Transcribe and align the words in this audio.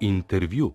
Intervju. 0.00 0.74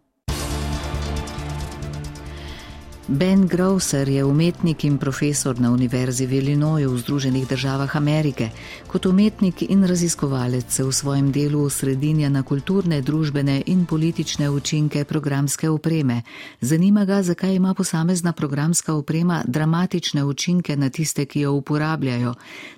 Ben 3.07 3.47
Grosser 3.47 4.09
je 4.09 4.23
umetnik 4.23 4.83
in 4.83 4.97
profesor 4.97 5.59
na 5.59 5.71
Univerzi 5.71 6.23
v 6.25 6.39
Illinoisu 6.39 6.87
v 6.93 6.99
Združenih 6.99 7.47
državah 7.47 7.95
Amerike. 7.95 8.47
Kot 8.87 9.05
umetnik 9.05 9.61
in 9.67 9.83
raziskovalec 9.83 10.71
se 10.71 10.83
v 10.83 10.91
svojem 10.91 11.31
delu 11.31 11.65
osredinja 11.67 12.29
na 12.29 12.43
kulturne, 12.47 13.01
družbene 13.01 13.63
in 13.67 13.83
politične 13.85 14.47
učinke 14.49 15.03
programske 15.03 15.69
opreme. 15.69 16.21
Zanima 16.61 17.03
ga, 17.05 17.19
zakaj 17.23 17.55
ima 17.55 17.73
posamezna 17.73 18.31
programska 18.31 18.93
oprema 18.93 19.43
dramatične 19.47 20.23
učinke 20.23 20.77
na 20.77 20.89
tiste, 20.89 21.25
ki 21.25 21.39
jo 21.39 21.51
uporabljajo, 21.59 22.33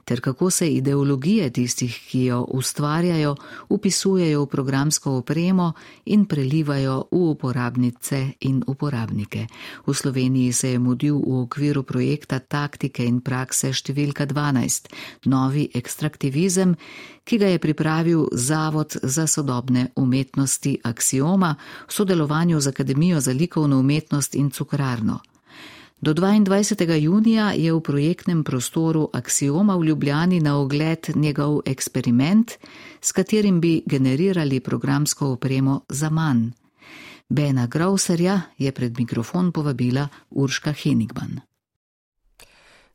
ter 0.05 0.21
kako 0.21 0.49
se 0.49 0.69
ideologije 0.73 1.49
tistih, 1.49 2.01
ki 2.09 2.25
jo 2.25 2.41
ustvarjajo, 2.49 3.35
upisujejo 3.69 4.41
v 4.41 4.49
programsko 4.49 5.17
opremo 5.17 5.73
in 6.05 6.25
prelivajo 6.25 7.03
v 7.11 7.29
uporabnice 7.29 8.31
in 8.39 8.63
uporabnike. 8.67 9.47
V 9.85 9.93
Sloveniji 10.15 10.53
se 10.53 10.69
je 10.69 10.79
mudil 10.79 11.19
v 11.19 11.41
okviru 11.43 11.83
projekta 11.83 12.39
Taktike 12.39 13.03
in 13.03 13.17
prakse 13.19 13.73
številka 13.75 14.23
12, 14.23 14.87
novi 15.27 15.65
ekstraktivizem, 15.75 16.71
ki 17.27 17.35
ga 17.35 17.49
je 17.51 17.59
pripravil 17.59 18.23
Zavod 18.31 18.95
za 19.03 19.27
sodobne 19.27 19.89
umetnosti 19.99 20.77
Axioma 20.87 21.51
v 21.59 21.91
sodelovanju 21.91 22.63
z 22.63 22.71
Akademijo 22.71 23.19
za 23.19 23.35
likovno 23.35 23.83
umetnost 23.83 24.39
in 24.39 24.55
cukrarno. 24.55 25.19
Do 25.99 26.15
22. 26.15 26.95
junija 26.95 27.51
je 27.51 27.75
v 27.75 27.83
projektnem 27.83 28.47
prostoru 28.47 29.09
Axioma 29.11 29.75
v 29.75 29.91
Ljubljani 29.91 30.39
na 30.39 30.55
ogled 30.63 31.11
njegov 31.15 31.59
eksperiment, 31.67 32.55
s 33.01 33.11
katerim 33.11 33.59
bi 33.59 33.81
generirali 33.83 34.63
programsko 34.63 35.35
opremo 35.35 35.81
za 35.89 36.07
manj. 36.07 36.55
Bena 37.29 37.65
Grauserja 37.65 38.41
je 38.57 38.71
pred 38.71 38.93
mikrofon 38.99 39.51
povabila 39.51 40.07
Urška 40.29 40.71
Henigman. 40.71 41.39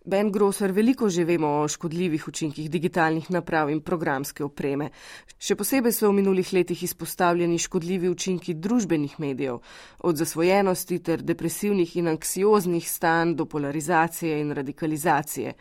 Ben 0.05 0.31
Grosser, 0.31 0.71
veliko 0.73 1.09
že 1.11 1.25
vemo 1.25 1.49
o 1.61 1.69
škodljivih 1.69 2.29
učinkih 2.29 2.71
digitalnih 2.71 3.31
naprav 3.31 3.71
in 3.71 3.81
programske 3.83 4.45
opreme. 4.45 4.93
Še 5.35 5.59
posebej 5.59 5.93
so 5.93 6.09
v 6.09 6.21
minulih 6.23 6.53
letih 6.53 6.83
izpostavljeni 6.83 7.59
škodljivi 7.59 8.09
učinki 8.09 8.55
družbenih 8.55 9.19
medijev, 9.19 9.59
od 9.99 10.17
zasvojenosti 10.17 11.03
ter 11.03 11.27
depresivnih 11.27 11.97
in 11.97 12.15
anksioznih 12.15 12.87
stanj 12.87 13.35
do 13.35 13.51
polarizacije 13.51 14.41
in 14.41 14.55
radikalizacije. 14.55 15.55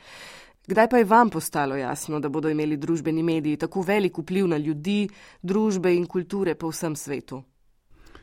Kdaj 0.70 0.90
pa 0.90 0.98
je 0.98 1.10
vam 1.10 1.30
postalo 1.30 1.76
jasno, 1.76 2.20
da 2.20 2.30
bodo 2.30 2.50
imeli 2.50 2.78
družbeni 2.78 3.24
mediji 3.24 3.58
tako 3.58 3.82
velik 3.82 4.18
vpliv 4.18 4.48
na 4.48 4.58
ljudi, 4.58 5.08
družbe 5.42 5.96
in 5.96 6.06
kulture 6.06 6.54
po 6.56 6.70
vsem 6.70 6.96
svetu? 6.96 7.44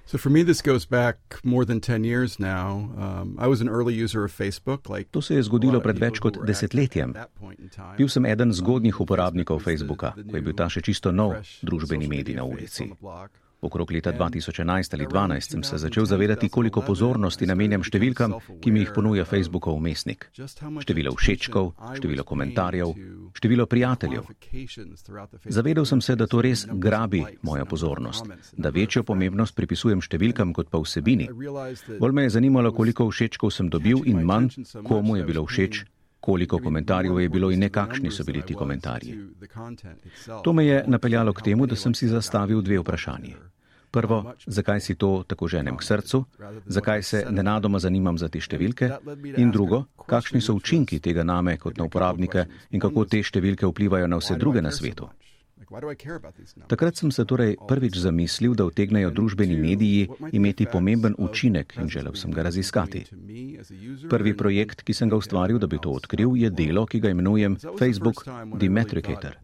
So 0.07 0.19
for 0.19 0.31
me, 0.31 0.45
this 0.45 0.63
goes 0.63 0.87
back 0.87 1.17
more 1.43 1.65
than 1.65 1.81
10 1.81 2.05
years 2.05 2.39
now. 2.39 2.91
Um, 2.97 3.37
I 3.41 3.49
was 3.49 3.61
an 3.61 3.69
early 3.69 3.93
user 3.93 4.25
of 4.25 4.31
Facebook. 4.31 4.89
Like 4.89 5.11
to 5.11 5.21
se 5.21 5.35
je 5.35 5.43
zgodilo 5.43 5.81
pred 5.83 5.99
več 5.99 6.21
kot 6.23 6.39
desetletjem. 6.47 7.17
Bil 7.99 8.09
sem 8.09 8.27
eden 8.31 8.55
zgodnjih 8.55 9.01
uporabnikov 9.03 9.65
Facebooka, 9.67 10.15
ko 10.15 10.39
je 10.39 10.43
bil 10.47 10.55
ta 10.55 10.71
še 10.71 10.85
čisto 10.87 11.11
nov 11.11 11.35
družbeni 11.67 12.07
medij 12.07 12.39
na 12.39 12.47
ulici. 12.47 12.87
Okrog 13.61 13.91
leta 13.91 14.13
2011 14.13 14.95
ali 14.95 15.07
2012 15.07 15.51
sem 15.51 15.63
se 15.63 15.79
začel 15.79 16.05
zavedati, 16.05 16.49
koliko 16.49 16.83
pozornosti 16.85 17.47
namenjam 17.47 17.83
številkam, 17.83 18.37
ki 18.61 18.71
mi 18.71 18.83
jih 18.85 18.93
ponuja 18.93 19.25
Facebookov 19.25 19.79
umestnik. 19.79 20.29
Število 20.85 21.15
všečkov, 21.17 21.73
število 21.97 22.25
komentarjev, 22.25 22.93
število 23.33 23.67
prijateljev. 23.67 24.29
Zavedal 25.49 25.89
sem 25.89 26.01
se, 26.01 26.17
da 26.17 26.27
to 26.27 26.45
res 26.45 26.67
grabi 26.69 27.25
mojo 27.43 27.65
pozornost, 27.65 28.29
da 28.53 28.71
večjo 28.71 29.07
pomembnost 29.09 29.57
pripisujem 29.57 30.05
številkam 30.05 30.53
kot 30.53 30.71
pa 30.71 30.83
vsebini. 30.85 31.31
Bolj 31.99 32.13
me 32.13 32.29
je 32.29 32.37
zanimalo, 32.37 32.77
koliko 32.77 33.09
všečkov 33.09 33.57
sem 33.57 33.73
dobil 33.73 34.05
in 34.05 34.21
manj, 34.21 34.53
komu 34.85 35.17
je 35.17 35.25
bilo 35.25 35.49
všeč 35.49 35.87
koliko 36.27 36.59
komentarjev 36.59 37.21
je 37.21 37.29
bilo 37.29 37.51
in 37.55 37.61
nekakšni 37.61 38.11
so 38.11 38.25
bili 38.25 38.43
ti 38.43 38.55
komentarji. 38.55 39.19
To 40.45 40.53
me 40.53 40.65
je 40.67 40.85
napeljalo 40.87 41.33
k 41.33 41.43
temu, 41.43 41.67
da 41.67 41.77
sem 41.77 41.95
si 41.95 42.09
zastavil 42.09 42.63
dve 42.63 42.81
vprašanje. 42.83 43.35
Prvo, 43.91 44.33
zakaj 44.47 44.81
si 44.81 44.95
to 44.95 45.23
tako 45.27 45.49
ženem 45.49 45.77
k 45.77 45.85
srcu, 45.85 46.25
zakaj 46.67 47.03
se 47.03 47.21
nenadoma 47.31 47.79
zanimam 47.79 48.19
za 48.19 48.29
te 48.29 48.43
številke, 48.43 48.91
in 49.37 49.53
drugo, 49.55 49.85
kakšni 50.07 50.43
so 50.43 50.57
učinki 50.59 50.99
tega 51.01 51.23
name 51.25 51.55
kot 51.63 51.79
na 51.79 51.87
uporabnike 51.87 52.45
in 52.71 52.83
kako 52.83 53.07
te 53.07 53.23
številke 53.23 53.71
vplivajo 53.71 54.11
na 54.11 54.19
vse 54.19 54.37
druge 54.37 54.63
na 54.63 54.75
svetu. 54.75 55.09
Takrat 56.67 56.97
sem 56.97 57.11
se 57.11 57.25
torej 57.25 57.57
prvič 57.69 57.99
zamislil, 57.99 58.55
da 58.55 58.65
utegnejo 58.65 59.11
družbeni 59.11 59.57
mediji 59.59 60.09
imeti 60.33 60.67
pomemben 60.73 61.15
učinek 61.19 61.75
in 61.83 61.89
želel 61.91 62.15
sem 62.15 62.31
ga 62.31 62.43
raziskati. 62.47 63.05
Prvi 64.11 64.37
projekt, 64.37 64.83
ki 64.87 64.95
sem 64.95 65.11
ga 65.11 65.19
ustvaril, 65.19 65.59
da 65.59 65.67
bi 65.67 65.81
to 65.83 65.91
odkril, 65.91 66.37
je 66.37 66.51
delo, 66.51 66.87
ki 66.87 67.01
ga 67.01 67.11
imenujem 67.11 67.59
Facebook 67.79 68.23
Demetricator. 68.61 69.37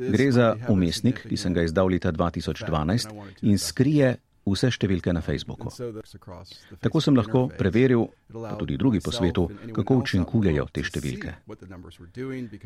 Gre 0.00 0.30
za 0.32 0.56
umestnik, 0.68 1.26
ki 1.28 1.36
sem 1.36 1.54
ga 1.54 1.66
izdal 1.66 1.92
leta 1.92 2.12
2012 2.12 3.12
in 3.42 3.58
skrije 3.58 4.16
vse 4.46 4.70
številke 4.72 5.12
na 5.12 5.20
Facebooku. 5.20 5.70
Tako 6.80 7.00
sem 7.00 7.16
lahko 7.16 7.48
preveril, 7.58 8.06
pa 8.32 8.54
tudi 8.60 8.78
drugi 8.80 9.02
po 9.04 9.12
svetu, 9.12 9.48
kako 9.76 10.00
učinkujejo 10.04 10.66
te 10.72 10.84
številke. 10.86 11.36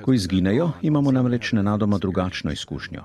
Ko 0.02 0.14
izginejo, 0.14 0.72
imamo 0.82 1.12
namreč 1.14 1.52
nenadoma 1.58 1.98
drugačno 1.98 2.54
izkušnjo. 2.54 3.04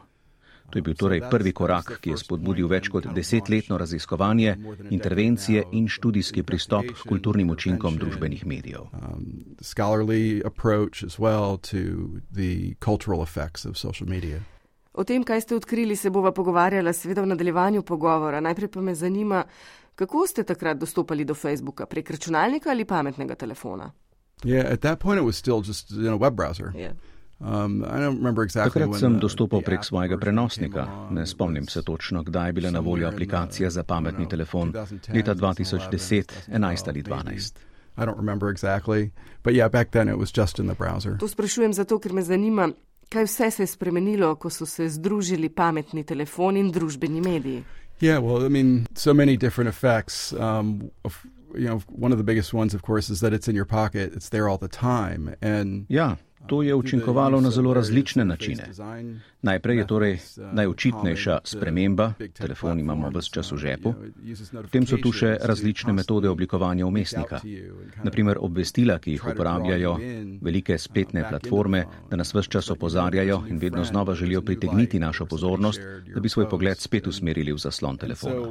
To 0.69 0.77
je 0.77 0.81
bil 0.85 0.93
torej 0.93 1.21
prvi 1.31 1.51
korak, 1.51 1.95
ki 2.01 2.13
je 2.13 2.17
spodbudil 2.21 2.69
več 2.69 2.91
kot 2.93 3.07
desetletno 3.15 3.77
raziskovanje, 3.81 4.53
intervencije 4.93 5.63
in 5.73 5.87
študijski 5.89 6.43
pristop 6.45 6.85
k 6.93 7.07
kulturnim 7.09 7.49
učinkom 7.49 7.97
družbenih 7.97 8.45
medijev. 8.45 8.85
O 14.93 15.03
tem, 15.03 15.23
kaj 15.23 15.41
ste 15.41 15.55
odkrili, 15.55 15.95
se 15.95 16.09
bova 16.09 16.31
pogovarjala 16.31 16.93
seveda 16.93 17.21
v 17.21 17.31
nadaljevanju 17.33 17.83
pogovora. 17.83 18.39
Najprej 18.41 18.71
pa 18.71 18.81
me 18.81 18.95
zanima, 18.95 19.43
kako 19.95 20.27
ste 20.27 20.43
takrat 20.43 20.77
dostopali 20.77 21.25
do 21.25 21.35
Facebooka, 21.35 21.85
prek 21.85 22.11
računalnika 22.11 22.69
ali 22.69 22.85
pametnega 22.85 23.35
telefona? 23.35 23.91
Yeah, 24.43 24.71
Um, 27.39 27.83
exactly 27.83 28.83
Takrat 28.83 28.99
sem 28.99 29.19
dostopal 29.19 29.61
prek 29.61 29.83
svojega 29.83 30.17
prenosnika. 30.17 31.07
Ne 31.11 31.25
spomnim 31.25 31.67
se 31.67 31.83
točno, 31.83 32.23
kdaj 32.23 32.49
je 32.49 32.53
bila 32.53 32.71
na 32.71 32.79
voljo 32.79 33.07
aplikacija 33.07 33.69
za 33.69 33.83
pametni 33.83 34.29
telefon. 34.29 34.73
Leta 35.13 35.35
2010, 35.35 36.23
11 36.51 36.87
ali 36.89 37.03
12. 37.03 37.55
Exactly. 37.97 39.11
Yeah, 39.43 41.17
to 41.19 41.27
sprašujem 41.27 41.73
zato, 41.73 41.99
ker 41.99 42.13
me 42.13 42.21
zanima, 42.21 42.69
kaj 43.09 43.23
vse 43.23 43.51
se 43.51 43.63
je 43.63 43.67
spremenilo, 43.67 44.35
ko 44.35 44.49
so 44.49 44.65
se 44.65 44.89
združili 44.89 45.49
pametni 45.49 46.03
telefoni 46.03 46.59
in 46.59 46.71
družbeni 46.71 47.21
mediji. 47.21 47.63
Yeah, 48.01 48.23
well, 48.23 48.45
I 48.45 48.49
mean, 48.49 48.87
so 48.95 49.13
many 49.13 49.37
different 49.37 49.67
effects. 49.67 50.33
Um, 50.33 50.89
of, 51.03 51.25
you 51.53 51.67
know, 51.67 51.81
one 51.89 52.13
of 52.13 52.17
the 52.17 52.23
biggest 52.23 52.53
ones, 52.53 52.73
of 52.73 52.81
course, 52.81 53.09
is 53.09 53.19
that 53.19 53.33
it's 53.33 53.47
in 53.49 53.55
your 53.55 53.65
pocket. 53.65 54.13
It's 54.15 54.29
there 54.29 54.47
all 54.47 54.57
the 54.57 54.69
time. 54.69 55.35
And 55.41 55.85
ja, 55.89 56.15
To 56.47 56.61
je 56.61 56.75
učinkovalo 56.75 57.41
na 57.41 57.49
zelo 57.51 57.73
različne 57.73 58.25
načine. 58.25 58.63
Najprej 59.41 59.77
je 59.77 59.85
torej 59.87 60.15
najočitnejša 60.51 61.39
sprememba, 61.43 62.13
telefon 62.35 62.79
imamo 62.79 63.07
vse 63.07 63.29
čas 63.31 63.51
v 63.51 63.57
žepu, 63.57 63.93
potem 64.51 64.83
so 64.83 64.99
tu 64.99 65.13
še 65.15 65.37
različne 65.39 65.95
metode 65.95 66.27
oblikovanja 66.27 66.83
umestnika. 66.83 67.39
Naprimer 68.03 68.35
obvestila, 68.43 68.97
ki 68.99 69.15
jih 69.15 69.27
uporabljajo 69.31 69.93
velike 70.43 70.75
spletne 70.77 71.23
platforme, 71.29 71.85
da 72.11 72.19
nas 72.19 72.33
vse 72.35 72.51
čas 72.51 72.67
opozarjajo 72.75 73.45
in 73.47 73.63
vedno 73.63 73.83
znova 73.87 74.15
želijo 74.15 74.41
pritegniti 74.41 74.99
našo 74.99 75.25
pozornost, 75.25 75.79
da 76.13 76.19
bi 76.19 76.29
svoj 76.29 76.49
pogled 76.49 76.77
spet 76.77 77.07
usmerili 77.07 77.55
v 77.55 77.63
zaslon 77.63 77.97
telefona. 77.97 78.43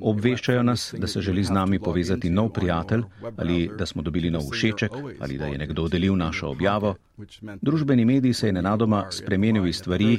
Obveščajo 0.00 0.62
nas, 0.62 0.94
da 0.96 1.06
se 1.06 1.20
želi 1.20 1.44
z 1.44 1.52
nami 1.52 1.78
povezati 1.78 2.30
nov 2.30 2.48
prijatelj 2.56 3.04
ali 3.36 3.68
da 3.78 3.86
smo 3.86 4.02
dobili 4.02 4.30
nov 4.30 4.48
všeček 4.48 5.20
ali 5.20 5.38
da 5.38 5.46
je 5.46 5.58
nekdo 5.58 5.88
delil 5.88 6.16
našo 6.16 6.48
objavo. 6.48 6.96
Družbeni 7.60 8.04
medij 8.04 8.32
se 8.32 8.48
je 8.48 8.52
nenadoma 8.52 9.04
spremenil 9.12 9.66
iz 9.66 9.82
stvari, 9.90 10.18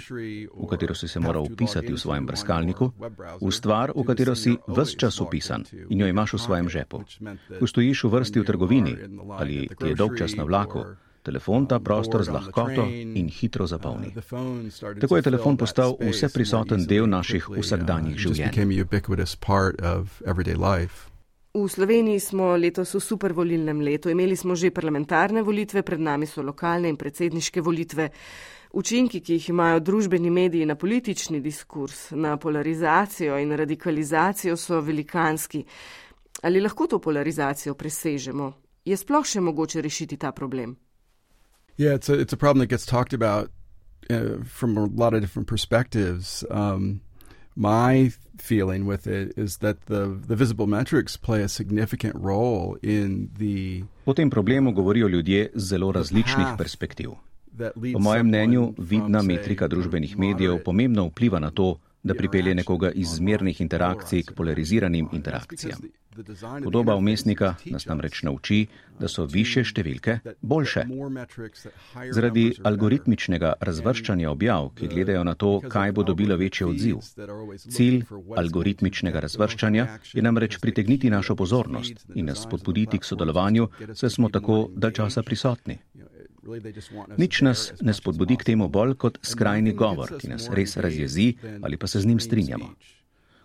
v 0.51 0.67
katero 0.67 0.95
si 0.95 1.07
se 1.07 1.19
moral 1.19 1.43
upisati 1.43 1.93
v 1.93 1.97
svojem 1.97 2.25
brskalniku, 2.25 2.91
v 3.41 3.51
stvar, 3.51 3.91
v 3.95 4.03
katero 4.03 4.35
si 4.35 4.57
vse 4.67 4.97
čas 4.97 5.21
upisan 5.21 5.63
in 5.89 5.99
jo 5.99 6.07
imaš 6.07 6.33
v 6.33 6.39
svojem 6.39 6.69
žepu. 6.69 7.03
Ko 7.59 7.67
stojiš 7.67 8.03
v 8.03 8.09
vrsti 8.09 8.39
v 8.39 8.45
trgovini 8.45 8.95
ali 9.39 9.67
ti 9.71 9.87
je 9.87 9.95
dolg 9.95 10.17
čas 10.17 10.35
na 10.35 10.43
vlaku, 10.43 10.83
telefon 11.23 11.67
ta 11.67 11.79
prostor 11.79 12.23
z 12.23 12.29
lahkoto 12.33 12.83
in 12.91 13.29
hitro 13.29 13.67
zapolni. 13.67 14.11
Tako 14.99 15.15
je 15.15 15.21
telefon 15.21 15.57
postal 15.57 15.95
vse 15.99 16.29
prisoten 16.33 16.85
del 16.85 17.07
naših 17.07 17.47
vsakdanjih 17.47 18.17
življenj. 18.17 18.51
V 21.51 21.67
Sloveniji 21.67 22.19
smo 22.23 22.55
letos 22.55 22.95
v 22.95 22.99
supervolilnem 23.03 23.81
letu. 23.83 24.07
Imeli 24.07 24.39
smo 24.39 24.55
že 24.55 24.71
parlamentarne 24.71 25.43
volitve, 25.43 25.83
pred 25.83 25.99
nami 25.99 26.23
so 26.23 26.39
lokalne 26.39 26.87
in 26.87 26.95
predsedniške 26.95 27.59
volitve. 27.59 28.07
Učinki, 28.73 29.19
ki 29.19 29.33
jih 29.33 29.49
imajo 29.49 29.79
družbeni 29.79 30.29
mediji 30.29 30.65
na 30.65 30.75
politični 30.75 31.41
diskurs, 31.41 32.11
na 32.11 32.37
polarizacijo 32.37 33.39
in 33.39 33.51
radikalizacijo, 33.51 34.57
so 34.57 34.79
velikanski. 34.81 35.63
Ali 36.41 36.61
lahko 36.61 36.87
to 36.87 36.99
polarizacijo 36.99 37.73
presežemo? 37.73 38.53
Je 38.85 38.97
sploh 38.97 39.25
še 39.27 39.41
mogoče 39.41 39.81
rešiti 39.81 40.17
ta 40.17 40.31
problem? 40.31 40.77
Yeah, 41.77 41.95
it's 41.95 42.09
a, 42.09 42.13
it's 42.13 42.33
a 42.33 42.37
problem 42.37 42.59
that 42.59 42.69
gets 42.69 42.85
talked 42.85 43.13
about 43.13 43.49
uh, 44.09 44.43
from 44.45 44.77
a 44.77 44.87
lot 44.95 45.13
of 45.13 45.21
different 45.21 45.47
perspectives. 45.47 46.43
Um, 46.49 47.01
my 47.55 48.11
feeling 48.37 48.85
with 48.85 49.05
it 49.07 49.33
is 49.37 49.57
that 49.57 49.85
the, 49.85 50.07
the 50.27 50.35
visible 50.35 50.67
metrics 50.67 51.17
play 51.17 51.41
a 51.43 51.49
significant 51.49 52.15
role 52.15 52.77
in 52.81 53.29
the. 53.37 53.83
O 54.05 54.13
tem 54.13 54.29
problemu 54.29 54.71
govorijo 54.71 55.07
ljudje 55.07 55.49
z 55.55 55.67
zelo 55.67 55.91
različnih 55.91 56.47
perspektiv. 56.57 57.09
Po 57.93 57.99
mojem 57.99 58.27
mnenju, 58.27 58.73
vidna 58.77 59.21
metrika 59.21 59.67
družbenih 59.67 60.17
medijev 60.17 60.63
pomembno 60.63 61.05
vpliva 61.05 61.39
na 61.39 61.51
to, 61.51 61.77
da 62.03 62.15
pripelje 62.15 62.55
nekoga 62.55 62.91
iz 62.91 63.07
zmernih 63.07 63.61
interakcij 63.61 64.23
k 64.23 64.33
polariziranim 64.33 65.09
interakcijam. 65.13 65.79
Podoba 66.63 66.95
umestnika 66.95 67.55
nas 67.65 67.85
namreč 67.85 68.23
nauči, 68.23 68.65
da 68.99 69.07
so 69.07 69.23
više 69.25 69.63
številke 69.63 70.17
boljše. 70.41 70.83
Zaradi 72.11 72.43
algoritmičnega 72.67 73.53
razvrščanja 73.61 74.31
objav, 74.31 74.71
ki 74.75 74.89
gledajo 74.91 75.23
na 75.23 75.35
to, 75.35 75.53
kaj 75.71 75.93
bo 75.95 76.03
dobilo 76.03 76.35
večji 76.37 76.67
odziv. 76.67 76.99
Cilj 77.57 78.03
algoritmičnega 78.37 79.23
razvrščanja 79.23 79.87
je 80.13 80.25
namreč 80.25 80.59
pritegniti 80.59 81.09
našo 81.09 81.35
pozornost 81.35 82.03
in 82.15 82.27
nas 82.27 82.43
spodbuditi 82.43 82.99
k 82.99 83.07
sodelovanju, 83.07 83.69
saj 83.93 84.17
smo 84.17 84.29
tako 84.29 84.65
dalj 84.75 84.99
časa 84.99 85.23
prisotni. 85.23 85.79
Nič 87.17 87.41
nas 87.41 87.73
ne 87.81 87.93
spodbudi 87.93 88.37
k 88.37 88.43
temu 88.43 88.67
bolj 88.69 88.95
kot 88.97 89.19
skrajni 89.21 89.73
govor, 89.77 90.17
ki 90.17 90.31
nas 90.31 90.49
res 90.49 90.77
razjezi 90.77 91.33
ali 91.61 91.77
pa 91.77 91.87
se 91.87 92.01
z 92.01 92.05
njim 92.05 92.19
strinjamo. 92.19 92.73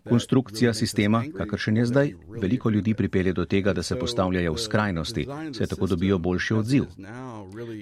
Konstrukcija 0.09 0.75
sistema, 0.75 1.25
kakršen 1.37 1.77
je 1.77 1.87
zdaj, 1.87 2.13
veliko 2.41 2.71
ljudi 2.71 2.95
pripelje 2.95 3.33
do 3.33 3.45
tega, 3.45 3.73
da 3.73 3.83
se 3.83 3.99
postavljajo 3.99 4.53
v 4.53 4.59
skrajnosti, 4.59 5.27
saj 5.53 5.67
tako 5.67 5.87
dobijo 5.87 6.19
boljši 6.19 6.55
odziv. 6.55 6.85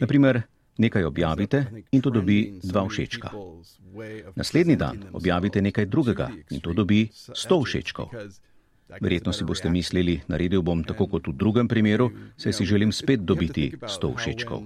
Naprimer, 0.00 0.42
nekaj 0.78 1.04
objavite 1.04 1.66
in 1.92 2.02
to 2.02 2.10
dobi 2.10 2.58
dva 2.62 2.88
všečka. 2.88 3.30
Naslednji 4.36 4.76
dan 4.76 5.04
objavite 5.12 5.62
nekaj 5.62 5.86
drugega 5.86 6.30
in 6.50 6.60
to 6.60 6.72
dobi 6.72 7.08
sto 7.12 7.60
všečkov. 7.60 8.08
Verjetno 9.00 9.32
si 9.32 9.44
boste 9.44 9.70
mislili, 9.70 10.20
naredil 10.28 10.62
bom 10.62 10.84
tako 10.84 11.06
kot 11.06 11.28
v 11.28 11.36
drugem 11.36 11.68
primeru, 11.68 12.10
saj 12.36 12.52
si 12.52 12.64
želim 12.64 12.92
spet 12.92 13.20
dobiti 13.20 13.72
sto 13.86 14.14
všečkov. 14.16 14.62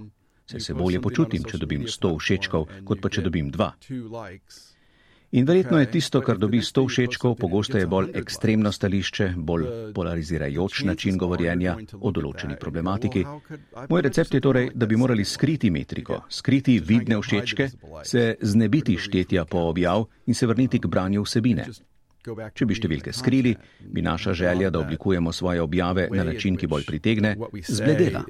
Saj 0.49 0.59
se 0.59 0.73
bolje 0.73 1.01
počutim, 1.01 1.43
če 1.45 1.59
dobim 1.61 1.85
sto 1.87 2.15
všečkov, 2.17 2.63
kot 2.85 3.01
pa 3.03 3.09
če 3.13 3.21
dobim 3.21 3.51
dva. 3.53 3.69
In 5.37 5.45
verjetno 5.45 5.77
je 5.77 5.85
tisto, 5.93 6.23
kar 6.25 6.39
dobi 6.41 6.57
sto 6.65 6.87
všečkov, 6.89 7.35
pogosteje 7.37 7.85
bolj 7.85 8.15
ekstremno 8.17 8.71
stališče, 8.73 9.27
bolj 9.37 9.67
polarizirajoč 9.93 10.81
način 10.89 11.19
govorjenja 11.21 11.75
o 12.01 12.09
določeni 12.09 12.57
problematiki. 12.57 13.21
Moj 13.93 14.01
recept 14.07 14.33
je 14.33 14.41
torej, 14.41 14.71
da 14.73 14.89
bi 14.89 14.97
morali 14.97 15.25
skriti 15.25 15.69
metriko, 15.69 16.23
skriti 16.33 16.79
vidne 16.81 17.21
všečke, 17.21 17.69
se 18.09 18.23
znebiti 18.41 18.97
štetja 18.97 19.45
po 19.45 19.67
objav 19.69 20.07
in 20.25 20.33
se 20.33 20.49
vrniti 20.49 20.81
k 20.81 20.89
branju 20.89 21.27
vsebine. 21.29 21.69
Če 22.25 22.65
bi 22.65 22.75
številke 22.75 23.13
skrili, 23.13 23.53
bi 23.85 24.01
naša 24.01 24.33
želja, 24.33 24.73
da 24.73 24.81
oblikujemo 24.81 25.29
svoje 25.31 25.61
objave 25.61 26.09
na 26.09 26.25
način, 26.25 26.57
ki 26.57 26.67
bolj 26.67 26.89
pritegne, 26.89 27.37
zbledela 27.69 28.25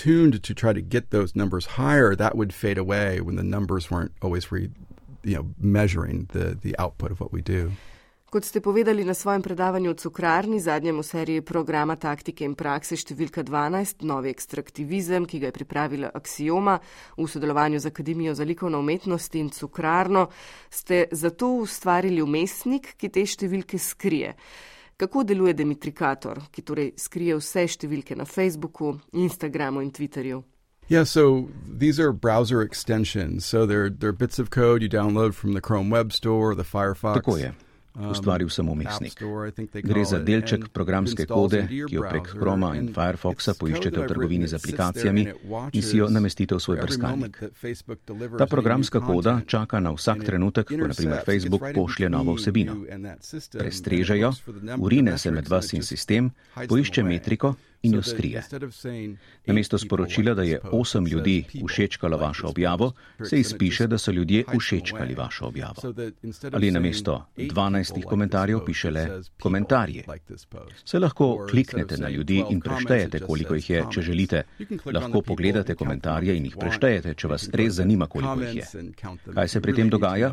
tuned 0.00 0.42
to 0.42 0.54
try 0.54 0.72
to 0.72 0.80
get 0.80 1.10
those 1.10 1.36
numbers 1.36 1.66
higher, 1.76 2.16
that 2.16 2.34
would 2.34 2.52
fade 2.54 2.78
away 2.78 3.20
when 3.20 3.36
the 3.36 3.42
numbers 3.42 3.90
weren't 3.90 4.12
always 4.22 4.50
re, 4.50 4.70
you 5.22 5.36
know, 5.36 5.46
measuring 5.58 6.28
the, 6.32 6.56
the 6.62 6.74
output 6.78 7.10
of 7.10 7.20
what 7.20 7.32
we 7.32 7.42
do. 7.42 7.72
Kot 8.30 8.46
ste 8.46 8.62
povedali 8.62 9.02
na 9.02 9.10
svojem 9.10 9.42
predavanju 9.42 9.90
o 9.90 9.98
cukrarni, 9.98 10.62
zadnjem 10.62 11.02
v 11.02 11.02
seriji 11.02 11.40
programa 11.42 11.98
Taktike 11.98 12.46
in 12.46 12.54
prakse 12.54 12.94
številka 12.94 13.42
12, 13.42 14.06
novi 14.06 14.30
ekstraktivizem, 14.30 15.26
ki 15.26 15.40
ga 15.42 15.50
je 15.50 15.56
pripravila 15.58 16.12
Axioma 16.14 16.78
v 17.18 17.26
sodelovanju 17.26 17.82
z 17.82 17.90
Akademijo 17.90 18.34
za 18.38 18.46
likovno 18.46 18.78
umetnost 18.78 19.34
in 19.34 19.50
cukrarno, 19.50 20.28
ste 20.70 21.10
zato 21.10 21.50
ustvarili 21.66 22.22
umestnik, 22.22 22.94
ki 22.94 23.10
te 23.10 23.26
številke 23.26 23.82
skrije. 23.82 24.36
Kako 25.00 25.22
deluje 25.24 25.54
Demitrikator, 25.56 26.42
ki 26.52 26.60
torej 26.60 26.90
skrije 27.00 27.38
vse 27.38 27.62
številke 27.72 28.12
na 28.20 28.26
Facebooku, 28.28 28.98
Instagramu 29.16 29.80
in 29.80 29.88
Twitterju? 29.96 30.42
Yeah, 30.92 31.04
so 31.04 31.48
these 31.64 31.98
are 31.98 32.12
browser 32.12 32.60
extensions. 32.60 33.46
So 33.46 33.64
they're, 33.64 33.88
they're 33.88 34.12
bits 34.12 34.38
of 34.38 34.50
code 34.50 34.82
you 34.82 34.90
download 34.90 35.32
from 35.32 35.54
the 35.54 35.62
Chrome 35.62 35.88
Web 35.88 36.12
Store 36.12 36.50
or 36.50 36.54
the 36.54 36.68
Firefox. 36.68 37.14
Tako 37.14 37.36
je. 37.36 37.54
Um, 38.00 38.10
ustvaril 38.10 38.48
sem 38.48 38.68
umestnik. 38.68 39.20
Gre 39.84 40.04
za 40.04 40.18
delček 40.18 40.68
programske 40.72 41.26
kode, 41.26 41.66
ki 41.68 41.94
jo 41.94 42.04
prek 42.08 42.30
Chroma 42.32 42.72
in 42.78 42.88
Firefoxa 42.94 43.54
poiščete 43.58 44.00
v 44.00 44.06
trgovini 44.08 44.48
z 44.48 44.56
aplikacijami 44.56 45.26
in 45.76 45.84
si 45.84 46.00
jo 46.00 46.08
namestite 46.08 46.56
v 46.56 46.64
svoj 46.64 46.80
brskalnik. 46.80 47.36
Ta 48.40 48.46
programska 48.48 49.02
koda 49.04 49.40
čaka 49.46 49.80
na 49.84 49.92
vsak 49.92 50.24
trenutek, 50.24 50.72
ko 50.72 50.88
naprimer 50.88 51.24
Facebook 51.26 51.66
pošlje 51.76 52.08
novo 52.08 52.38
vsebino. 52.38 52.78
Prestreže 53.52 54.16
jo, 54.18 54.32
urine 54.78 55.18
se 55.18 55.30
med 55.30 55.48
vas 55.48 55.72
in 55.76 55.84
sistem, 55.84 56.32
poišče 56.56 57.04
metriko 57.04 57.54
in 57.82 57.94
jo 57.94 58.02
skrije. 58.02 58.42
Namesto 59.46 59.78
sporočila, 59.78 60.34
da 60.34 60.42
je 60.42 60.60
osem 60.72 61.06
ljudi 61.06 61.44
všečkalo 61.68 62.16
vašo 62.16 62.48
objavo, 62.48 62.92
se 63.24 63.40
izpiše, 63.40 63.86
da 63.86 63.98
so 63.98 64.12
ljudje 64.12 64.44
všečkali 64.58 65.14
vašo 65.14 65.46
objavo. 65.46 65.82
Ali 66.52 66.70
namesto 66.70 67.26
dvanajstih 67.36 68.04
komentarjev 68.04 68.64
piše 68.66 68.90
le 68.90 69.22
komentarje. 69.40 70.04
Se 70.84 70.98
lahko 70.98 71.46
kliknete 71.50 71.96
na 71.96 72.08
ljudi 72.08 72.44
in 72.50 72.60
preštejete, 72.60 73.20
koliko 73.20 73.54
jih 73.54 73.70
je, 73.70 73.84
če 73.92 74.02
želite. 74.02 74.42
Lahko 74.92 75.22
pogledate 75.22 75.74
komentarje 75.74 76.36
in 76.36 76.44
jih 76.44 76.56
preštejete, 76.60 77.14
če 77.14 77.28
vas 77.28 77.48
res 77.52 77.72
zanima, 77.72 78.06
koliko 78.06 78.40
jih 78.42 78.54
je. 78.56 78.84
Kaj 79.34 79.48
se 79.48 79.60
pri 79.60 79.74
tem 79.74 79.90
dogaja? 79.90 80.32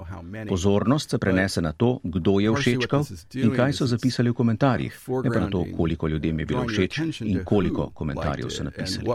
Pozornost 0.50 1.10
se 1.10 1.18
prenese 1.18 1.62
na 1.62 1.72
to, 1.72 2.00
kdo 2.04 2.40
je 2.40 2.54
všečkal 2.56 3.06
in 3.34 3.56
kaj 3.56 3.74
so 3.74 3.88
zapisali 3.88 4.30
v 4.30 4.34
komentarjih, 4.34 5.00
ne 5.24 5.32
pa 5.32 5.40
na 5.40 5.50
to, 5.50 5.66
koliko 5.78 6.08
ljudem 6.08 6.40
je 6.40 6.46
bilo 6.46 6.66
všeč 6.68 7.00
in 7.22 7.37
koliko 7.46 7.90
komentarjev 7.94 8.50
so 8.50 8.64
napisali. 8.64 9.06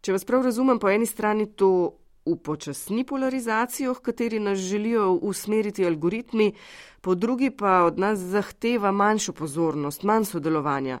Če 0.00 0.12
vas 0.12 0.24
prav 0.24 0.44
razumem, 0.44 0.78
po 0.78 0.88
eni 0.88 1.06
strani 1.06 1.46
to 1.46 1.98
upočasni 2.26 3.04
polarizacijo, 3.06 3.94
v 3.94 4.00
kateri 4.00 4.38
nas 4.38 4.58
želijo 4.58 5.12
usmeriti 5.12 5.86
algoritmi, 5.86 6.52
po 7.00 7.14
drugi 7.14 7.50
pa 7.50 7.82
od 7.84 7.98
nas 7.98 8.18
zahteva 8.18 8.92
manjšo 8.92 9.32
pozornost, 9.32 10.02
manj 10.02 10.24
sodelovanja. 10.24 10.98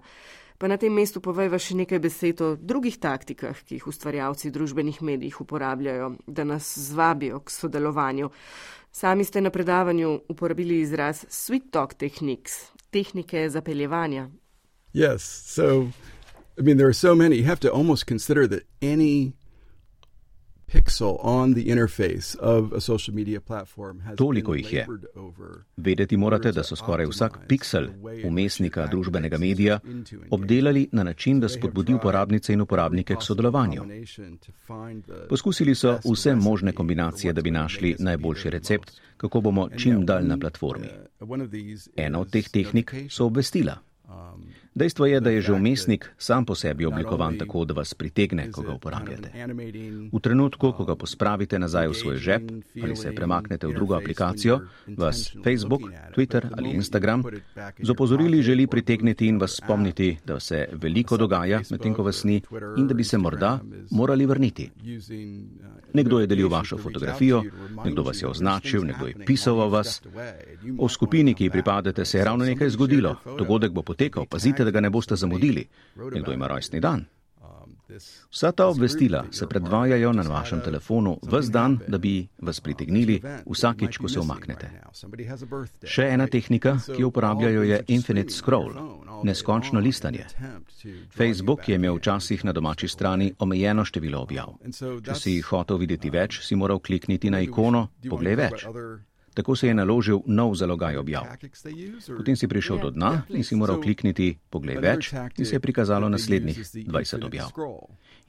Pa 0.58 0.68
na 0.68 0.76
tem 0.80 0.92
mestu 0.92 1.20
povejva 1.20 1.58
še 1.60 1.74
nekaj 1.76 1.98
besed 2.00 2.40
o 2.40 2.54
drugih 2.56 2.96
taktikah, 2.96 3.58
ki 3.66 3.76
jih 3.76 3.88
ustvarjalci 3.90 4.50
družbenih 4.50 5.02
medijih 5.04 5.40
uporabljajo, 5.40 6.14
da 6.26 6.44
nas 6.48 6.70
zvabijo 6.78 7.42
k 7.44 7.52
sodelovanju. 7.52 8.30
Sami 8.96 9.24
ste 9.24 9.40
na 9.40 9.50
predavanju 9.50 10.20
uporabili 10.28 10.80
izraz 10.80 11.24
sweet 11.28 11.62
talk 11.70 11.94
techniques, 11.94 12.52
tehnike 12.90 13.48
zapeljevanja. 13.48 14.30
Yes, 14.92 15.22
so 15.54 15.88
I 16.58 16.62
mean 16.62 16.76
there 16.76 16.88
are 16.88 16.94
so 16.94 17.14
many. 17.14 17.36
You 17.36 17.44
have 17.44 17.60
to 17.60 17.68
almost 17.68 18.06
consider 18.06 18.48
that 18.48 18.62
any 18.80 19.32
Toliko 24.16 24.54
jih 24.54 24.72
je. 24.72 24.86
Vedeti 25.76 26.16
morate, 26.16 26.52
da 26.52 26.62
so 26.62 26.76
skoraj 26.76 27.06
vsak 27.06 27.38
piksel 27.48 27.86
umestnika 28.24 28.86
družbenega 28.86 29.38
medija 29.38 29.78
obdelali 30.30 30.88
na 30.92 31.02
način, 31.02 31.40
da 31.40 31.48
spodbudi 31.48 31.94
uporabnice 31.94 32.52
in 32.52 32.60
uporabnike 32.60 33.14
k 33.14 33.22
sodelovanju. 33.22 33.82
Poskusili 35.28 35.74
so 35.74 35.98
vse 36.12 36.34
možne 36.34 36.72
kombinacije, 36.72 37.32
da 37.32 37.42
bi 37.42 37.50
našli 37.50 37.96
najboljši 37.98 38.50
recept, 38.50 38.90
kako 39.16 39.40
bomo 39.40 39.68
čim 39.68 40.06
dalj 40.06 40.26
na 40.26 40.38
platformi. 40.38 40.88
Ena 41.96 42.20
od 42.20 42.30
teh 42.30 42.48
tehnik 42.48 42.94
so 43.10 43.26
obvestila. 43.26 43.78
Dejstvo 44.76 45.06
je, 45.06 45.20
da 45.20 45.30
je 45.30 45.40
že 45.40 45.52
umestnik 45.52 46.12
sam 46.18 46.44
po 46.44 46.54
sebi 46.54 46.84
oblikovan 46.84 47.38
tako, 47.38 47.64
da 47.64 47.74
vas 47.74 47.94
pritegne, 47.94 48.50
ko 48.52 48.62
ga 48.62 48.74
uporabljate. 48.74 49.32
V 50.12 50.20
trenutku, 50.20 50.72
ko 50.72 50.84
ga 50.84 50.96
pospravite 50.96 51.58
nazaj 51.58 51.88
v 51.88 51.94
svoj 51.94 52.16
žep 52.16 52.42
ali 52.82 52.96
se 52.96 53.12
premaknete 53.14 53.66
v 53.66 53.72
drugo 53.72 53.96
aplikacijo, 53.96 54.60
vas 54.96 55.32
Facebook, 55.44 55.88
Twitter 56.12 56.44
ali 56.58 56.70
Instagram 56.76 57.24
z 57.82 57.90
opozorili 57.90 58.42
želi 58.42 58.66
pritegniti 58.66 59.26
in 59.26 59.38
vas 59.38 59.56
spomniti, 59.56 60.18
da 60.26 60.40
se 60.40 60.68
veliko 60.72 61.16
dogaja, 61.16 61.60
medtem 61.70 61.94
ko 61.94 62.02
vas 62.02 62.24
ni 62.24 62.42
in 62.76 62.86
da 62.86 62.94
bi 62.94 63.04
se 63.04 63.18
morda 63.18 63.58
morali 63.90 64.26
vrniti. 64.26 64.70
Nekdo 65.92 66.20
je 66.20 66.26
delil 66.26 66.48
vašo 66.48 66.76
fotografijo, 66.78 67.42
nekdo 67.84 68.02
vas 68.02 68.22
je 68.22 68.28
označil, 68.28 68.84
nekdo 68.84 69.06
je 69.06 69.14
pisal 69.26 69.60
o 69.60 69.68
vas. 69.68 70.02
O 70.78 70.88
skupini, 70.88 71.34
ki 71.34 71.44
ji 71.44 71.50
pripadate, 71.50 72.04
se 72.04 72.18
je 72.18 72.24
ravno 72.24 72.44
nekaj 72.44 72.68
zgodilo. 72.70 73.16
Dogodek 73.38 73.72
bo 73.72 73.82
potekal, 73.82 74.26
pazite, 74.26 74.65
da 74.66 74.74
ga 74.74 74.82
ne 74.82 74.90
boste 74.90 75.16
zamudili. 75.16 75.66
Nekdo 75.96 76.34
ima 76.34 76.50
rojstni 76.50 76.82
dan. 76.82 77.06
Vsa 78.30 78.52
ta 78.52 78.66
obvestila 78.66 79.24
se 79.30 79.46
predvajajo 79.46 80.12
na 80.12 80.22
vašem 80.22 80.60
telefonu 80.60 81.18
vse 81.22 81.50
dan, 81.50 81.78
da 81.88 81.98
bi 81.98 82.26
vas 82.38 82.60
pritegnili 82.60 83.22
vsakič, 83.46 83.98
ko 83.98 84.08
se 84.08 84.20
omaknete. 84.20 84.70
Še 85.86 86.08
ena 86.10 86.26
tehnika, 86.26 86.76
ki 86.86 87.00
jo 87.02 87.12
uporabljajo, 87.12 87.62
je 87.62 87.80
Infinite 87.94 88.34
Scroll, 88.34 88.74
neskončno 89.24 89.80
listanje. 89.80 90.26
Facebook 91.14 91.68
je 91.68 91.78
imel 91.78 92.00
včasih 92.00 92.44
na 92.44 92.52
domači 92.52 92.88
strani 92.88 93.32
omejeno 93.38 93.84
število 93.84 94.22
objav. 94.26 94.56
Če 95.06 95.14
si 95.14 95.40
hotel 95.40 95.78
videti 95.78 96.10
več, 96.10 96.42
si 96.42 96.58
moral 96.58 96.82
klikniti 96.82 97.30
na 97.30 97.40
ikono 97.40 97.88
Poglej 98.10 98.42
več. 98.42 98.66
Tako 99.36 99.56
se 99.56 99.68
je 99.68 99.74
naložil 99.74 100.20
nov 100.26 100.54
zalogaj 100.54 100.96
objav. 100.96 101.24
Potem 102.16 102.36
si 102.36 102.48
prišel 102.48 102.78
do 102.80 102.90
dna 102.90 103.28
in 103.28 103.44
si 103.44 103.56
moral 103.56 103.82
klikniti 103.84 104.32
Poglej 104.50 104.80
več 104.80 105.12
in 105.12 105.44
se 105.44 105.56
je 105.56 105.60
prikazalo 105.60 106.08
naslednjih 106.08 106.56
20 106.88 107.26
objav. 107.26 107.52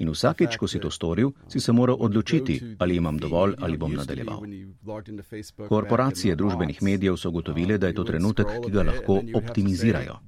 In 0.04 0.12
vsakeč, 0.12 0.58
ko 0.60 0.68
si 0.68 0.80
to 0.84 0.92
storil, 0.92 1.32
si 1.48 1.60
se 1.60 1.72
moral 1.72 1.98
odločiti, 2.00 2.60
ali 2.80 3.00
imam 3.00 3.18
dovolj 3.18 3.56
ali 3.60 3.78
bom 3.78 3.94
nadaljeval. 3.94 4.44
Korporacije 5.70 6.36
družbenih 6.36 6.84
medijev 6.84 7.16
so 7.18 7.30
ugotovile, 7.30 7.78
da 7.78 7.88
je 7.88 7.94
to 7.94 8.04
trenutek, 8.04 8.52
ki 8.66 8.72
ga 8.72 8.84
lahko 8.84 9.22
optimizirajo. 9.34 10.20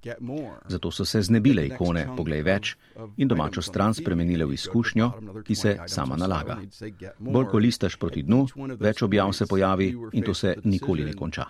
Zato 0.68 0.92
so 0.92 1.06
se 1.06 1.22
znebile 1.22 1.68
ikone 1.68 2.08
Poglej 2.18 2.42
več 2.42 2.76
in 3.18 3.28
domačo 3.28 3.62
stran 3.62 3.94
spremenile 3.94 4.46
v 4.46 4.56
izkušnjo, 4.56 5.12
ki 5.44 5.56
se 5.56 5.76
sama 5.88 6.16
nalaga. 6.16 6.58
Bolj 7.20 7.52
ko 7.52 7.58
listaš 7.58 8.00
proti 8.00 8.24
dnu, 8.24 8.48
več 8.80 9.04
objav 9.04 9.34
se 9.34 9.46
pojavi 9.46 9.92
in 10.14 10.24
to 10.24 10.34
se 10.34 10.56
nikoli 10.70 11.06
ne 11.06 11.14
konča. 11.14 11.46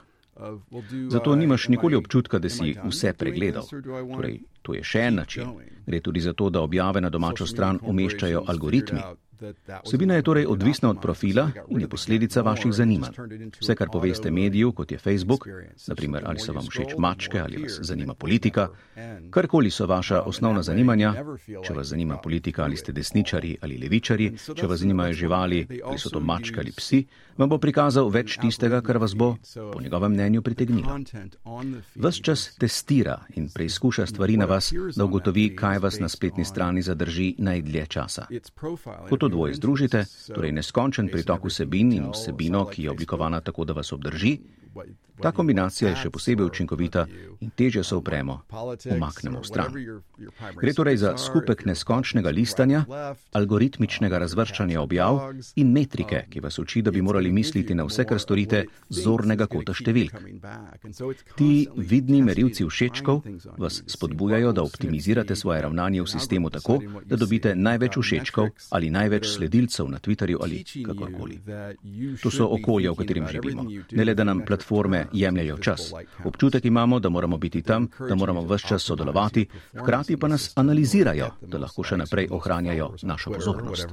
Zato 1.10 1.36
nimaš 1.36 1.68
nikoli 1.68 1.96
občutka, 1.96 2.40
da 2.40 2.50
si 2.50 2.76
vse 2.84 3.14
pregledal. 3.14 3.66
Torej, 4.16 4.40
to 4.62 4.74
je 4.74 4.84
še 4.84 5.02
en 5.10 5.16
način. 5.16 5.50
Gre 5.86 6.00
tudi 6.00 6.22
za 6.24 6.34
to, 6.34 6.50
da 6.50 6.62
objave 6.62 7.02
na 7.02 7.10
domačo 7.10 7.48
stran 7.48 7.80
umeščajo 7.84 8.46
algoritmi. 8.48 9.02
Vsebina 9.86 10.16
je 10.16 10.22
torej 10.22 10.46
odvisna 10.46 10.90
od 10.90 11.02
profila 11.02 11.52
in 11.70 11.82
je 11.82 11.88
posledica 11.88 12.42
vaših 12.42 12.74
zanimanj. 12.74 13.14
Vse, 13.60 13.76
kar 13.76 13.88
poveste 13.92 14.32
mediju, 14.32 14.72
kot 14.72 14.92
je 14.92 14.98
Facebook, 14.98 15.48
naprimer 15.88 16.24
ali 16.26 16.40
so 16.40 16.54
vam 16.54 16.66
všeč 16.68 16.96
mačke 16.98 17.40
ali 17.40 17.62
vas 17.64 17.80
zanima 17.82 18.14
politika, 18.14 18.68
karkoli 19.30 19.72
so 19.72 19.86
vaša 19.86 20.22
osnovna 20.22 20.64
zanimanja, 20.64 21.14
če 21.64 21.74
vas 21.74 21.88
zanima 21.88 22.18
politika 22.18 22.64
ali 22.64 22.78
ste 22.78 22.92
desničari 22.92 23.58
ali 23.62 23.78
levičari, 23.78 24.32
če 24.56 24.68
vas 24.68 24.80
zanimajo 24.80 25.14
živali 25.14 25.68
ali 25.84 26.00
so 26.00 26.10
to 26.10 26.20
mačke 26.20 26.60
ali 26.60 26.72
psi, 26.72 27.06
vam 27.38 27.50
bo 27.50 27.58
prikazal 27.58 28.10
več 28.12 28.36
tistega, 28.42 28.82
kar 28.82 28.98
vas 28.98 29.16
bo, 29.16 29.36
po 29.56 29.82
njegovem 29.82 30.12
mnenju, 30.12 30.42
pritegnilo. 30.42 30.98
Ves 31.96 32.20
čas 32.22 32.50
testira 32.60 33.20
in 33.40 33.48
preizkuša 33.54 34.06
stvari 34.06 34.38
na 34.38 34.46
vas, 34.46 34.74
da 34.96 35.06
ugotovi, 35.06 35.56
kaj 35.56 35.80
vas 35.80 36.00
na 36.00 36.10
spletni 36.10 36.46
strani 36.46 36.82
zadrži 36.82 37.36
najdlje 37.38 37.86
časa. 37.88 38.28
Ko 39.10 39.18
to 39.18 39.29
dvoje 39.30 39.54
združite, 39.54 40.06
torej 40.36 40.52
neskončen 40.52 41.10
pritok 41.12 41.46
vsebin 41.50 41.94
in 41.94 42.10
vsebino, 42.14 42.66
ki 42.66 42.84
je 42.84 42.92
oblikovana 42.92 43.42
tako, 43.42 43.66
da 43.66 43.74
vas 43.74 43.94
obdrži, 43.94 44.38
ta 45.22 45.32
kombinacija 45.32 45.90
je 45.90 45.98
še 46.04 46.10
posebej 46.14 46.46
učinkovita 46.48 47.06
in 47.44 47.52
teže 47.56 47.84
se 47.84 47.96
upremo, 47.96 48.42
umaknemo 48.96 49.42
v 49.42 49.48
stran. 49.48 49.76
Gre 50.60 50.74
torej 50.74 50.98
za 51.04 51.14
skupek 51.18 51.66
neskončnega 51.68 52.32
listanja, 52.32 52.86
algoritmičnega 53.36 54.20
razvrščanja 54.24 54.82
objav 54.82 55.20
in 55.60 55.74
metrike, 55.76 56.26
ki 56.32 56.44
vas 56.44 56.60
uči, 56.60 56.82
da 56.82 56.92
bi 56.92 57.04
morali 57.04 57.32
misliti 57.32 57.76
na 57.76 57.86
vse, 57.88 58.06
kar 58.08 58.20
storite, 58.20 58.66
zornega 58.90 59.48
kota 59.52 59.76
številk. 59.76 60.16
Ti 61.40 61.52
vidni 61.76 62.22
merilci 62.26 62.68
všečkov 62.68 63.24
vas 63.60 63.82
spodbujajo, 63.88 64.54
da 64.56 64.64
optimizirate 64.64 65.36
svoje 65.36 65.62
ravnanje 65.68 66.04
v 66.04 66.12
sistemu 66.12 66.50
tako, 66.50 66.80
da 67.06 67.20
dobite 67.20 67.56
največ 67.56 68.00
všečkov 68.00 68.52
ali 68.76 68.92
največ 68.94 69.28
sledilcev 69.36 69.90
na 69.92 70.00
Twitterju 70.00 70.40
ali 70.42 70.64
kakorkoli. 70.64 71.40
To 72.24 72.32
so 72.32 72.48
okolja, 72.56 72.94
v 72.94 73.04
katerem 73.04 73.28
živimo. 73.28 73.68
Ne 73.92 74.06
le, 74.06 74.16
da 74.16 74.24
nam 74.24 74.44
platforme 74.46 74.69
jemljajo 75.14 75.58
čas. 75.58 75.94
Občutek 76.24 76.66
imamo, 76.66 77.00
da 77.00 77.10
moramo 77.10 77.38
biti 77.38 77.62
tam, 77.62 77.88
da 78.10 78.16
moramo 78.16 78.42
vse 78.42 78.68
čas 78.68 78.84
sodelovati, 78.84 79.46
hkrati 79.80 80.18
pa 80.18 80.28
nas 80.28 80.52
analizirajo, 80.56 81.30
da 81.42 81.58
lahko 81.58 81.84
še 81.84 81.98
naprej 81.98 82.28
ohranjajo 82.32 82.94
našo 83.02 83.32
pozornost. 83.32 83.88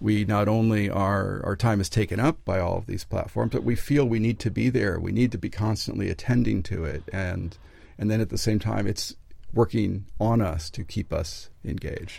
We 0.00 0.24
not 0.24 0.48
only 0.48 0.90
are, 0.90 1.40
our 1.44 1.56
time 1.56 1.80
is 1.80 1.88
taken 1.88 2.20
up 2.20 2.44
by 2.44 2.58
all 2.58 2.76
of 2.76 2.86
these 2.86 3.04
platforms, 3.04 3.52
but 3.52 3.64
we 3.64 3.76
feel 3.76 4.04
we 4.04 4.18
need 4.18 4.38
to 4.40 4.50
be 4.50 4.68
there. 4.68 4.98
We 5.00 5.12
need 5.12 5.32
to 5.32 5.38
be 5.38 5.48
constantly 5.48 6.10
attending 6.10 6.62
to 6.64 6.84
it. 6.84 7.04
And, 7.12 7.56
and 7.96 8.10
then 8.10 8.20
at 8.20 8.28
the 8.28 8.36
same 8.36 8.58
time, 8.58 8.86
it's 8.86 9.14
working 9.54 10.04
on 10.18 10.40
us 10.40 10.68
to 10.70 10.84
keep 10.84 11.12
us 11.12 11.48
engaged. 11.64 12.18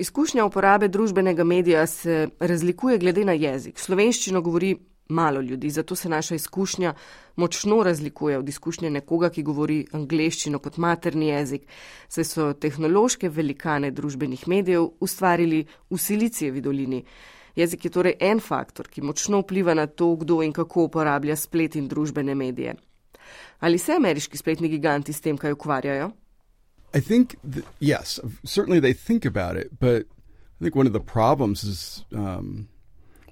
Izkušnja 0.00 0.44
uporabe 0.48 0.88
družbenega 0.88 1.44
medija 1.44 1.86
se 1.86 2.28
razlikuje 2.40 2.98
glede 2.98 3.24
na 3.24 3.32
jezik. 3.32 3.78
Slovenščino 3.78 4.40
govori 4.40 4.76
malo 5.08 5.40
ljudi, 5.40 5.70
zato 5.70 5.96
se 5.96 6.08
naša 6.08 6.34
izkušnja 6.34 6.94
močno 7.36 7.82
razlikuje 7.82 8.38
od 8.38 8.48
izkušnje 8.48 8.90
nekoga, 8.90 9.28
ki 9.30 9.42
govori 9.42 9.82
angleščino 9.92 10.58
kot 10.58 10.78
materni 10.80 11.28
jezik, 11.28 11.66
saj 12.08 12.24
so 12.24 12.46
tehnološke 12.52 13.28
velikane 13.28 13.90
družbenih 13.90 14.46
medijev 14.48 14.86
ustvarili 15.00 15.66
v 15.90 15.98
Silicijevi 15.98 16.60
dolini. 16.60 17.02
Jezik 17.56 17.84
je 17.84 17.90
torej 17.90 18.16
en 18.20 18.40
faktor, 18.40 18.88
ki 18.88 19.04
močno 19.04 19.42
vpliva 19.44 19.74
na 19.74 19.86
to, 19.86 20.14
kdo 20.16 20.40
in 20.42 20.56
kako 20.56 20.86
uporablja 20.88 21.36
splet 21.36 21.76
in 21.76 21.88
družbene 21.88 22.34
medije. 22.34 22.74
Ali 23.60 23.78
se 23.78 23.92
ameriški 23.92 24.38
spletni 24.38 24.68
giganti 24.68 25.12
s 25.12 25.20
tem 25.20 25.36
kaj 25.36 25.52
ukvarjajo? 25.52 26.10
I 26.94 27.00
think, 27.00 27.36
th- 27.52 27.64
yes, 27.78 28.20
certainly 28.44 28.80
they 28.80 28.92
think 28.92 29.24
about 29.24 29.56
it, 29.56 29.78
but 29.78 30.06
I 30.60 30.64
think 30.64 30.74
one 30.74 30.86
of 30.86 30.92
the 30.92 31.00
problems 31.00 31.64
is, 31.64 32.04
um, 32.12 32.68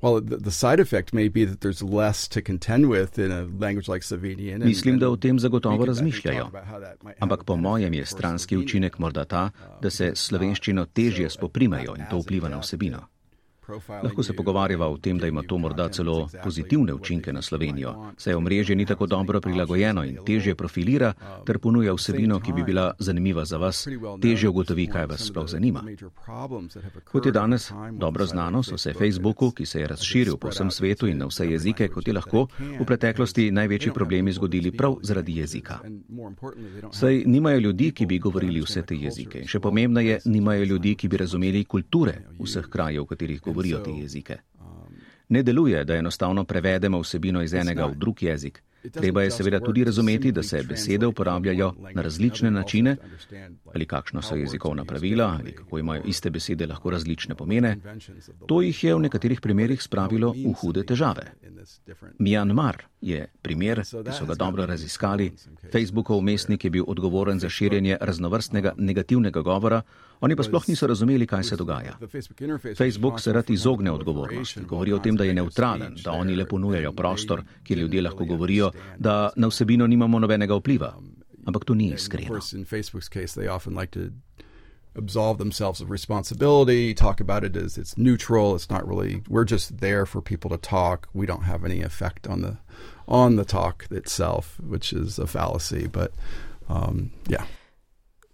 well, 0.01 0.21
the, 0.21 0.37
the, 0.37 0.51
side 0.51 0.81
effect 0.81 1.13
may 1.13 1.29
be 1.29 1.45
that 1.45 1.61
there's 1.61 1.83
less 1.83 2.29
to 2.29 2.41
contend 2.41 2.89
with 2.89 3.19
in 3.19 3.33
a 3.33 3.43
language 3.59 3.89
like 3.89 4.03
Slovenian. 4.03 4.65
Mislim, 4.65 4.99
da 4.99 5.11
o 5.11 5.17
tem 5.17 5.39
zagotovo 5.39 5.85
razmišljajo. 5.85 6.51
Ampak 7.21 7.45
po 7.45 7.57
mojem 7.57 7.95
je 7.95 8.07
stranski 8.07 8.57
učinek 8.57 8.99
morda 8.99 9.25
ta, 9.25 9.51
da 9.83 9.91
se 9.91 10.13
slovenščino 10.15 10.87
težje 10.87 11.31
spoprimajo 11.31 11.97
in 11.99 12.05
to 12.11 12.19
vpliva 12.19 12.49
na 12.49 12.59
vsebino. 12.59 13.09
Lahko 14.03 14.23
se 14.23 14.33
pogovarjava 14.33 14.89
o 14.89 14.97
tem, 14.97 15.19
da 15.19 15.27
ima 15.27 15.43
to 15.43 15.59
morda 15.59 15.89
celo 15.89 16.29
pozitivne 16.45 16.95
učinke 16.95 17.33
na 17.33 17.43
Slovenijo, 17.43 17.95
saj 18.17 18.35
omrežje 18.35 18.77
ni 18.77 18.87
tako 18.87 19.07
dobro 19.07 19.41
prilagojeno 19.41 20.05
in 20.05 20.19
težje 20.27 20.55
profilira 20.55 21.13
ter 21.47 21.59
ponuja 21.59 21.93
vsebino, 21.93 22.41
ki 22.41 22.53
bi 22.53 22.63
bila 22.63 22.93
zanimiva 22.99 23.45
za 23.45 23.57
vas, 23.57 23.89
težje 24.23 24.49
ugotovi, 24.49 24.87
kaj 24.87 25.07
vas 25.07 25.27
sploh 25.29 25.49
zanima. 25.49 25.83
Kot 27.13 27.27
je 27.27 27.33
danes 27.33 27.71
dobro 27.93 28.27
znano, 28.27 28.63
so 28.63 28.79
se 28.79 28.93
Facebooku, 28.93 29.51
ki 29.51 29.67
se 29.67 29.81
je 29.81 29.87
razširil 29.87 30.37
po 30.37 30.49
vsem 30.49 30.71
svetu 30.71 31.07
in 31.07 31.19
na 31.19 31.27
vse 31.27 31.51
jezike, 31.51 31.89
kot 31.89 32.09
je 32.09 32.15
lahko, 32.15 32.47
v 32.81 32.87
preteklosti 32.87 33.51
največji 33.51 33.93
problemi 33.93 34.33
zgodili 34.33 34.73
prav 34.73 34.97
zaradi 35.03 35.37
jezika. 35.37 35.79
Saj 36.93 37.23
nimajo 37.27 37.59
ljudi, 37.59 37.93
ki 37.93 38.07
bi 38.07 38.19
govorili 38.19 38.65
vse 38.65 38.83
te 38.83 38.97
jezike. 38.97 39.45
Še 39.47 39.61
pomembneje, 39.61 40.21
nimajo 40.25 40.65
ljudi, 40.65 40.95
ki 40.95 41.09
bi 41.09 41.17
razumeli 41.17 41.65
kulture 41.65 42.19
vseh 42.41 42.65
krajev, 42.73 43.05
v 43.05 43.13
katerih 43.13 43.41
govorijo 43.41 43.58
govorijo 43.59 43.79
te 43.79 43.91
jezike. 43.91 44.39
Ne 45.29 45.43
deluje, 45.43 45.85
da 45.85 45.95
enostavno 45.95 46.45
prevedemo 46.45 47.01
vsebino 47.01 47.43
iz 47.43 47.55
enega 47.55 47.87
v 47.87 47.95
drug 47.95 48.23
jezik. 48.23 48.63
Treba 48.93 49.23
je 49.23 49.31
seveda 49.31 49.61
tudi 49.61 49.85
razumeti, 49.85 50.33
da 50.33 50.43
se 50.43 50.63
besede 50.63 51.07
uporabljajo 51.07 51.75
na 51.95 52.03
različne 52.03 52.51
načine, 52.51 52.97
ali 53.75 53.87
kakšno 53.87 54.23
so 54.23 54.37
jezikovna 54.37 54.85
pravila, 54.85 55.37
ali 55.41 55.53
kako 55.53 55.79
imajo 55.79 56.03
iste 56.07 56.31
besede 56.31 56.67
lahko 56.67 56.91
različne 56.91 57.35
pomene. 57.35 57.77
To 58.47 58.63
jih 58.63 58.85
je 58.85 58.95
v 58.95 59.01
nekaterih 59.01 59.41
primerjih 59.41 59.83
spravilo 59.83 60.33
v 60.33 60.55
hude 60.61 60.87
težave. 60.87 61.27
Myanmar 62.19 62.77
je 63.01 63.27
primer, 63.43 63.83
ki 63.83 64.13
so 64.19 64.27
ga 64.27 64.35
dobro 64.35 64.67
raziskali. 64.67 65.33
Facebookov 65.73 66.19
umestnik 66.19 66.65
je 66.65 66.71
bil 66.71 66.85
odgovoren 66.87 67.41
za 67.41 67.49
širjenje 67.49 67.99
raznovrstnega 68.01 68.73
negativnega 68.79 69.41
govora, 69.41 69.83
oni 70.21 70.37
pa 70.37 70.43
sploh 70.43 70.69
niso 70.69 70.87
razumeli, 70.87 71.27
kaj 71.27 71.45
se 71.45 71.57
dogaja. 71.57 71.97
Facebook 72.77 73.21
se 73.21 73.33
rad 73.33 73.51
izogne 73.51 73.91
odgovornosti, 73.91 74.61
govori 74.61 74.93
o 74.93 74.99
tem, 74.99 75.17
da 75.17 75.25
je 75.25 75.35
neutralen, 75.35 75.97
da 76.05 76.13
oni 76.13 76.37
le 76.37 76.49
ponujajo 76.49 76.93
prostor, 76.93 77.43
kjer 77.63 77.79
ljudje 77.79 78.03
lahko 78.03 78.25
govorijo 78.25 78.71
da 78.99 79.31
na 79.37 79.49
vsebino 79.49 79.87
nimamo 79.87 80.19
nobenega 80.19 80.55
vpliva. 80.55 80.95
Ampak 81.47 81.65
to 81.65 81.75
ni 81.75 81.93
iskreno. 81.95 82.41
absolve 84.99 85.39
themselves 85.39 85.81
of 85.81 85.91
responsibility, 85.91 86.93
talk 86.93 87.21
about 87.21 87.45
it 87.45 87.57
as 87.57 87.79
it's 87.79 87.97
neutral. 87.97 88.55
It's 88.55 88.69
not 88.69 88.87
really. 88.87 89.23
We're 89.29 89.45
just 89.45 89.79
there 89.79 90.05
for 90.05 90.21
people 90.21 90.51
to 90.51 90.59
talk. 90.59 91.09
We 91.15 91.25
don't 91.25 91.45
have 91.45 91.65
any 91.65 91.83
effect 91.83 92.27
on 92.27 92.43
the 92.43 92.59
on 93.07 93.37
the 93.37 93.45
talk 93.45 93.87
itself, 93.91 94.61
which 94.61 94.93
is 94.93 95.19
a 95.19 95.27
fallacy. 95.27 95.87
But 95.87 96.13
um, 96.69 97.13
yeah. 97.29 97.45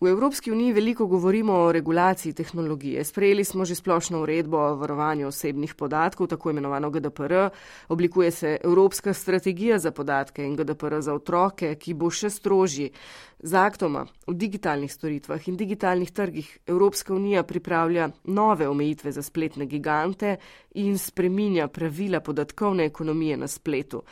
V 0.04 0.08
Evropski 0.08 0.52
uniji 0.52 0.72
veliko 0.72 1.06
govorimo 1.06 1.52
o 1.52 1.72
regulaciji 1.72 2.32
tehnologije. 2.32 3.04
Sprejeli 3.04 3.44
smo 3.44 3.64
že 3.64 3.74
splošno 3.74 4.20
uredbo 4.20 4.58
o 4.58 4.74
varovanju 4.76 5.26
osebnih 5.26 5.74
podatkov, 5.74 6.26
tako 6.26 6.50
imenovano 6.50 6.90
GDPR. 6.90 7.48
Oblikuje 7.88 8.30
se 8.30 8.58
Evropska 8.64 9.12
strategija 9.12 9.78
za 9.78 9.90
podatke 9.90 10.44
in 10.44 10.56
GDPR 10.56 11.00
za 11.00 11.14
otroke, 11.14 11.74
ki 11.74 11.94
bo 11.94 12.10
še 12.10 12.30
strožji. 12.30 12.90
Z 13.38 13.54
aktoma 13.54 14.04
v 14.26 14.34
digitalnih 14.34 14.92
storitvah 14.92 15.48
in 15.48 15.56
digitalnih 15.56 16.12
trgih 16.12 16.58
Evropska 16.66 17.14
unija 17.14 17.42
pripravlja 17.42 18.10
nove 18.24 18.68
omejitve 18.68 19.12
za 19.12 19.22
spletne 19.22 19.66
gigante 19.66 20.36
in 20.74 20.98
spreminja 20.98 21.68
pravila 21.68 22.20
podatkovne 22.20 22.84
ekonomije 22.84 23.36
na 23.36 23.48
spletu. 23.48 24.02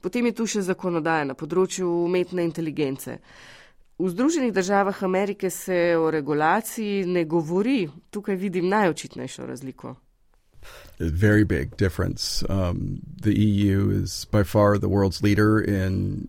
Potem 0.00 0.26
je 0.26 0.32
tu 0.32 0.46
še 0.46 0.62
zakonodaja 0.62 1.24
na 1.24 1.34
področju 1.34 1.90
umetne 2.04 2.44
inteligence. 2.44 3.18
V 3.98 4.10
Združenih 4.10 4.52
državah 4.52 5.02
Amerike 5.02 5.50
se 5.50 5.96
o 5.98 6.10
regulaciji 6.10 7.06
ne 7.06 7.24
govori. 7.24 7.88
Tukaj 8.10 8.36
vidim 8.36 8.68
najočitnejšo 8.68 9.46
razliko. 9.46 9.94
A 11.00 11.04
very 11.04 11.44
big 11.44 11.76
difference. 11.76 12.44
Um, 12.48 13.00
the 13.22 13.30
EU 13.30 13.90
is 14.02 14.26
by 14.32 14.44
far 14.44 14.78
the 14.78 14.88
world's 14.88 15.22
leader 15.22 15.60
in 15.60 16.26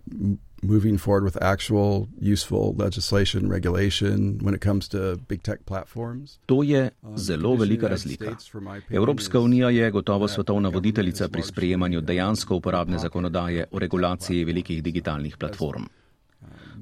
moving 0.62 0.98
forward 0.98 1.24
with 1.24 1.38
actual 1.42 2.08
useful 2.34 2.76
legislation, 2.78 3.50
regulation 3.50 4.40
when 4.42 4.54
it 4.54 4.62
comes 4.62 4.88
to 4.90 5.18
big 5.28 5.42
tech 5.42 5.66
platforms. 5.66 6.40
To 6.46 6.64
je 6.64 6.92
um, 7.04 7.18
zelo 7.18 7.56
velika 7.56 7.88
razlika. 7.88 8.38
Evropska 8.90 9.40
unija 9.40 9.70
je 9.70 9.92
gotovo 9.92 10.28
svetovna 10.28 10.70
voditeljica 10.70 11.28
pri 11.28 11.42
sprejemanju 11.42 12.02
dejansko 12.02 12.56
uporabne 12.56 12.98
zakonodaje 12.98 13.66
o 13.72 13.80
regulaciji 13.80 14.46
velikih 14.46 14.84
digitalnih 14.84 15.38
platform. 15.38 15.84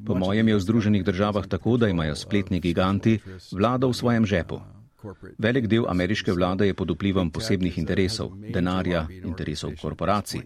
Po 0.06 0.16
mojem 0.16 0.48
je 0.48 0.56
v 0.56 0.60
Združenih 0.60 1.04
državah 1.04 1.48
tako, 1.48 1.78
da 1.78 1.88
imajo 1.88 2.16
spletni 2.16 2.60
giganti 2.60 3.20
vlado 3.52 3.90
v 3.90 3.94
svojem 3.94 4.26
žepu. 4.26 4.60
Velik 5.38 5.68
del 5.68 5.86
ameriške 5.90 6.32
vlade 6.32 6.68
je 6.68 6.74
pod 6.74 6.92
vplivom 6.92 7.32
posebnih 7.32 7.78
interesov, 7.78 8.32
denarja, 8.54 9.08
interesov 9.24 9.76
korporacij. 9.82 10.46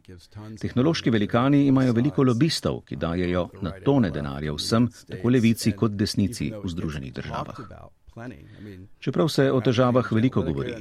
Tehnološki 0.61 1.13
velikani 1.13 1.67
imajo 1.67 1.93
veliko 1.93 2.23
lobistov, 2.23 2.81
ki 2.85 2.95
dajejo 2.95 3.49
na 3.61 3.75
tone 3.85 4.11
denarja 4.11 4.53
vsem, 4.57 4.89
tako 5.11 5.29
levici 5.29 5.75
kot 5.77 5.93
desnici 5.93 6.51
v 6.63 6.73
Združenih 6.73 7.13
državah. 7.13 7.61
Čeprav 9.00 9.29
se 9.29 9.51
o 9.51 9.62
težavah 9.62 10.12
veliko 10.12 10.41
govori. 10.41 10.74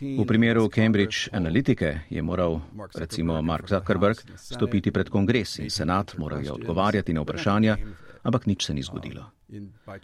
V 0.00 0.26
primeru 0.26 0.68
Cambridge 0.68 1.28
Analytike 1.32 1.98
je 2.10 2.22
moral 2.22 2.60
recimo 2.94 3.42
Mark 3.42 3.68
Zuckerberg 3.68 4.16
stopiti 4.36 4.90
pred 4.90 5.08
kongres 5.08 5.58
in 5.58 5.70
senat 5.70 6.14
morajo 6.18 6.54
odgovarjati 6.54 7.12
na 7.12 7.20
vprašanja, 7.20 7.76
ampak 8.22 8.46
nič 8.46 8.66
se 8.66 8.74
ni 8.74 8.82
zgodilo. 8.82 9.26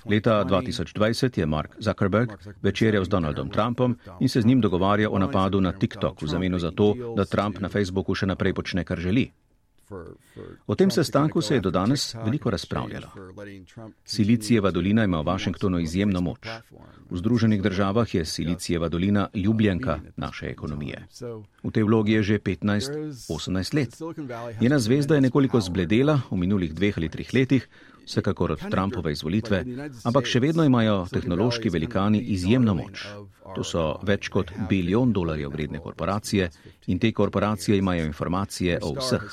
Leta 0.05 0.45
2020 0.45 1.39
je 1.39 1.47
Mark 1.47 1.77
Zuckerberg 1.81 2.33
večerjal 2.63 3.05
z 3.05 3.09
Donaldom 3.09 3.51
Trumpom 3.51 3.97
in 4.21 4.29
se 4.29 4.43
z 4.43 4.47
njim 4.47 4.61
dogovarjal 4.61 5.15
o 5.15 5.19
napadu 5.19 5.61
na 5.61 5.73
TikTok 5.73 6.23
v 6.23 6.27
zameno 6.27 6.59
za 6.59 6.71
to, 6.71 6.95
da 7.17 7.25
Trump 7.25 7.59
na 7.59 7.69
Facebooku 7.69 8.15
še 8.15 8.27
naprej 8.27 8.55
počne, 8.55 8.85
kar 8.85 9.01
želi. 9.01 9.31
O 10.67 10.75
tem 10.75 10.91
sestanku 10.91 11.43
se 11.43 11.55
je 11.55 11.61
do 11.61 11.71
danes 11.71 12.15
veliko 12.15 12.51
razpravljalo. 12.51 13.07
Silicijeva 14.05 14.71
dolina 14.71 15.05
ima 15.05 15.21
v 15.21 15.25
Washingtonu 15.25 15.79
izjemno 15.79 16.21
moč. 16.21 16.49
V 17.11 17.17
Združenih 17.17 17.63
državah 17.63 18.15
je 18.15 18.25
Silicijeva 18.25 18.89
dolina 18.89 19.29
ljubljenka 19.35 20.01
naše 20.17 20.47
ekonomije. 20.47 21.07
V 21.63 21.71
tej 21.71 21.83
vlogi 21.83 22.13
je 22.13 22.23
že 22.23 22.39
15-18 22.39 23.75
let. 23.75 23.97
Njena 24.61 24.79
zvezda 24.79 25.15
je 25.15 25.21
nekoliko 25.21 25.61
zbledela 25.61 26.21
v 26.31 26.37
minulih 26.37 26.75
dveh 26.75 26.99
ali 26.99 27.09
treh 27.09 27.35
letih, 27.35 27.69
vsekakor 28.09 28.53
od 28.57 28.65
Trumpove 28.71 29.13
izvolitve, 29.13 29.65
ampak 30.05 30.27
še 30.27 30.41
vedno 30.41 30.65
imajo 30.65 31.05
tehnološki 31.13 31.71
velikani 31.71 32.23
izjemno 32.35 32.75
moč. 32.75 33.05
To 33.57 33.65
so 33.65 33.83
več 34.05 34.29
kot 34.33 34.51
bilijon 34.69 35.13
dolarjev 35.17 35.53
vredne 35.55 35.81
korporacije 35.81 36.51
in 36.93 36.99
te 37.01 37.13
korporacije 37.13 37.79
imajo 37.79 38.05
informacije 38.05 38.79
o 38.83 38.93
vseh. 38.99 39.25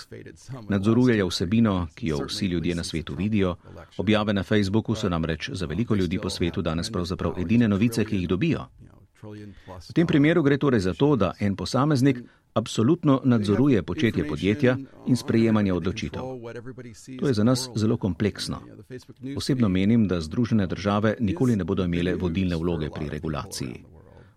Nadzorujejo 0.70 1.28
vsebino, 1.28 1.76
ki 1.96 2.14
jo 2.14 2.22
vsi 2.30 2.48
ljudje 2.54 2.76
na 2.76 2.84
svetu 2.84 3.16
vidijo. 3.16 3.56
Objave 3.98 4.34
na 4.34 4.44
Facebooku 4.44 4.96
so 4.96 5.10
namreč 5.10 5.50
za 5.54 5.66
veliko 5.66 5.96
ljudi 5.96 6.20
po 6.20 6.30
svetu 6.30 6.62
danes 6.62 6.92
pravzaprav 6.92 7.40
edine 7.42 7.68
novice, 7.68 8.06
ki 8.06 8.24
jih 8.24 8.28
dobijo. 8.28 8.68
V 9.90 9.94
tem 9.94 10.08
primeru 10.08 10.44
gre 10.44 10.58
torej 10.58 10.80
za 10.80 10.94
to, 10.94 11.16
da 11.16 11.34
en 11.40 11.56
posameznik 11.56 12.24
absolutno 12.54 13.22
nadzoruje 13.24 13.84
početje 13.84 14.28
podjetja 14.28 14.78
in 15.08 15.18
sprejemanje 15.18 15.74
odločitev. 15.74 16.22
To 17.20 17.28
je 17.28 17.34
za 17.34 17.44
nas 17.44 17.70
zelo 17.76 17.98
kompleksno. 17.98 18.62
Osebno 19.38 19.70
menim, 19.70 20.08
da 20.08 20.22
Združene 20.22 20.68
države 20.68 21.16
nikoli 21.20 21.56
ne 21.56 21.64
bodo 21.64 21.84
imele 21.84 22.16
vodilne 22.16 22.56
vloge 22.56 22.90
pri 22.90 23.10
regulaciji. 23.10 23.84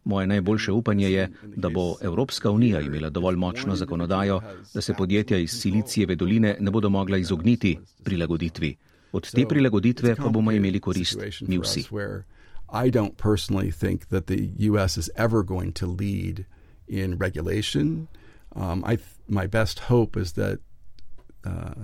Moje 0.05 0.27
najboljše 0.27 0.73
upanje 0.73 1.11
je, 1.11 1.31
da 1.57 1.69
bo 1.69 1.97
Evropska 2.01 2.51
unija 2.51 2.81
imela 2.81 3.11
dovolj 3.11 3.37
močno 3.37 3.77
zakonodajo, 3.77 4.41
da 4.75 4.81
se 4.81 4.95
podjetja 4.95 5.39
iz 5.39 5.51
Silicijeve 5.51 6.17
doline 6.17 6.57
ne 6.61 6.71
bodo 6.71 6.89
mogla 6.89 7.17
izogniti 7.17 7.79
prilagoditvi. 8.05 8.77
Od 9.13 9.31
te 9.31 9.47
prilagoditve 9.49 10.15
pa 10.15 10.29
bomo 10.29 10.53
imeli 10.53 10.81
korist 10.81 11.19
mi 11.41 11.59
vsi. 11.59 11.85
I 12.71 12.91
don't 12.91 13.17
personally 13.17 13.71
think 13.71 14.09
that 14.09 14.27
the 14.27 14.51
U.S. 14.59 14.99
is 14.99 15.11
ever 15.17 15.43
going 15.43 15.73
to 15.75 15.87
lead 15.87 16.47
in 16.87 17.17
regulation. 17.17 18.09
Um, 18.55 18.85
I 18.85 18.97
th- 18.97 19.09
my 19.27 19.47
best 19.47 19.79
hope 19.81 20.17
is 20.17 20.33
that 20.33 20.61
uh, 21.45 21.75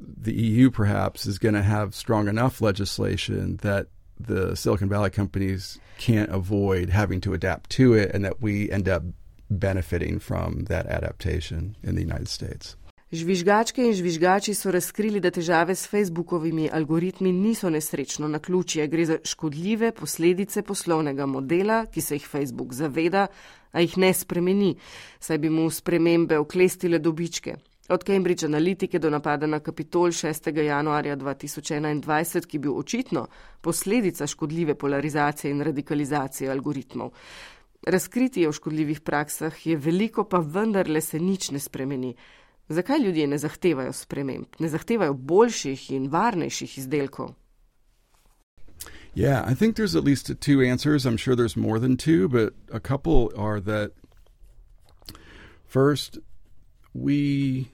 the 0.00 0.34
EU 0.34 0.70
perhaps 0.70 1.26
is 1.26 1.38
going 1.38 1.54
to 1.54 1.62
have 1.62 1.94
strong 1.94 2.28
enough 2.28 2.60
legislation 2.60 3.58
that 3.62 3.88
the 4.18 4.54
Silicon 4.54 4.88
Valley 4.88 5.10
companies 5.10 5.78
can't 5.98 6.30
avoid 6.30 6.90
having 6.90 7.20
to 7.22 7.34
adapt 7.34 7.70
to 7.70 7.94
it, 7.94 8.10
and 8.14 8.24
that 8.24 8.40
we 8.40 8.70
end 8.70 8.88
up 8.88 9.02
benefiting 9.50 10.18
from 10.18 10.64
that 10.64 10.86
adaptation 10.86 11.76
in 11.82 11.94
the 11.94 12.02
United 12.02 12.28
States. 12.28 12.76
Žvižgačke 13.12 13.84
in 13.84 13.92
žvižgači 13.92 14.54
so 14.56 14.70
razkrili, 14.72 15.20
da 15.20 15.28
težave 15.30 15.74
s 15.76 15.84
Facebookovimi 15.84 16.70
algoritmi 16.72 17.32
niso 17.32 17.68
nesrečno 17.70 18.28
na 18.28 18.38
ključje. 18.38 18.86
Gre 18.88 19.04
za 19.04 19.18
škodljive 19.24 19.90
posledice 19.92 20.62
poslovnega 20.62 21.26
modela, 21.26 21.84
ki 21.92 22.00
se 22.00 22.16
jih 22.16 22.26
Facebook 22.26 22.72
zaveda, 22.72 23.26
a 23.72 23.84
jih 23.84 23.98
ne 23.98 24.14
spremeni, 24.14 24.76
saj 25.20 25.38
bi 25.38 25.50
mu 25.50 25.68
spremembe 25.70 26.38
oklestile 26.38 26.98
dobičke. 26.98 27.56
Od 27.88 28.04
Cambridge 28.04 28.46
Analytike 28.48 28.98
do 28.98 29.10
napada 29.10 29.46
na 29.46 29.60
Kapitol 29.60 30.08
6. 30.08 30.48
januarja 30.64 31.16
2021, 31.16 32.46
ki 32.46 32.56
je 32.56 32.60
bil 32.60 32.78
očitno 32.78 33.26
posledica 33.60 34.26
škodljive 34.26 34.74
polarizacije 34.74 35.50
in 35.50 35.60
radikalizacije 35.60 36.50
algoritmov. 36.50 37.10
Razkritje 37.86 38.48
o 38.48 38.52
škodljivih 38.52 39.00
praksah 39.00 39.66
je 39.66 39.76
veliko, 39.76 40.24
pa 40.24 40.38
vendarle 40.38 41.00
se 41.00 41.20
nič 41.20 41.50
ne 41.50 41.58
spremeni. 41.58 42.14
Zakaj 42.68 43.02
ljudje 43.04 43.26
ne 43.26 43.38
zahtevajo 43.38 43.92
sprememb, 43.92 44.46
ne 44.58 44.68
zahtevajo 44.68 45.14
boljših 45.14 45.90
in 45.90 46.08
varnejših 46.10 46.78
izdelkov? 46.78 47.34
Yeah, 49.14 49.44
I 49.44 49.54
think 49.54 49.76
there's 49.76 49.94
at 49.94 50.04
least 50.04 50.32
two 50.40 50.62
answers. 50.62 51.04
I'm 51.04 51.18
sure 51.18 51.36
there's 51.36 51.56
more 51.56 51.78
than 51.78 51.96
two, 51.96 52.28
but 52.28 52.54
a 52.72 52.80
couple 52.80 53.30
are 53.36 53.60
that 53.60 53.90
first, 55.66 56.18
we 56.94 57.68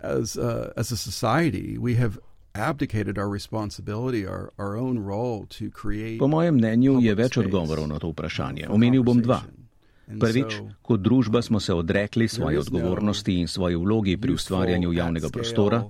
as 0.00 0.36
a, 0.36 0.72
as 0.76 0.90
a 0.90 0.96
society, 0.96 1.78
we 1.78 1.94
have 1.94 2.18
abdicated 2.54 3.18
our 3.18 3.28
responsibility, 3.28 4.26
our, 4.26 4.52
our 4.58 4.76
own 4.76 4.98
role 4.98 5.46
to 5.50 5.70
create. 5.70 6.18
Po 6.18 6.28
mojem 6.28 6.58
mnenju 6.58 7.00
je 7.00 7.14
več 7.14 7.38
odgovorov 7.38 7.86
na 7.88 7.98
to 7.98 8.10
vprašanje. 8.10 8.66
Omenil 8.68 9.02
bom 9.06 9.22
dva. 9.22 9.42
Prvič, 10.20 10.60
kot 10.82 11.00
družba 11.00 11.42
smo 11.42 11.60
se 11.60 11.74
odrekli 11.74 12.28
svoje 12.28 12.58
odgovornosti 12.58 13.34
in 13.40 13.48
svoje 13.48 13.76
vlogi 13.76 14.16
pri 14.16 14.32
ustvarjanju 14.32 14.92
javnega 14.92 15.28
prostora. 15.28 15.84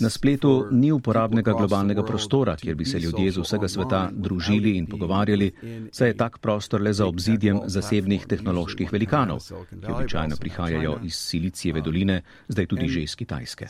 Na 0.00 0.08
spletu 0.08 0.66
ni 0.70 0.92
uporabnega 0.92 1.52
globalnega 1.52 2.02
prostora, 2.02 2.56
kjer 2.56 2.76
bi 2.76 2.84
se 2.84 2.98
ljudje 2.98 3.32
z 3.32 3.42
vsega 3.44 3.68
sveta 3.68 4.08
družili 4.12 4.76
in 4.76 4.86
pogovarjali, 4.86 5.50
saj 5.92 6.08
je 6.08 6.16
tak 6.16 6.38
prostor 6.38 6.82
le 6.82 6.92
za 6.92 7.06
obzidjem 7.06 7.60
zasebnih 7.66 8.26
tehnoloških 8.26 8.92
velikanov, 8.92 9.42
ki 9.70 9.92
običajno 9.92 10.36
prihajajo 10.40 10.98
iz 11.04 11.14
Silicijeve 11.14 11.80
doline, 11.80 12.22
zdaj 12.48 12.66
tudi 12.66 12.88
že 12.88 13.02
iz 13.02 13.16
Kitajske. 13.16 13.68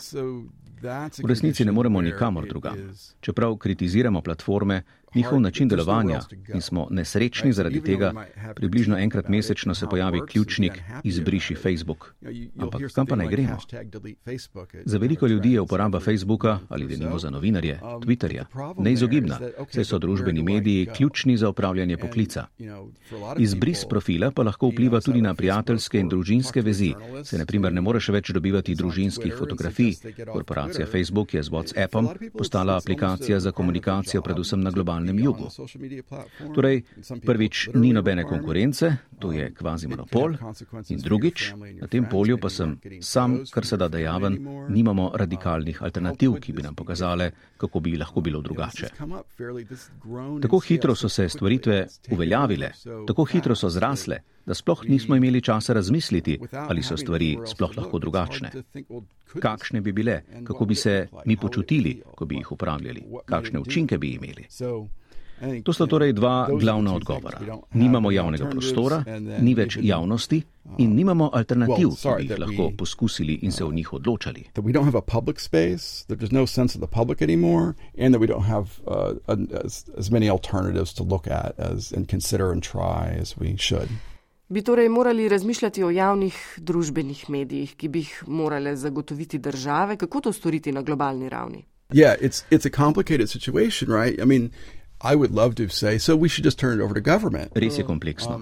V 1.22 1.26
resnici 1.26 1.64
ne 1.64 1.72
moremo 1.72 2.00
nikamor 2.00 2.46
drugam. 2.46 2.78
Čeprav 3.20 3.56
kritiziramo 3.56 4.22
platforme, 4.22 4.82
njihov 5.14 5.40
način 5.40 5.68
delovanja 5.68 6.20
in 6.54 6.60
smo 6.60 6.86
nesrečni 6.90 7.52
zaradi 7.52 7.80
tega, 7.80 8.12
približno 8.54 8.98
enkrat 8.98 9.28
mesečno 9.28 9.74
se 9.74 9.86
pojavi 9.90 10.20
ključnik 10.28 10.82
izbriši 11.04 11.54
Facebook. 11.54 12.14
Ampak 12.58 12.82
kam 12.94 13.06
pa 13.06 13.16
naj 13.16 13.28
gremo? 13.28 13.58
Za 14.84 14.98
veliko 14.98 15.26
ljudi 15.26 15.52
je 15.52 15.60
uporaba 15.60 16.00
Facebooka 16.00 16.58
ali 16.68 16.86
denimo 16.86 17.18
za 17.18 17.30
novinarje, 17.30 17.80
Twitterja, 17.82 18.44
neizogibna, 18.78 19.38
saj 19.70 19.84
so 19.84 19.98
družbeni 19.98 20.42
mediji 20.42 20.86
ključni 20.96 21.36
za 21.36 21.48
upravljanje 21.48 21.96
poklica. 21.96 22.46
Izbris 23.38 23.84
profila 23.84 24.30
pa 24.30 24.42
lahko 24.42 24.68
vpliva 24.68 25.00
tudi 25.00 25.22
na 25.22 25.34
prijateljske 25.34 26.00
in 26.00 26.08
družinske 26.08 26.62
vezi, 26.62 26.94
se 27.24 27.38
naprimer 27.38 27.72
ne 27.72 27.80
moreš 27.80 28.08
več 28.08 28.30
dobivati 28.30 28.74
družinskih 28.74 29.34
fotografij. 29.38 29.94
Korporacija 30.32 30.86
Facebook 30.86 31.34
je 31.34 31.42
z 31.42 31.50
WhatsAppom 31.50 32.08
postala 32.38 32.76
aplikacija 32.76 33.40
za 33.40 33.52
komunikacijo 33.52 34.22
predvsem 34.22 34.60
na 34.60 34.70
globalnem 34.70 34.97
globalnem 34.98 35.18
jugu. 35.18 35.48
Torej, 36.54 36.82
prvič, 37.26 37.68
ni 37.74 37.92
nobene 37.92 38.24
konkurence, 38.24 38.96
to 39.18 39.32
je 39.32 39.50
kvazi 39.54 39.88
monopol, 39.88 40.34
in 40.88 40.98
drugič, 40.98 41.52
na 41.80 41.86
tem 41.86 42.06
polju 42.08 42.38
pa 42.38 42.50
sem 42.50 42.78
sam, 43.00 43.44
kar 43.50 43.66
se 43.66 43.76
da 43.76 43.88
dejaven, 43.88 44.38
nimamo 44.68 45.12
radikalnih 45.14 45.82
alternativ, 45.82 46.38
ki 46.40 46.52
bi 46.52 46.62
nam 46.62 46.74
pokazale, 46.74 47.30
kako 47.56 47.80
bi 47.80 47.96
lahko 47.96 48.20
bilo 48.20 48.40
drugače. 48.40 48.88
Tako 50.42 50.58
hitro 50.58 50.94
so 50.94 51.08
se 51.08 51.28
stvaritve 51.28 51.86
uveljavile, 52.10 52.72
tako 53.06 53.24
hitro 53.24 53.54
so 53.54 53.68
zrasle, 53.68 54.22
da 54.48 54.54
sploh 54.54 54.84
nismo 54.88 55.16
imeli 55.16 55.40
časa 55.44 55.76
razmisliti, 55.76 56.38
ali 56.52 56.82
so 56.82 56.96
stvari 56.96 57.36
sploh 57.46 57.76
lahko 57.76 57.98
drugačne. 57.98 58.50
Kakšne 59.40 59.80
bi 59.80 59.92
bile, 59.92 60.22
kako 60.44 60.64
bi 60.64 60.74
se 60.74 61.08
mi 61.26 61.36
počutili, 61.36 62.00
ko 62.16 62.24
bi 62.24 62.40
jih 62.40 62.52
upravljali, 62.52 63.04
kakšne 63.26 63.60
učinke 63.60 63.98
bi 63.98 64.16
imeli. 64.16 64.48
To 65.62 65.72
sta 65.72 65.86
torej 65.86 66.12
dva 66.12 66.48
glavna 66.60 66.94
odgovora. 66.94 67.38
Nimamo 67.74 68.10
javnega 68.10 68.48
prostora, 68.50 69.04
ni 69.40 69.54
več 69.54 69.78
javnosti 69.82 70.40
in 70.78 70.96
nimamo 70.96 71.30
alternativ, 71.32 71.92
ki 71.94 72.08
bi 72.16 72.26
jih 72.26 72.40
lahko 72.42 72.70
poskusili 72.78 73.38
in 73.42 73.52
se 73.52 73.64
o 73.64 73.70
njih 73.72 73.92
odločali. 73.92 74.44
Bi 84.48 84.62
torej 84.62 84.88
morali 84.88 85.28
razmišljati 85.28 85.84
o 85.84 85.90
javnih 85.90 86.36
družbenih 86.56 87.30
medijih, 87.30 87.74
ki 87.76 87.88
bi 87.88 87.98
jih 87.98 88.22
morale 88.26 88.76
zagotoviti 88.76 89.38
države, 89.38 89.96
kako 89.96 90.20
to 90.20 90.32
storiti 90.32 90.72
na 90.72 90.82
globalni 90.82 91.28
ravni? 91.28 91.64
Yeah, 91.92 92.16
it's, 92.20 92.44
it's 92.50 92.66
a 92.66 92.70
complicated 92.70 93.28
situation, 93.30 93.90
right? 93.90 94.20
I 94.20 94.24
mean, 94.24 94.50
I 95.00 95.16
would 95.16 95.34
love 95.34 95.54
to 95.54 95.68
say, 95.68 95.98
so 95.98 96.16
we 96.16 96.28
should 96.28 96.44
just 96.44 96.58
turn 96.58 96.80
it 96.80 96.84
over 96.84 96.94
to 96.94 97.00
government. 97.00 97.52
Res 97.54 97.78
je 97.78 97.84
kompleksno. 97.84 98.40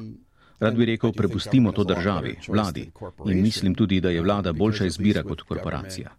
Rad 0.61 0.77
bi 0.77 0.85
rekel, 0.85 1.13
prepustimo 1.13 1.73
to 1.73 1.85
državi, 1.85 2.37
vladi. 2.49 2.91
In 3.27 3.43
mislim 3.43 3.75
tudi, 3.75 4.01
da 4.01 4.11
je 4.11 4.23
vlada 4.23 4.53
boljša 4.53 4.87
izbira 4.87 5.23
kot 5.23 5.43
korporacija. 5.43 6.11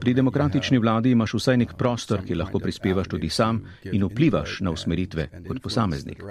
Pri 0.00 0.14
demokratični 0.14 0.78
vladi 0.78 1.10
imaš 1.10 1.34
vsaj 1.34 1.56
nek 1.56 1.74
prostor, 1.78 2.22
ki 2.26 2.34
lahko 2.34 2.58
prispevaš 2.58 3.08
tudi 3.08 3.28
sam 3.28 3.62
in 3.92 4.04
vplivaš 4.04 4.60
na 4.60 4.70
usmeritve 4.70 5.28
kot 5.48 5.62
posameznik. 5.62 6.22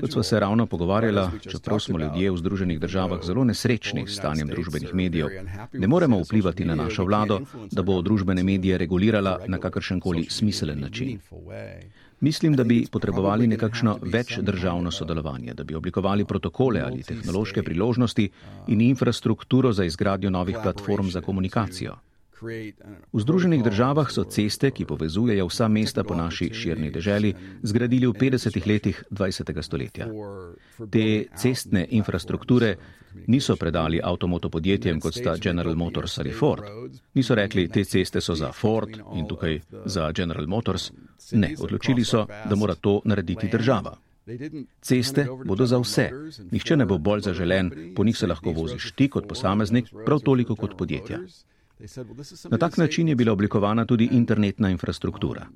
Kot 0.00 0.12
smo 0.12 0.22
se 0.22 0.40
ravno 0.40 0.66
pogovarjala, 0.66 1.30
čeprav 1.50 1.80
smo 1.80 1.98
ljudje 1.98 2.30
v 2.30 2.36
Združenih 2.36 2.80
državah 2.80 3.24
zelo 3.24 3.44
nesrečni 3.44 4.06
s 4.06 4.16
stanjem 4.16 4.48
družbenih 4.48 4.94
medijev, 4.94 5.28
ne 5.72 5.86
moremo 5.86 6.22
vplivati 6.22 6.64
na 6.64 6.74
našo 6.74 7.04
vlado, 7.04 7.40
da 7.70 7.82
bo 7.82 8.02
družbene 8.02 8.42
medije 8.42 8.78
regulirala 8.78 9.40
na 9.46 9.58
kakršenkoli 9.58 10.26
smiselen 10.30 10.80
način. 10.80 11.18
Mislim, 12.20 12.56
da 12.56 12.64
bi 12.64 12.86
potrebovali 12.90 13.46
nekakšno 13.46 13.98
več 14.02 14.38
državno 14.42 14.90
sodelovanje, 14.90 15.54
da 15.54 15.64
bi 15.64 15.74
oblikovali 15.74 16.24
protokole 16.24 16.80
ali 16.80 17.02
tehnološke 17.02 17.62
priložnosti 17.62 18.28
in 18.66 18.80
infrastrukturo 18.80 19.72
za 19.72 19.84
izgradnjo 19.84 20.30
novih 20.30 20.56
platform 20.62 21.08
za 21.08 21.20
komunikacijo. 21.20 21.94
V 23.12 23.20
Združenih 23.20 23.62
državah 23.62 24.10
so 24.10 24.24
ceste, 24.24 24.70
ki 24.70 24.86
povezujejo 24.86 25.46
vsa 25.48 25.68
mesta 25.68 26.04
po 26.04 26.14
naši 26.14 26.50
širni 26.54 26.90
deželi, 26.94 27.34
zgradili 27.62 28.06
v 28.06 28.14
50 28.14 28.66
letih 28.66 29.02
20. 29.10 29.62
stoletja. 29.62 30.06
Te 30.90 31.26
cestne 31.36 31.86
infrastrukture 31.90 32.76
niso 33.26 33.56
predali 33.56 34.00
avtomotopodjetjem, 34.04 35.00
kot 35.00 35.14
sta 35.14 35.36
General 35.36 35.74
Motors 35.74 36.18
ali 36.18 36.32
Ford. 36.32 36.64
Niso 37.14 37.34
rekli, 37.34 37.68
te 37.68 37.84
ceste 37.84 38.20
so 38.20 38.34
za 38.34 38.52
Ford 38.52 39.00
in 39.14 39.26
tukaj 39.26 39.60
za 39.84 40.12
General 40.12 40.46
Motors. 40.46 40.92
Ne, 41.32 41.54
odločili 41.58 42.04
so, 42.04 42.26
da 42.26 42.54
mora 42.54 42.74
to 42.74 43.00
narediti 43.04 43.48
država. 43.48 43.96
Ceste 44.80 45.26
bodo 45.44 45.66
za 45.66 45.78
vse. 45.78 46.10
Nihče 46.50 46.76
ne 46.76 46.86
bo 46.86 46.98
bolj 46.98 47.20
zaželen, 47.20 47.94
po 47.96 48.04
njih 48.04 48.16
se 48.16 48.26
lahko 48.26 48.52
voziš 48.52 48.92
ti 48.92 49.08
kot 49.08 49.28
posameznik, 49.28 49.88
prav 50.04 50.20
toliko 50.20 50.56
kot 50.56 50.76
podjetja. 50.78 51.18
Na 52.50 52.58
tak 52.58 52.76
način 52.76 53.08
je 53.08 53.14
bila 53.14 53.32
oblikovana 53.32 53.84
tudi 53.86 54.08
internetna 54.12 54.70
infrastruktura. 54.70 55.46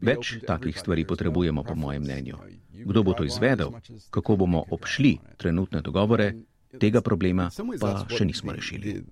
Več 0.00 0.38
takih 0.46 0.78
stvari 0.78 1.04
potrebujemo, 1.04 1.62
po 1.62 1.74
mojem 1.74 2.02
mnenju. 2.02 2.36
Kdo 2.84 3.02
bo 3.02 3.12
to 3.12 3.24
izvedel, 3.24 3.72
kako 4.10 4.36
bomo 4.36 4.64
obšli 4.70 5.18
trenutne 5.36 5.80
dogovore, 5.80 6.32
tega 6.80 7.00
problema 7.00 7.50
pa 7.80 8.06
še 8.08 8.24
nismo 8.24 8.52
rešili. 8.52 9.02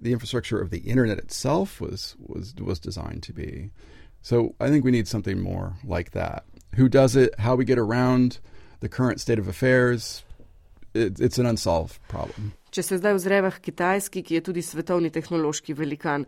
So 4.24 4.54
I 4.58 4.70
think 4.70 4.84
we 4.84 4.90
need 4.90 5.06
something 5.06 5.42
more 5.42 5.74
like 5.84 6.12
that. 6.12 6.44
Who 6.76 6.88
does 6.88 7.14
it? 7.14 7.38
How 7.38 7.56
we 7.56 7.64
get 7.66 7.78
around 7.78 8.38
the 8.80 8.88
current 8.88 9.20
state 9.20 9.38
of 9.38 9.48
affairs? 9.48 10.24
It, 10.94 11.20
it's 11.20 11.38
an 11.38 11.44
unsolved 11.44 11.98
problem. 12.08 12.54
Če 12.74 12.82
se 12.82 12.96
zdaj 12.98 13.14
ozreva 13.14 13.52
k 13.54 13.60
Kitajski, 13.68 14.24
ki 14.26 14.34
je 14.34 14.44
tudi 14.48 14.62
svetovni 14.62 15.10
tehnološki 15.14 15.76
velikan, 15.78 16.24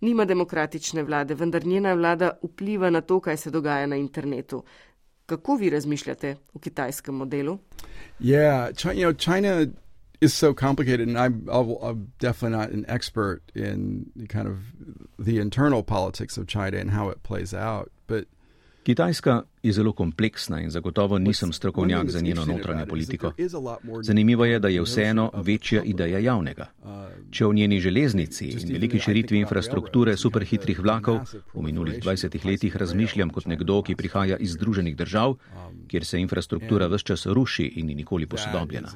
nima 0.00 0.24
demokratične 0.24 1.04
vlade, 1.04 1.36
vendar 1.36 1.66
njena 1.66 1.92
vlada 1.94 2.30
vpliva 2.40 2.88
na 2.90 3.02
to, 3.04 3.18
kaj 3.20 3.36
se 3.36 3.50
dogaja 3.52 3.86
na 3.86 3.98
internetu. 4.00 4.62
Kako 5.26 5.56
vi 5.60 5.70
razmišljate 5.70 6.36
o 6.54 6.58
kitajskem 6.58 7.14
modelu? 7.14 7.58
Yeah, 8.20 8.72
China, 8.76 8.94
you 8.94 9.04
know, 9.04 9.12
China 9.12 9.66
is 10.20 10.34
so 10.34 10.54
complicated, 10.54 11.08
and 11.08 11.18
I'm, 11.18 11.48
I'm 11.50 12.12
definitely 12.18 12.58
not 12.58 12.70
an 12.70 12.84
expert 12.88 13.40
in 13.54 14.06
kind 14.28 14.48
of 14.48 14.56
the 15.18 15.38
internal 15.38 15.82
politics 15.82 16.38
of 16.38 16.46
China 16.46 16.78
and 16.78 16.90
how 16.90 17.10
it 17.10 17.22
plays 17.22 17.54
out. 17.54 17.90
But 18.06 18.24
Kitajska 18.84 19.44
je 19.62 19.72
zelo 19.72 19.92
kompleksna 19.92 20.60
in 20.60 20.70
zagotovo 20.70 21.18
nisem 21.18 21.52
strokovnjak 21.52 22.10
za 22.10 22.20
njeno 22.20 22.44
notranjo 22.44 22.86
politiko. 22.86 23.32
Zanimivo 24.02 24.44
je, 24.44 24.58
da 24.58 24.68
je 24.68 24.82
vseeno 24.82 25.30
večja 25.34 25.82
ideja 25.82 26.18
javnega. 26.18 26.66
Če 27.30 27.46
v 27.46 27.54
njeni 27.54 27.80
železnici 27.80 28.48
in 28.48 28.72
veliki 28.72 28.98
širitvi 28.98 29.38
infrastrukture 29.38 30.16
superhitrih 30.16 30.80
vlakov 30.80 31.20
v 31.54 31.62
minulih 31.62 32.00
20 32.02 32.46
letih 32.46 32.76
razmišljam 32.76 33.30
kot 33.30 33.46
nekdo, 33.46 33.82
ki 33.82 33.96
prihaja 33.96 34.36
iz 34.36 34.56
Združenih 34.56 34.96
držav, 34.96 35.36
kjer 35.88 36.04
se 36.04 36.20
infrastruktura 36.20 36.86
vse 36.86 37.04
čas 37.04 37.26
ruši 37.26 37.66
in 37.76 37.86
ni 37.86 37.94
nikoli 37.94 38.26
posodobljena. 38.26 38.88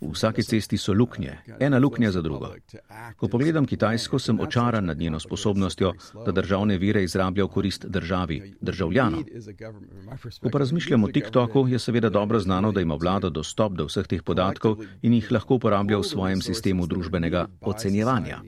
V 0.00 0.10
vsaki 0.12 0.42
cesti 0.42 0.78
so 0.78 0.92
luknje, 0.92 1.38
ena 1.60 1.78
luknja 1.78 2.10
za 2.10 2.22
drugo. 2.22 2.54
Ko 3.16 3.28
pogledam 3.28 3.66
Kitajsko, 3.66 4.18
sem 4.18 4.40
očaran 4.40 4.84
nad 4.84 4.98
njeno 4.98 5.20
sposobnostjo, 5.20 5.92
da 6.26 6.32
državne 6.32 6.78
vire 6.78 7.04
izrablja 7.04 7.44
v 7.44 7.48
korist 7.48 7.86
državi, 7.86 8.54
državljanom. 8.60 9.24
Ko 10.40 10.50
pa 10.52 10.58
razmišljamo 10.58 11.06
o 11.06 11.10
TikToku, 11.10 11.66
je 11.68 11.78
seveda 11.78 12.08
dobro 12.10 12.38
znano, 12.38 12.72
da 12.72 12.80
ima 12.80 12.94
vlada 12.94 13.30
dostop 13.30 13.72
do 13.72 13.86
vseh 13.86 14.06
teh 14.06 14.22
podatkov 14.22 14.82
in 15.02 15.14
jih 15.14 15.30
lahko 15.32 15.58
uporablja 15.60 15.98
v 15.98 16.08
svojem 16.08 16.42
sistemu 16.42 16.86
družbenega 16.86 17.46
ocenjevanja. 17.60 18.42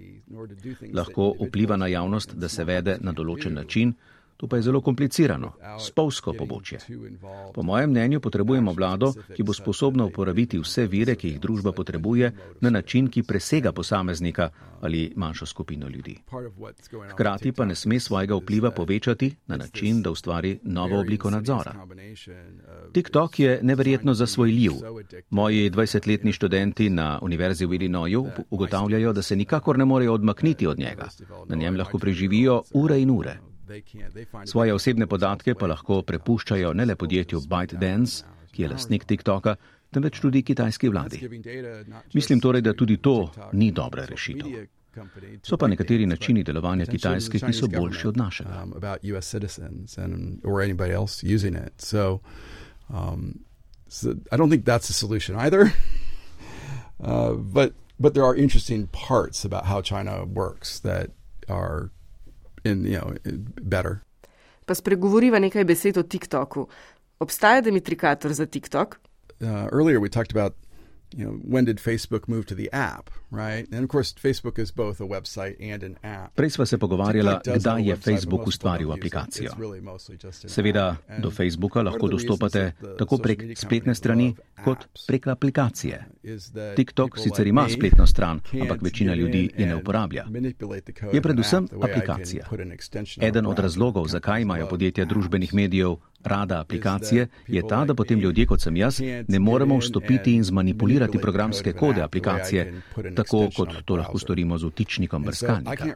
Lahko 0.95 1.33
vpliva 1.41 1.77
na 1.77 1.87
javnost, 1.87 2.35
da 2.35 2.49
se 2.49 2.65
vede 2.65 2.99
na 3.01 3.13
določen 3.13 3.55
način, 3.55 3.95
To 4.37 4.47
pa 4.47 4.57
je 4.57 4.63
zelo 4.63 4.81
komplicirano, 4.81 5.53
spolsko 5.79 6.33
pobočje. 6.33 6.79
Po 7.55 7.63
mojem 7.63 7.91
mnenju 7.91 8.21
potrebujemo 8.21 8.73
vlado, 8.73 9.13
ki 9.37 9.43
bo 9.43 9.53
sposobna 9.53 10.05
uporabiti 10.05 10.59
vse 10.59 10.87
vire, 10.87 11.15
ki 11.15 11.29
jih 11.29 11.41
družba 11.41 11.73
potrebuje, 11.73 12.33
na 12.61 12.71
način, 12.71 13.09
ki 13.09 13.23
presega 13.23 13.73
posameznika 13.73 14.51
ali 14.81 15.13
manjšo 15.17 15.47
skupino 15.47 15.89
ljudi. 15.89 16.17
Hkrati 17.11 17.53
pa 17.53 17.65
ne 17.65 17.75
sme 17.75 18.01
svojega 18.01 18.37
vpliva 18.37 18.71
povečati 18.71 19.35
na 19.47 19.57
način, 19.57 20.03
da 20.03 20.11
ustvari 20.11 20.59
novo 20.63 21.01
obliko 21.01 21.31
nadzora. 21.31 21.87
TikTok 22.93 23.39
je 23.39 23.61
neverjetno 23.63 24.15
zasvojljiv. 24.15 24.73
Moji 25.31 25.71
20-letni 25.71 26.33
študenti 26.33 26.91
na 26.91 27.19
Univerzi 27.23 27.67
v 27.67 27.75
Illinoisu 27.75 28.27
ugotavljajo, 28.51 29.13
da 29.13 29.23
se 29.23 29.37
nikakor 29.37 29.79
ne 29.79 29.85
morejo 29.85 30.13
odmakniti 30.15 30.67
od 30.67 30.79
njega. 30.79 31.09
Na 31.49 31.57
njem 31.57 31.77
lahko 31.77 31.99
preživijo 31.99 32.63
ure 32.73 33.01
in 33.01 33.11
ure. 33.11 33.54
Svoje 34.47 34.75
osebne 34.75 35.07
podatke 35.07 35.55
pa 35.55 35.67
lahko 35.67 36.03
prepuščajo 36.03 36.73
ne 36.75 36.85
le 36.85 36.97
podjetju 36.97 37.41
ByteDance, 37.49 38.25
ki 38.53 38.63
je 38.63 38.69
lastnik 38.69 39.05
TikToka, 39.05 39.57
temveč 39.91 40.21
tudi 40.21 40.43
kitajski 40.43 40.89
vladi. 40.89 41.21
Mislim 42.15 42.41
torej, 42.41 42.63
da 42.63 42.75
tudi 42.75 42.97
to 42.97 43.31
ni 43.53 43.71
dobra 43.73 44.07
rešitev. 44.07 44.67
So 45.43 45.57
pa 45.57 45.67
nekateri 45.67 46.07
načini 46.07 46.45
delovanja 46.45 46.87
Kitajske, 46.87 47.41
ki 47.43 47.53
so 47.53 47.69
boljši 47.69 48.09
od 48.09 48.17
našega. 48.17 48.65
Um, 52.89 53.45
so 53.89 54.11
I 54.31 54.37
don't 54.37 54.51
think 54.51 54.65
that's 54.65 54.91
a 54.91 54.93
solution 54.93 55.37
either. 55.37 55.73
uh, 57.01 57.33
but 57.33 57.73
but 57.99 58.15
there 58.15 58.25
are 58.25 58.37
interesting 58.37 58.89
parts 58.89 59.45
about 59.45 59.65
how 59.65 59.81
China 59.81 60.25
works 60.25 60.81
that 60.81 61.11
are 61.49 61.91
in 62.65 62.85
you 62.87 62.99
know 62.99 63.15
better. 63.63 64.01
Pa 64.67 64.75
spregovoriva 64.75 65.39
nekaj 65.39 65.65
besed 65.65 65.99
o 66.01 66.03
TikToku. 66.03 66.67
Obstaja 67.21 67.61
Dimitrikator 67.61 68.33
za 68.33 68.47
TikTok? 68.47 68.99
Uh, 69.41 69.69
earlier 69.73 70.01
we 70.01 70.09
talked 70.09 70.33
about 70.33 70.55
you 71.17 71.25
know, 71.25 71.39
when 71.45 71.65
did 71.65 71.79
Facebook 71.79 72.29
move 72.29 72.45
to 72.47 72.55
the 72.55 72.69
app, 72.73 73.11
right? 73.31 73.73
And 73.73 73.85
of 73.85 73.91
course, 73.91 74.15
Facebook 74.23 74.59
is 74.59 74.73
both 74.73 75.01
a 75.01 75.05
website 75.05 75.73
and 75.73 75.83
an 75.83 75.97
app. 76.03 76.35
Prej 76.35 76.51
sva 76.51 76.67
se 76.67 76.79
pogovarjala, 76.79 77.41
kdaj 77.45 77.89
je 77.89 77.97
Facebook 77.97 78.47
ustvaril 78.47 78.93
aplikacijo. 78.93 79.53
Seveda, 80.31 80.97
do 81.19 81.31
Facebooka 81.31 81.83
lahko 81.83 82.09
dostopate 82.09 82.73
tako 82.99 83.19
prek 83.19 83.43
spletne 83.59 83.95
strani, 83.95 84.35
kot 84.65 84.87
prek 85.07 85.27
aplikacije. 85.27 86.05
TikTok 86.77 87.19
sicer 87.19 87.47
ima 87.47 87.69
spletno 87.69 88.07
stran, 88.07 88.41
ampak 88.63 88.83
večina 88.83 89.15
ljudi 89.15 89.51
je 89.59 89.67
ne 89.67 89.77
uporablja. 89.77 90.27
Je 91.13 91.23
predvsem 91.23 91.69
aplikacija. 91.83 92.47
Eden 93.21 93.47
od 93.47 93.59
razlogov, 93.59 94.09
zakaj 94.09 94.43
imajo 94.43 94.69
podjetja 94.69 95.05
družbenih 95.05 95.55
medijev 95.55 95.97
rada 96.25 96.61
aplikacije, 96.61 97.27
je 97.47 97.63
ta, 97.69 97.85
da 97.85 97.95
potem 97.95 98.21
ljudje 98.21 98.47
kot 98.47 98.61
sem 98.61 98.77
jaz 98.77 99.01
ne 99.29 99.39
moremo 99.39 99.79
vstopiti 99.79 100.35
in 100.35 100.45
zmanipulirati 100.45 101.19
programske 101.19 101.73
kode 101.73 102.03
aplikacije, 102.03 102.83
tako 103.17 103.49
kot 103.57 103.69
to 103.85 103.97
lahko 103.97 104.19
storimo 104.19 104.59
z 104.59 104.67
vtičnikom 104.67 105.23
brskalnika. 105.23 105.87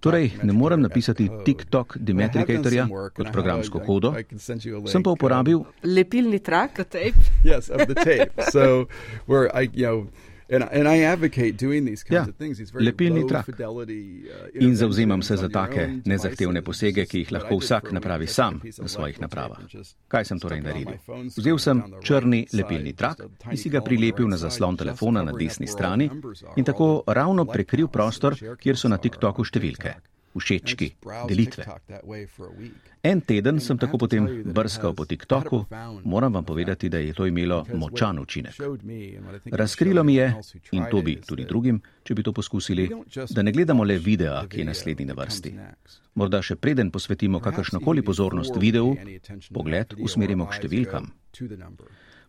Torej, 0.00 0.30
ne 0.42 0.52
morem 0.52 0.80
napisati 0.80 1.28
TikTok 1.44 1.96
Dimetrikatorja 2.00 2.88
kot 3.14 3.32
programsko 3.32 3.80
kodo, 3.80 4.14
sem 4.86 5.02
pa 5.02 5.10
uporabil 5.10 5.62
lepilni 5.82 6.38
trak, 6.38 6.76
tape. 6.76 7.12
And, 10.50 10.64
and 10.72 10.88
I 10.88 11.02
advocate 11.02 11.52
doing 11.58 11.84
these 11.84 12.02
kinds 12.02 12.26
ja, 12.26 12.28
of 12.28 12.36
things. 12.36 12.58
These 12.58 12.70
very 12.70 13.10
low 13.10 13.42
fidelity, 13.42 14.24
uh, 14.32 14.64
in 14.64 14.76
zauzemam 14.76 15.22
se 15.22 15.36
za 15.36 15.48
take 15.48 16.00
nezahtevne 16.04 16.62
posege, 16.62 17.04
ki 17.06 17.18
jih 17.18 17.32
lahko 17.32 17.58
vsak 17.60 17.92
napravi 17.92 18.26
sam 18.26 18.60
na 18.78 18.88
svojih 18.88 19.20
napravah. 19.20 19.58
Kaj 20.08 20.24
sem 20.24 20.40
torej 20.40 20.62
naredil? 20.64 20.96
Vzel 21.36 21.58
sem 21.58 21.82
črni 22.02 22.46
lepilni 22.52 22.96
trak 22.96 23.20
in 23.50 23.56
si 23.56 23.68
ga 23.68 23.84
prilepil 23.84 24.28
na 24.28 24.36
zaslon 24.36 24.76
telefona 24.76 25.22
na 25.22 25.32
desni 25.32 25.66
strani 25.66 26.10
in 26.56 26.64
tako 26.64 27.02
ravno 27.06 27.44
prekril 27.44 27.88
prostor, 27.88 28.36
kjer 28.56 28.76
so 28.76 28.88
na 28.88 28.96
TikToku 28.96 29.44
številke 29.44 29.94
všečki, 30.36 30.88
delitve. 31.28 31.64
En 33.02 33.20
teden 33.20 33.60
sem 33.60 33.78
tako 33.78 33.98
potem 33.98 34.26
brskal 34.44 34.94
po 34.94 35.04
TikToku, 35.04 35.64
moram 36.04 36.34
vam 36.34 36.44
povedati, 36.44 36.88
da 36.88 36.98
je 36.98 37.14
to 37.14 37.26
imelo 37.26 37.64
močan 37.74 38.18
učinek. 38.18 38.54
Razkrilo 39.52 40.04
mi 40.04 40.14
je, 40.14 40.34
in 40.72 40.84
to 40.90 41.02
bi 41.02 41.16
tudi 41.26 41.44
drugim, 41.44 41.80
če 42.02 42.14
bi 42.14 42.22
to 42.22 42.32
poskusili, 42.32 42.88
da 43.30 43.42
ne 43.42 43.52
gledamo 43.52 43.84
le 43.84 43.98
videa, 43.98 44.46
ki 44.48 44.60
je 44.60 44.64
naslednji 44.64 45.06
na 45.06 45.14
vrsti. 45.14 45.54
Morda 46.14 46.42
še 46.42 46.56
preden 46.56 46.90
posvetimo 46.90 47.40
kakršnokoli 47.40 48.02
pozornost 48.02 48.56
videu, 48.58 48.96
pogled 49.54 49.94
usmerimo 49.98 50.48
k 50.50 50.58
številkam. 50.58 51.12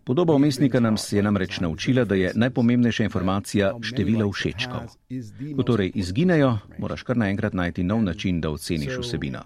Podoba 0.10 0.34
umestnika 0.34 0.80
nam 0.80 0.96
je 1.12 1.24
namreč 1.24 1.60
naučila, 1.60 2.06
da 2.06 2.16
je 2.16 2.32
najpomembnejša 2.36 3.04
informacija 3.04 3.74
število 3.82 4.32
všečkov. 4.32 4.82
Ko 5.56 5.64
torej 5.64 5.92
izginejo, 5.96 6.58
moraš 6.78 7.04
kar 7.04 7.18
naenkrat 7.18 7.54
najti 7.54 7.84
nov 7.84 8.02
način, 8.04 8.42
da 8.42 8.50
oceniš 8.50 8.98
vsebino. 9.04 9.44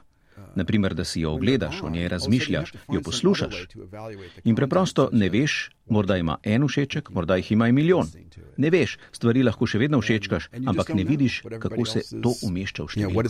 Naprimer, 0.56 0.93
da 0.93 1.04
si 1.04 1.21
jo 1.21 1.34
ogledaš, 1.34 1.82
o 1.84 1.89
njej 1.89 2.08
razmišljaš, 2.08 2.73
jo 2.93 3.02
poslušaš. 3.04 3.56
In 4.43 4.56
preprosto 4.56 5.10
ne 5.12 5.30
veš, 5.30 5.69
morda 5.89 6.17
ima 6.17 6.38
en 6.43 6.67
všeček, 6.67 7.10
morda 7.10 7.36
jih 7.36 7.52
ima 7.52 7.71
milijon. 7.71 8.08
Ne 8.58 8.69
veš, 8.69 8.97
stvari 9.12 9.43
lahko 9.43 9.67
še 9.67 9.84
vedno 9.84 9.99
všečkaš, 10.02 10.49
ampak 10.65 10.93
ne 10.95 11.04
vidiš, 11.04 11.41
kako 11.60 11.86
se 11.86 12.08
to 12.23 12.32
umešča 12.47 12.84
v 12.84 12.88
številko 12.88 13.21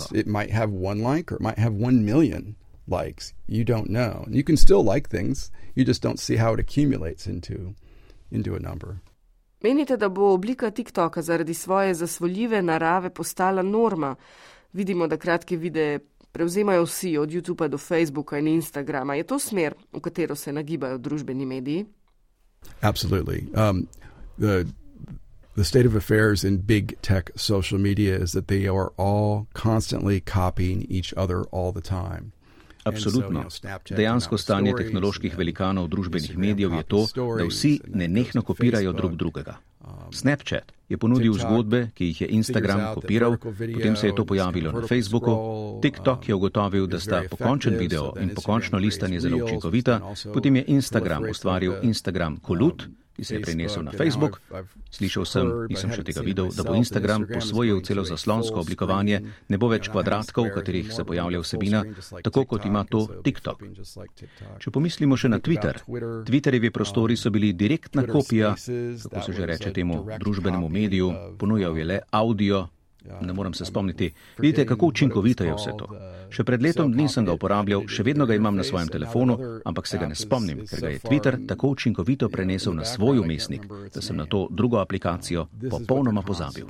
likes. 2.88 3.34
You 3.48 3.64
don't 3.64 3.90
know. 3.90 4.26
You 4.30 4.44
can 4.44 4.58
still 4.58 4.84
like 4.84 5.10
things, 5.10 5.52
you 5.76 5.86
just 5.86 6.02
don't 6.02 6.20
see 6.20 6.38
how 6.38 6.54
it 6.54 6.60
accumulates 6.60 7.28
into, 7.28 7.76
into 8.32 8.56
a 8.56 8.60
number. 8.60 9.00
Menite, 9.64 9.98
da 9.98 10.10
bo 10.10 10.34
oblika 10.34 10.72
TikToka 10.72 11.22
zaradi 11.22 11.54
svoje 11.54 11.94
zasvoljive 11.94 12.62
narave 12.62 13.10
postala 13.10 13.62
norma? 13.62 14.16
Vidimo, 14.74 15.08
da 15.08 15.18
kratke 15.18 15.58
videe 15.58 16.00
prevzemajo 16.32 16.84
vsi, 16.84 17.18
od 17.18 17.32
YouTuba 17.32 17.68
do 17.68 17.78
Facebooka 17.78 18.38
in 18.38 18.48
Instagrama. 18.48 19.16
Je 19.16 19.24
to 19.24 19.40
smer, 19.40 19.74
v 19.94 20.00
katero 20.02 20.36
se 20.36 20.54
nagibajo 20.54 20.98
družbeni 20.98 21.46
mediji? 21.46 21.86
Absolutely. 22.82 23.48
Um, 23.56 23.88
the, 24.38 24.66
the 25.56 25.64
state 25.64 25.86
of 25.86 25.96
affairs 25.96 26.44
in 26.44 26.58
big 26.58 27.00
tech 27.02 27.32
social 27.36 27.80
media 27.80 28.18
is 28.18 28.32
that 28.32 28.48
they 28.48 28.68
are 28.68 28.92
all 28.98 29.48
constantly 29.54 30.20
copying 30.20 30.86
each 30.90 31.14
other 31.18 31.44
all 31.52 31.72
the 31.72 31.82
time. 31.82 32.32
Absolutno. 32.84 33.46
Dejansko 33.90 34.38
stanje 34.38 34.74
tehnoloških 34.78 35.38
velikanov 35.38 35.88
družbenih 35.88 36.38
medijev 36.38 36.74
je 36.74 36.84
to, 36.84 37.06
da 37.38 37.46
vsi 37.48 37.80
nenehno 37.88 38.42
kopirajo 38.42 38.94
drug 38.94 39.16
drugega. 39.16 39.58
Snapchat 40.12 40.72
je 40.90 40.98
ponudil 40.98 41.34
zgodbe, 41.34 41.88
ki 41.96 42.06
jih 42.06 42.22
je 42.22 42.28
Instagram 42.38 42.82
kopiral, 42.94 43.38
potem 43.38 43.96
se 43.96 44.08
je 44.08 44.16
to 44.16 44.26
pojavilo 44.26 44.72
na 44.72 44.88
Facebooku, 44.88 45.80
TikTok 45.82 46.30
je 46.30 46.36
ugotovil, 46.36 46.88
da 46.88 47.00
sta 47.00 47.24
pokončen 47.30 47.78
video 47.80 48.14
in 48.22 48.36
pokončno 48.36 48.78
listanje 48.78 49.20
zelo 49.20 49.44
učinkovita, 49.46 50.00
potem 50.34 50.56
je 50.56 50.66
Instagram 50.68 51.24
ustvaril 51.32 51.74
Instagram 51.82 52.38
Kolut, 52.38 52.88
ki 53.16 53.24
se 53.24 53.36
je 53.36 53.42
prenesel 53.42 53.84
na 53.84 53.92
Facebook. 53.92 54.42
Slišal 54.92 55.26
sem, 55.26 55.50
nisem 55.70 55.94
še 55.94 56.04
tega 56.06 56.24
videl, 56.26 56.50
da 56.54 56.66
bo 56.66 56.76
Instagram 56.78 57.28
posvojil 57.30 57.82
celo 57.86 58.06
zaslonsko 58.08 58.64
oblikovanje, 58.66 59.22
ne 59.50 59.58
bo 59.62 59.70
več 59.70 59.90
kvadratkov, 59.94 60.50
v 60.50 60.56
katerih 60.58 60.92
se 60.94 61.06
pojavlja 61.06 61.42
vsebina, 61.44 61.84
tako 62.26 62.46
kot 62.50 62.66
ima 62.66 62.84
to 62.90 63.06
TikTok. 63.26 63.66
Če 64.60 64.74
pomislimo 64.74 65.18
še 65.18 65.30
na 65.30 65.42
Twitter, 65.44 65.82
Twitterjevi 66.26 66.74
prostori 66.74 67.18
so 67.18 67.30
bili 67.34 67.54
direktna 67.54 68.08
kopija, 68.10 68.56
kako 68.58 69.26
se 69.26 69.34
že 69.34 69.50
reče 69.50 69.74
temu 69.74 70.04
družbenemu 70.20 70.70
mediju, 70.70 71.12
ponujal 71.38 71.78
je 71.78 71.86
le 71.86 72.00
audio, 72.12 72.68
Ja, 73.04 73.18
ne 73.20 73.34
morem 73.34 73.54
se 73.54 73.66
spomniti. 73.66 74.14
Vidite, 74.40 74.64
kako 74.66 74.88
učinkovito 74.88 75.44
je 75.44 75.54
vse 75.54 75.72
to. 75.78 75.88
Še 76.34 76.46
pred 76.48 76.64
letom 76.66 76.94
dni 76.94 77.06
sem 77.12 77.26
ga 77.28 77.36
uporabljal, 77.38 77.86
še 77.88 78.06
vedno 78.06 78.26
ga 78.30 78.38
imam 78.38 78.58
na 78.58 78.66
svojem 78.66 78.90
telefonu, 78.90 79.38
ampak 79.66 79.90
se 79.90 80.00
ga 80.02 80.10
ne 80.10 80.18
spomnim, 80.18 80.64
ker 80.70 80.82
ga 80.82 80.94
je 80.96 81.04
Twitter 81.04 81.38
tako 81.48 81.74
učinkovito 81.76 82.30
prenesel 82.34 82.74
na 82.74 82.88
svoj 82.90 83.22
umestnik, 83.22 83.68
da 83.94 84.02
sem 84.02 84.18
na 84.18 84.26
to 84.26 84.48
drugo 84.50 84.82
aplikacijo 84.82 85.48
popolnoma 85.70 86.26
pozabil. 86.26 86.68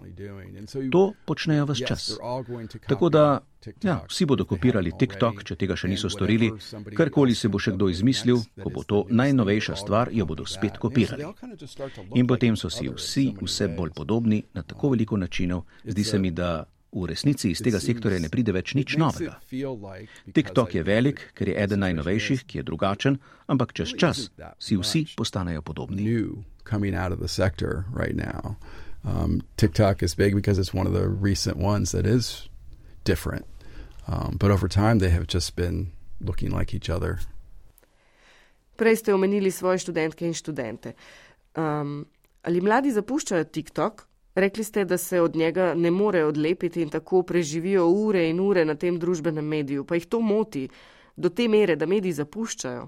To 0.91 1.13
počnejo 1.25 1.69
vse 1.71 1.87
čas. 1.87 2.11
Tako 2.87 3.09
da 3.09 3.25
Ja, 3.83 4.01
vsi 4.09 4.25
bodo 4.25 4.45
kopirali 4.45 4.91
TikTok, 4.99 5.43
če 5.47 5.55
tega 5.55 5.75
še 5.79 5.87
niso 5.87 6.09
storili. 6.11 6.49
Karkoli 6.97 7.35
se 7.35 7.47
bo 7.47 7.61
še 7.63 7.71
kdo 7.75 7.87
izmislil, 7.91 8.41
ko 8.59 8.71
bo 8.73 8.83
to 8.83 9.03
najnovejša 9.07 9.77
stvar, 9.79 10.11
jo 10.11 10.25
bodo 10.27 10.43
spet 10.49 10.79
kopirali. 10.83 11.29
In 12.19 12.27
potem 12.27 12.57
so 12.59 12.67
si 12.67 12.89
vsi 12.91 13.29
vse 13.39 13.69
bolj 13.77 13.93
podobni 13.95 14.43
na 14.53 14.65
tako 14.67 14.93
veliko 14.95 15.17
načinov, 15.17 15.63
zdi 15.87 16.03
se 16.03 16.19
mi, 16.19 16.33
da 16.35 16.65
v 16.93 17.09
resnici 17.09 17.49
iz 17.51 17.61
tega 17.65 17.79
sektorja 17.81 18.19
ne 18.21 18.29
pride 18.29 18.53
več 18.53 18.75
nič 18.77 18.97
novega. 19.01 19.39
TikTok 20.33 20.75
je 20.77 20.83
velik, 20.85 21.21
ker 21.33 21.49
je 21.49 21.57
eden 21.57 21.81
najnovejših, 21.81 22.45
ki 22.45 22.61
je 22.61 22.63
drugačen, 22.69 23.17
ampak 23.49 23.73
čez 23.73 23.95
čas 23.97 24.29
si 24.59 24.77
vsi 24.77 25.05
postanejo 25.17 25.61
podobni. 25.65 26.05
Um, 29.03 29.41
TikTok 29.57 30.01
is 30.01 30.15
big 30.15 30.33
because 30.33 30.57
it's 30.57 30.73
one 30.73 30.87
of 30.87 30.93
the 30.93 31.09
recent 31.09 31.57
ones 31.57 31.91
that 31.91 32.05
is 32.05 32.47
different. 33.03 33.45
Um, 34.07 34.37
but 34.39 34.49
over 34.49 34.69
time, 34.69 34.99
they 34.99 35.09
have 35.09 35.27
just 35.27 35.55
been 35.55 35.91
looking 36.21 36.51
like 36.51 36.73
each 36.73 36.89
other. 36.89 37.19
Prej 38.77 39.03
ste 39.03 39.13
omenili 39.13 39.51
svoje 39.51 39.83
študentke 39.85 40.25
in 40.25 40.33
študente. 40.33 40.95
Um, 41.55 42.05
ali 42.41 42.61
mladi 42.61 42.91
zapuščajo 42.91 43.43
TikTok? 43.43 44.07
Rekli 44.35 44.63
ste, 44.63 44.85
da 44.85 44.97
se 44.97 45.21
od 45.21 45.35
njega 45.35 45.73
ne 45.75 45.91
morejo 45.91 46.27
odlepiti 46.27 46.81
in 46.81 46.89
tako 46.89 47.23
preživijo 47.23 47.87
ure 47.87 48.29
in 48.29 48.39
ure 48.39 48.65
na 48.65 48.75
tem 48.75 48.99
družbenem 48.99 49.45
mediju, 49.45 49.85
pa 49.85 49.95
jih 49.95 50.05
to 50.05 50.19
moti 50.19 50.67
do 51.15 51.29
te 51.29 51.47
mere, 51.47 51.75
da 51.75 51.85
mediji 51.85 52.13
zapuščajo. 52.13 52.87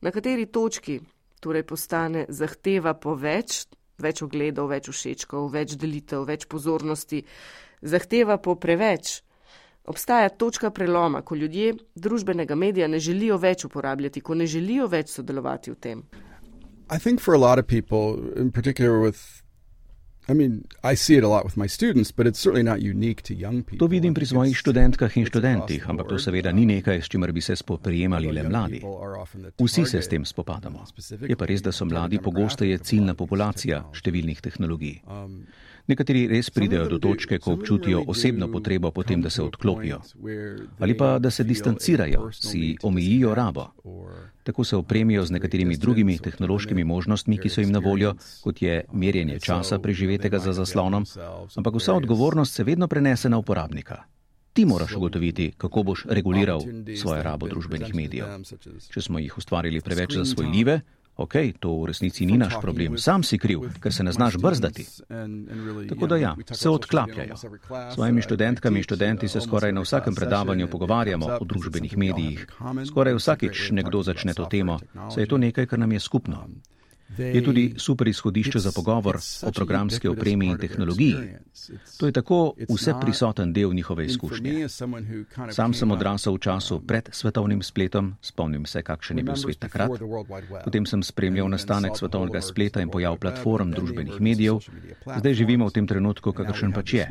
Na 0.00 0.10
kateri 0.10 0.46
točki 0.46 1.00
torej 1.40 1.62
postane 1.66 2.26
zahteva 2.28 2.94
po 2.94 3.14
več, 3.18 3.64
več 3.98 4.22
ogledov, 4.22 4.70
več 4.70 4.90
všečkov, 4.92 5.48
več 5.50 5.74
delitev, 5.74 6.22
več 6.28 6.46
pozornosti, 6.46 7.24
zahteva 7.82 8.38
po 8.38 8.54
preveč? 8.54 9.18
Obstaja 9.88 10.28
točka 10.28 10.70
preloma, 10.70 11.22
ko 11.22 11.34
ljudje 11.34 11.72
družbenega 11.96 12.54
medija 12.54 12.88
ne 12.88 13.00
želijo 13.00 13.38
več 13.40 13.64
uporabljati, 13.64 14.20
ko 14.20 14.34
ne 14.34 14.46
želijo 14.46 14.86
več 14.86 15.10
sodelovati 15.16 15.70
v 15.70 15.76
tem. 15.80 16.02
I 16.90 16.98
think 16.98 17.20
for 17.20 17.34
a 17.34 17.38
lot 17.38 17.58
of 17.58 17.66
people, 17.66 18.20
in 18.36 18.52
particular 18.52 19.00
with 19.00 19.42
To 23.78 23.86
vidim 23.86 24.14
pri 24.14 24.26
svojih 24.26 24.56
študentkah 24.56 25.16
in 25.16 25.24
študentih, 25.24 25.88
ampak 25.88 26.08
to 26.08 26.18
seveda 26.20 26.52
ni 26.52 26.66
nekaj, 26.68 27.00
s 27.00 27.08
čimer 27.08 27.32
bi 27.32 27.40
se 27.40 27.56
spoprijemali 27.56 28.32
le 28.32 28.42
mladi. 28.48 28.82
Vsi 29.58 29.86
se 29.86 30.02
s 30.02 30.08
tem 30.08 30.24
spopadamo. 30.24 30.84
Je 31.28 31.36
pa 31.36 31.48
res, 31.48 31.62
da 31.64 31.72
so 31.72 31.88
mladi 31.88 32.20
pogosteje 32.20 32.78
ciljna 32.78 33.14
populacija 33.14 33.86
številnih 33.92 34.44
tehnologij. 34.44 35.00
Nekateri 35.88 36.26
res 36.28 36.50
pridejo 36.52 36.84
do 36.88 36.98
točke, 37.00 37.38
ko 37.40 37.54
občutijo 37.56 38.02
osebno 38.12 38.50
potrebo 38.52 38.90
potem, 38.90 39.22
da 39.24 39.30
se 39.30 39.42
odklopijo. 39.42 40.00
Ali 40.78 40.96
pa 40.96 41.18
da 41.18 41.30
se 41.30 41.44
distancirajo, 41.44 42.28
si 42.32 42.76
omejijo 42.82 43.34
rabo. 43.34 43.70
Tako 44.42 44.64
se 44.64 44.76
opremijo 44.76 45.24
z 45.24 45.30
nekaterimi 45.30 45.76
drugimi 45.76 46.18
tehnološkimi 46.18 46.84
možnostmi, 46.84 47.38
ki 47.38 47.48
so 47.48 47.60
jim 47.60 47.72
na 47.72 47.78
voljo, 47.78 48.14
kot 48.44 48.62
je 48.62 48.84
merjenje 48.92 49.40
časa 49.40 49.78
preživetega 49.78 50.38
za 50.38 50.52
zaslonom, 50.52 51.06
ampak 51.56 51.74
vsa 51.74 51.94
odgovornost 51.94 52.54
se 52.54 52.64
vedno 52.64 52.88
prenese 52.88 53.28
na 53.28 53.38
uporabnika. 53.38 54.02
Ti 54.52 54.64
moraš 54.66 54.92
ugotoviti, 54.96 55.52
kako 55.56 55.82
boš 55.82 56.04
reguliral 56.08 56.60
svojo 57.00 57.22
rabo 57.22 57.48
družbenih 57.48 57.94
medijev. 57.94 58.26
Če 58.92 59.00
smo 59.00 59.18
jih 59.18 59.38
ustvarili 59.38 59.80
preveč 59.80 60.16
zasvojljive, 60.16 60.80
Ok, 61.18 61.34
to 61.58 61.72
v 61.82 61.90
resnici 61.90 62.26
ni 62.26 62.38
naš 62.38 62.60
problem, 62.62 62.94
sam 62.98 63.24
si 63.26 63.38
kriv, 63.42 63.64
ker 63.82 63.90
se 63.92 64.04
ne 64.06 64.12
znaš 64.14 64.36
brzdati. 64.38 64.86
Tako 65.88 66.06
da 66.06 66.16
ja, 66.16 66.36
se 66.52 66.70
odklapljajo. 66.70 67.36
S 67.36 67.94
svojimi 67.94 68.22
študentkami 68.22 68.78
in 68.78 68.86
študenti 68.86 69.28
se 69.28 69.40
skoraj 69.40 69.72
na 69.72 69.82
vsakem 69.82 70.14
predavanju 70.14 70.68
pogovarjamo 70.70 71.26
o 71.40 71.44
družbenih 71.44 71.96
medijih. 71.98 72.46
Skoraj 72.86 73.18
vsakič 73.18 73.70
nekdo 73.70 74.02
začne 74.02 74.34
to 74.34 74.46
temo, 74.46 74.78
saj 75.10 75.22
je 75.22 75.26
to 75.26 75.38
nekaj, 75.38 75.66
kar 75.66 75.78
nam 75.78 75.92
je 75.92 76.00
skupno. 76.00 76.46
Je 77.16 77.44
tudi 77.44 77.74
super 77.76 78.08
izhodišče 78.08 78.58
za 78.58 78.72
pogovor 78.72 79.16
o 79.42 79.52
programski 79.52 80.08
opremi 80.08 80.46
in 80.46 80.58
tehnologiji. 80.58 81.16
To 81.98 82.06
je 82.06 82.12
tako 82.12 82.54
vse 82.68 82.94
prisoten 83.00 83.52
del 83.52 83.72
njihove 83.74 84.06
izkušnje. 84.06 84.68
Sam 85.50 85.74
sem 85.74 85.90
odrasel 85.90 86.34
v 86.34 86.38
času 86.38 86.80
pred 86.80 87.08
svetovnim 87.12 87.62
spletom, 87.62 88.14
spomnim 88.20 88.66
se, 88.66 88.82
kakšen 88.82 89.18
je 89.18 89.24
bil 89.24 89.36
svet 89.36 89.58
takrat. 89.58 89.90
Potem 90.64 90.86
sem 90.86 91.02
spremljal 91.02 91.48
nastanek 91.48 91.96
svetovnega 91.96 92.40
spleta 92.40 92.80
in 92.80 92.90
pojav 92.90 93.16
platform 93.16 93.70
družbenih 93.70 94.20
medijev. 94.20 94.60
Zdaj 95.16 95.34
živimo 95.34 95.68
v 95.68 95.72
tem 95.72 95.86
trenutku, 95.86 96.32
kakršen 96.32 96.72
pač 96.72 96.94
je. 96.94 97.08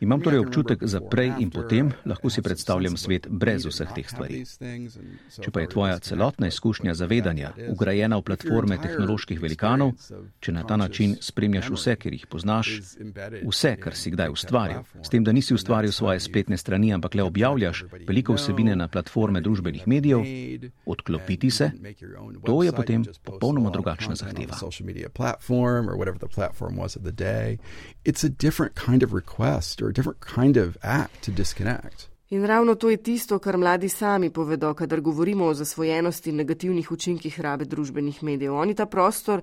Imam 0.00 0.20
torej 0.20 0.44
občutek 0.44 0.84
za 0.84 1.00
prej 1.00 1.32
in 1.38 1.50
potem, 1.50 1.92
lahko 2.04 2.30
si 2.30 2.42
predstavljam 2.42 2.96
svet 2.96 3.26
brez 3.30 3.66
vseh 3.66 3.88
teh 3.96 4.08
stvari. 4.08 4.44
Če 5.40 5.50
pa 5.50 5.64
je 5.64 5.72
tvoja 5.72 5.98
celotna 5.98 6.52
izkušnja 6.52 6.94
zavedanja 6.94 7.52
ugrajena 7.72 8.20
v 8.20 8.22
platforme 8.22 8.78
tehnologije, 8.78 9.05
tehnoloških 9.06 9.40
velikanov, 9.40 9.92
če 10.40 10.52
na 10.52 10.64
ta 10.66 10.76
način 10.76 11.16
spremljaš 11.22 11.70
vse, 11.70 11.96
ker 11.96 12.14
jih 12.14 12.26
poznaš, 12.26 12.72
vse, 13.46 13.76
kar 13.80 13.94
si 13.94 14.10
kdaj 14.10 14.32
ustvaril, 14.34 14.82
s 15.02 15.12
tem, 15.12 15.24
da 15.24 15.32
nisi 15.32 15.54
ustvaril 15.54 15.92
svoje 15.92 16.20
spletne 16.20 16.56
strani, 16.56 16.92
ampak 16.94 17.14
le 17.14 17.22
objavljaš 17.22 17.84
veliko 18.06 18.36
vsebine 18.36 18.76
na 18.76 18.88
platforme 18.88 19.40
družbenih 19.40 19.86
medijev, 19.86 20.24
odklopiti 20.86 21.50
se, 21.50 21.70
to 22.44 22.62
je 22.62 22.72
potem 22.72 23.06
popolnoma 23.22 23.70
drugačna 23.70 24.16
zahteva. 24.16 24.56
It's 28.06 28.22
a 28.24 28.28
different 28.28 28.74
kind 28.74 29.02
of 29.02 29.12
request 29.12 29.82
or 29.82 29.88
a 29.88 29.92
different 29.92 30.20
kind 30.20 30.56
of 30.56 30.76
act 30.82 31.24
to 31.24 31.32
disconnect. 31.32 32.15
In 32.30 32.46
ravno 32.46 32.74
to 32.74 32.90
je 32.90 32.96
tisto, 32.96 33.38
kar 33.38 33.56
mladi 33.56 33.88
sami 33.88 34.30
povedo, 34.30 34.74
kadar 34.74 35.00
govorimo 35.00 35.44
o 35.46 35.54
zasvojenosti 35.54 36.30
in 36.30 36.36
negativnih 36.36 36.92
učinkih 36.92 37.40
rabe 37.40 37.64
družbenih 37.64 38.22
medijev. 38.22 38.54
Oni 38.54 38.74
ta 38.74 38.86
prostor 38.86 39.40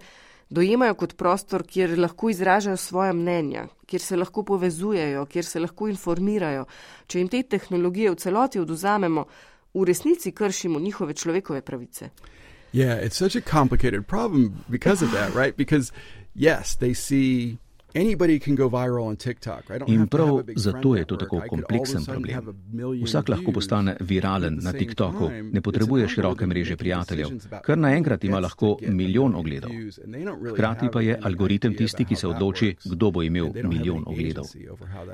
dojemajo 0.50 0.94
kot 0.94 1.16
prostor, 1.16 1.64
kjer 1.64 2.00
lahko 2.00 2.30
izražajo 2.30 2.78
svoje 2.78 3.14
mnenja, 3.14 3.68
kjer 3.86 4.02
se 4.02 4.18
lahko 4.18 4.44
povezujejo, 4.44 5.26
kjer 5.26 5.46
se 5.46 5.60
lahko 5.60 5.88
informirajo. 5.88 6.66
Če 7.08 7.20
jim 7.20 7.28
te 7.28 7.44
tehnologije 7.44 8.12
v 8.12 8.20
celoti 8.20 8.60
oduzamemo, 8.60 9.26
v 9.74 9.86
resnici 9.86 10.32
kršimo 10.32 10.80
njihove 10.80 11.14
človekove 11.14 11.62
pravice. 11.62 12.10
Yeah, 12.74 13.00
it's 13.06 13.16
such 13.16 13.36
a 13.36 13.42
complicated 13.42 14.06
problem 14.08 14.66
because 14.70 15.06
of 15.06 15.12
that, 15.12 15.34
right? 15.36 15.56
Because 15.58 15.94
yes, 16.36 16.76
they 16.76 16.94
see 16.94 17.58
In 19.88 20.08
prav 20.08 20.42
zato 20.56 20.96
je 20.96 21.06
to 21.06 21.16
tako 21.16 21.42
kompleksen 21.50 22.06
problem. 22.06 22.56
Vsak 23.04 23.30
lahko 23.30 23.52
postane 23.52 23.96
viralen 24.00 24.58
na 24.62 24.74
TikToku, 24.74 25.30
ne 25.52 25.62
potrebuje 25.62 26.08
široke 26.08 26.48
mreže 26.48 26.76
prijateljev, 26.76 27.30
kar 27.64 27.78
naenkrat 27.78 28.24
ima 28.24 28.40
lahko 28.40 28.78
milijon 28.82 29.36
ogledov. 29.36 29.72
Hkrati 30.52 30.90
pa 30.94 31.02
je 31.02 31.20
algoritem 31.22 31.76
tisti, 31.78 32.06
ki 32.06 32.16
se 32.16 32.28
odloči, 32.28 32.76
kdo 32.86 33.12
bo 33.12 33.24
imel 33.24 33.52
milijon 33.64 34.04
ogledov. 34.06 34.46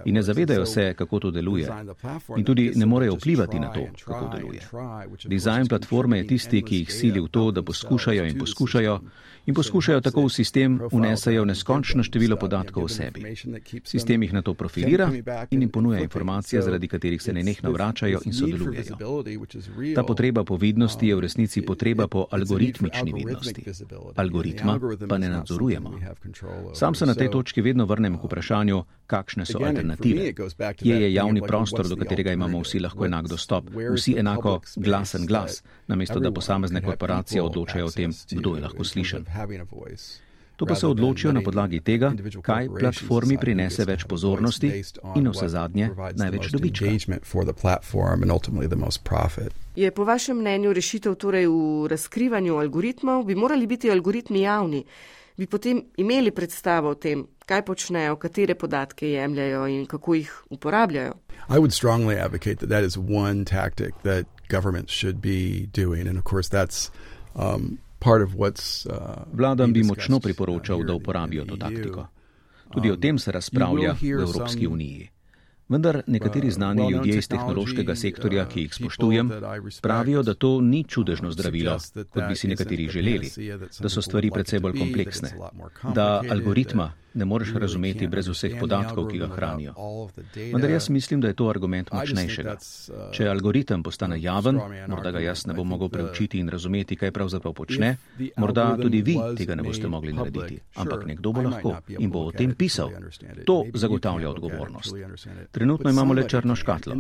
In 0.06 0.16
ne 0.16 0.22
zavedajo 0.22 0.66
se, 0.66 0.94
kako 0.98 1.20
to 1.20 1.32
deluje. 1.32 1.68
In 2.38 2.46
tudi 2.46 2.72
ne 2.76 2.86
morejo 2.86 3.16
vplivati 3.16 3.60
na 3.60 3.74
to, 3.74 3.88
kako 4.06 4.32
deluje. 4.36 4.62
Dizajn 5.26 5.68
platforme 5.68 6.18
je 6.18 6.28
tisti, 6.28 6.62
ki 6.62 6.84
jih 6.84 6.94
sili 6.94 7.20
v 7.20 7.28
to, 7.28 7.52
da 7.52 7.64
poskušajo 7.64 8.26
in 8.26 8.40
poskušajo 8.40 9.00
in 9.50 9.56
poskušajo 9.56 10.02
tako 10.02 10.26
v 10.26 10.30
sistem 10.30 10.80
unesajo 10.92 11.46
neskončno 11.46 12.04
število 12.04 12.38
podatkov 12.38 12.84
o 12.84 12.88
sebi. 12.88 13.36
Sistem 13.84 14.24
jih 14.24 14.34
na 14.34 14.42
to 14.42 14.54
profilira 14.54 15.10
in 15.52 15.62
jim 15.62 15.70
ponuja 15.70 16.00
informacije, 16.00 16.62
zaradi 16.62 16.88
katerih 16.88 17.22
se 17.22 17.34
nenehno 17.34 17.72
vračajo 17.72 18.22
in 18.26 18.34
sodelujejo. 18.34 18.98
Ta 19.96 20.04
potreba 20.04 20.44
po 20.44 20.58
vidnosti 20.58 21.08
je 21.08 21.16
v 21.16 21.26
resnici 21.26 21.62
potreba 21.62 22.08
po 22.08 22.28
algoritmični 22.32 23.14
vidnosti. 23.14 23.66
Algoritma 24.16 24.80
pa 25.10 25.18
ne 25.18 25.30
nadzorujemo. 25.30 25.94
Sam 26.74 26.96
se 26.96 27.06
na 27.06 27.16
tej 27.16 27.32
točki 27.32 27.62
vedno 27.62 27.86
vrnem 27.86 28.18
k 28.18 28.24
vprašanju, 28.24 28.84
kakšne 29.08 29.46
so 29.46 29.66
alternative. 29.66 30.34
Kje 30.78 31.02
je 31.02 31.14
javni 31.14 31.42
prostor, 31.42 31.88
do 31.88 31.96
katerega 31.96 32.34
imamo 32.34 32.62
vsi 32.62 32.80
lahko 32.80 33.06
enak 33.06 33.28
dostop, 33.28 33.70
vsi 33.96 34.16
enako 34.20 34.62
glasen 34.76 35.26
glas, 35.26 35.64
namesto 35.90 36.20
da 36.20 36.32
posamezne 36.32 36.82
korporacije 36.82 37.42
odločajo 37.42 37.86
o 37.86 37.92
tem, 37.92 38.14
kdo 38.32 38.56
je 38.56 38.62
lahko 38.62 38.84
slišen. 38.84 39.26
To 40.60 40.66
pa 40.66 40.76
se 40.76 40.88
odločijo 40.88 41.32
na 41.32 41.42
podlagi 41.42 41.80
tega, 41.80 42.12
kaj 42.44 42.68
platformi 42.80 43.38
prinese 43.40 43.86
več 43.88 44.04
pozornosti 44.04 44.72
in 45.16 45.30
vse 45.32 45.48
zadnje 45.48 45.88
največ 46.20 46.50
dobička. 46.52 46.86
Je 49.76 49.92
po 49.92 50.04
vašem 50.04 50.42
mnenju 50.42 50.74
rešitev 50.74 51.16
torej 51.16 51.48
v 51.48 51.88
razkrivanju 51.88 52.60
algoritmov? 52.60 53.24
Bi 53.24 53.40
morali 53.40 53.68
biti 53.68 53.92
algoritmi 53.92 54.42
javni? 54.42 54.84
Bi 55.40 55.48
potem 55.48 55.80
imeli 55.98 56.36
predstavo 56.36 56.92
o 56.92 56.96
tem, 57.00 57.24
kaj 57.48 57.64
počnejo, 57.66 58.18
katere 58.20 58.56
podatke 58.60 59.14
jemljajo 59.14 59.68
in 59.68 59.86
kako 59.88 60.18
jih 60.20 60.34
uporabljajo? 60.50 61.14
I 61.48 61.58
would 61.58 61.72
strongly 61.72 62.20
advocate 62.20 62.60
that 62.60 62.70
that 62.70 62.84
is 62.84 62.98
one 62.98 63.46
tactic 63.46 63.96
that 64.04 64.28
governments 64.50 64.94
should 64.94 65.22
be 65.22 65.68
doing. 65.74 66.08
And 66.08 66.18
of 66.18 66.24
course, 66.24 66.50
that's 66.50 66.92
um, 67.36 67.80
Uh, 68.02 68.94
Vladam 69.34 69.74
bi 69.74 69.84
močno 69.84 70.20
priporočal, 70.20 70.84
da 70.84 70.94
uporabijo 70.94 71.46
to 71.46 71.58
taktiko. 71.58 72.08
Tudi 72.74 72.92
o 72.92 72.94
um, 72.94 73.02
tem 73.02 73.20
se 73.20 73.32
razpravlja 73.32 73.96
v 74.02 74.12
Evropski 74.12 74.68
uniji. 74.68 75.10
Vendar 75.70 76.02
nekateri 76.08 76.52
znani 76.52 76.92
ljudje 76.92 77.18
iz 77.18 77.28
tehnološkega 77.28 77.96
sektorja, 77.96 78.46
ki 78.50 78.62
jih 78.62 78.74
spoštujem, 78.74 79.32
pravijo, 79.82 80.24
da 80.24 80.34
to 80.34 80.62
ni 80.62 80.84
čudežno 80.84 81.32
zdravilo, 81.32 81.78
kot 82.10 82.24
bi 82.30 82.36
si 82.36 82.48
nekateri 82.48 82.88
želeli, 82.90 83.30
da 83.80 83.90
so 83.90 84.02
stvari 84.02 84.32
predvsej 84.32 84.60
bolj 84.60 84.80
kompleksne, 84.80 85.30
da 85.94 86.24
algoritma 86.32 86.92
ne 87.14 87.26
moreš 87.26 87.54
razumeti 87.54 88.08
brez 88.08 88.28
vseh 88.28 88.60
podatkov, 88.60 89.08
ki 89.12 89.18
ga 89.18 89.28
hranijo. 89.28 89.74
Vendar 90.54 90.70
jaz 90.70 90.90
mislim, 90.90 91.22
da 91.22 91.28
je 91.28 91.34
to 91.34 91.50
argument 91.50 91.92
močnejšega. 91.92 92.56
Če 93.14 93.28
algoritem 93.30 93.84
postane 93.84 94.20
javen, 94.22 94.60
morda 94.88 95.12
ga 95.12 95.20
jaz 95.24 95.46
ne 95.48 95.54
bom 95.54 95.68
mogel 95.68 95.90
preučiti 95.90 96.40
in 96.40 96.50
razumeti, 96.50 96.96
kaj 96.96 97.12
pravzaprav 97.12 97.54
počne, 97.54 97.96
morda 98.38 98.78
tudi 98.82 99.02
vi 99.02 99.18
tega 99.38 99.56
ne 99.56 99.64
boste 99.64 99.88
mogli 99.88 100.14
narediti, 100.14 100.60
ampak 100.76 101.06
nekdo 101.10 101.34
bo 101.34 101.46
lahko 101.46 101.76
in 101.98 102.12
bo 102.12 102.26
o 102.30 102.32
tem 102.32 102.56
pisal. 102.56 102.92
To 103.46 103.64
zagotavlja 103.74 104.30
odgovornost. 104.30 104.96
Trenutno 105.52 105.90
imamo 105.90 106.14
le 106.14 106.28
črno 106.30 106.56
škatlo. 106.56 106.96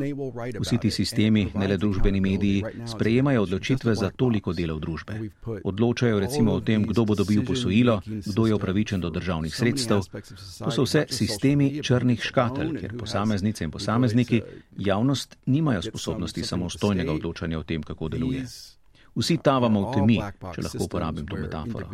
Vsi 0.60 0.78
ti 0.78 0.91
sistemi, 0.91 1.48
ne 1.56 1.67
le 1.67 1.78
družbeni 1.78 2.22
mediji, 2.22 2.63
sprejemajo 2.88 3.43
odločitve 3.43 3.95
za 3.95 4.12
toliko 4.15 4.54
delov 4.54 4.80
družbe. 4.80 5.19
Odločajo 5.63 6.19
recimo 6.19 6.54
o 6.54 6.62
tem, 6.62 6.84
kdo 6.88 7.06
bo 7.06 7.15
dobil 7.15 7.45
posojilo, 7.45 8.02
kdo 8.06 8.48
je 8.48 8.56
upravičen 8.56 9.02
do 9.02 9.10
državnih 9.10 9.56
sredstev, 9.56 10.09
To 10.12 10.72
so 10.72 10.84
vse 10.84 11.06
sistemi 11.10 11.84
črnih 11.84 12.22
škatelj, 12.22 12.80
kjer 12.80 12.98
posameznice 12.98 13.63
in 13.63 13.72
posamezniki 13.72 14.41
javnost 14.78 15.38
nimajo 15.45 15.82
sposobnosti 15.82 16.43
samostojnega 16.43 17.13
odločanja 17.13 17.60
o 17.60 17.63
tem, 17.63 17.84
kako 17.84 18.10
deluje. 18.10 18.45
Vsi 19.15 19.38
tavamo 19.43 19.84
v 19.89 19.93
temi, 19.93 20.17
če 20.56 20.63
lahko 20.65 20.84
uporabim 20.86 21.28
to 21.28 21.38
metaforo. 21.38 21.89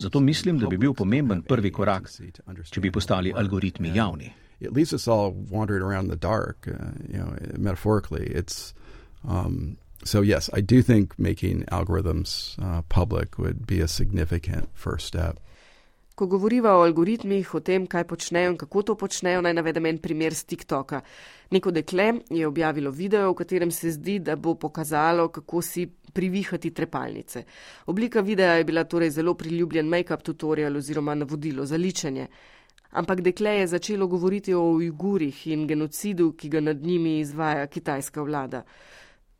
Zato 0.00 0.20
mislim, 0.20 0.58
da 0.58 0.68
bi 0.70 0.78
bil 0.78 0.94
pomemben 0.94 1.42
prvi 1.42 1.70
korak, 1.72 2.10
če 2.70 2.80
bi 2.80 2.90
postali 2.90 3.34
algoritmi 3.36 3.92
javni. 3.94 4.32
It 4.60 4.72
leaves 4.72 4.92
us 4.92 5.08
all 5.08 5.32
wandering 5.50 5.82
around 5.82 6.10
the 6.10 6.16
dark, 6.16 6.68
uh, 6.68 6.92
you 7.08 7.18
know, 7.18 7.32
metaphorically. 7.56 8.26
It's, 8.26 8.74
um, 9.26 9.78
so, 10.04 10.20
yes, 10.20 10.50
I 10.52 10.60
do 10.60 10.82
think 10.82 11.18
making 11.18 11.64
algorithms 11.72 12.58
uh, 12.62 12.82
public 12.90 13.38
would 13.38 13.66
be 13.66 13.80
a 13.80 13.88
significant 13.88 14.68
first 14.74 15.06
step. 15.06 15.40
Ko 16.14 16.26
govoriva 16.26 16.74
o 16.76 16.82
algoritmih, 16.84 17.54
o 17.54 17.60
tem, 17.60 17.86
kaj 17.86 18.04
počnejo 18.04 18.50
in 18.52 18.56
kako 18.60 18.82
to 18.82 18.94
počnejo, 18.94 19.40
naj 19.40 19.54
navedem 19.54 19.86
en 19.86 19.98
primer 19.98 20.34
z 20.34 20.44
TikToka. 20.44 21.00
Neko 21.50 21.70
dekle 21.70 22.12
je 22.30 22.46
objavilo 22.46 22.90
video, 22.90 23.30
v 23.30 23.38
katerem 23.38 23.70
se 23.70 23.90
zdi, 23.90 24.18
da 24.18 24.36
bo 24.36 24.54
pokazalo, 24.54 25.28
kako 25.28 25.62
si 25.62 25.86
privihati 26.12 26.70
trepalnice. 26.70 27.44
Oblika 27.86 28.20
videa 28.20 28.58
je 28.58 28.64
bila 28.64 28.84
torej 28.84 29.10
zelo 29.10 29.34
priljubljen 29.34 29.88
make-up 29.88 30.22
tutorial 30.22 30.76
oziroma 30.76 31.14
navodilo 31.14 31.66
za 31.66 31.76
ličenje. 31.76 32.26
Ampak 32.90 33.20
dekle 33.20 33.50
je 33.50 33.66
začelo 33.66 34.06
govoriti 34.06 34.54
o 34.54 34.62
Ujgurih 34.72 35.46
in 35.46 35.66
genocidu, 35.66 36.32
ki 36.32 36.48
ga 36.48 36.60
nad 36.60 36.82
njimi 36.82 37.20
izvaja 37.20 37.66
kitajska 37.66 38.22
vlada. 38.22 38.64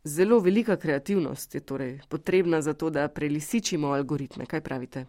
Zelo 0.05 0.39
velika 0.39 0.77
kreativnost 0.77 1.55
je 1.55 1.61
torej 1.61 1.99
potrebna 2.09 2.63
za 2.63 2.75
to, 2.75 2.91
da 2.91 3.09
prelisičimo 3.09 3.89
algoritme. 3.89 4.47
Kaj 4.47 4.61
pravite? 4.61 5.07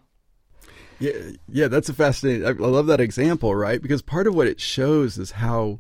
Yeah, 0.99 1.14
yeah, 1.49 1.68
that's 1.68 1.89
a 1.89 1.93
fascinating. 1.93 2.45
I 2.45 2.51
love 2.51 2.88
that 2.88 3.01
example, 3.01 3.55
right? 3.55 3.82
Because 3.82 4.01
part 4.01 4.28
of 4.28 4.36
what 4.36 4.47
it 4.47 4.59
shows 4.59 5.18
is 5.18 5.32
how 5.32 5.80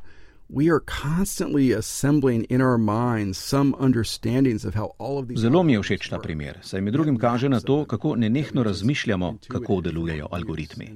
Zelo 5.35 5.63
mi 5.63 5.73
je 5.73 5.81
všeč 5.81 6.09
ta 6.09 6.19
primer, 6.19 6.57
saj 6.61 6.81
med 6.81 6.93
drugim 6.93 7.17
kaže 7.17 7.49
na 7.49 7.59
to, 7.59 7.85
kako 7.85 8.15
nenehno 8.15 8.63
razmišljamo, 8.63 9.37
kako 9.47 9.81
delujejo 9.81 10.27
algoritmi. 10.31 10.89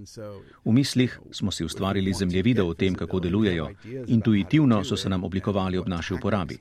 V 0.66 0.72
mislih 0.72 1.20
smo 1.32 1.52
si 1.52 1.66
ustvarili 1.66 2.14
zemljevide 2.14 2.64
o 2.64 2.74
tem, 2.74 2.96
kako 2.96 3.20
delujejo, 3.20 3.70
intuitivno 4.08 4.84
so 4.84 4.98
se 4.98 5.10
nam 5.10 5.24
oblikovali 5.24 5.78
ob 5.78 5.88
naši 5.88 6.14
uporabi. 6.14 6.58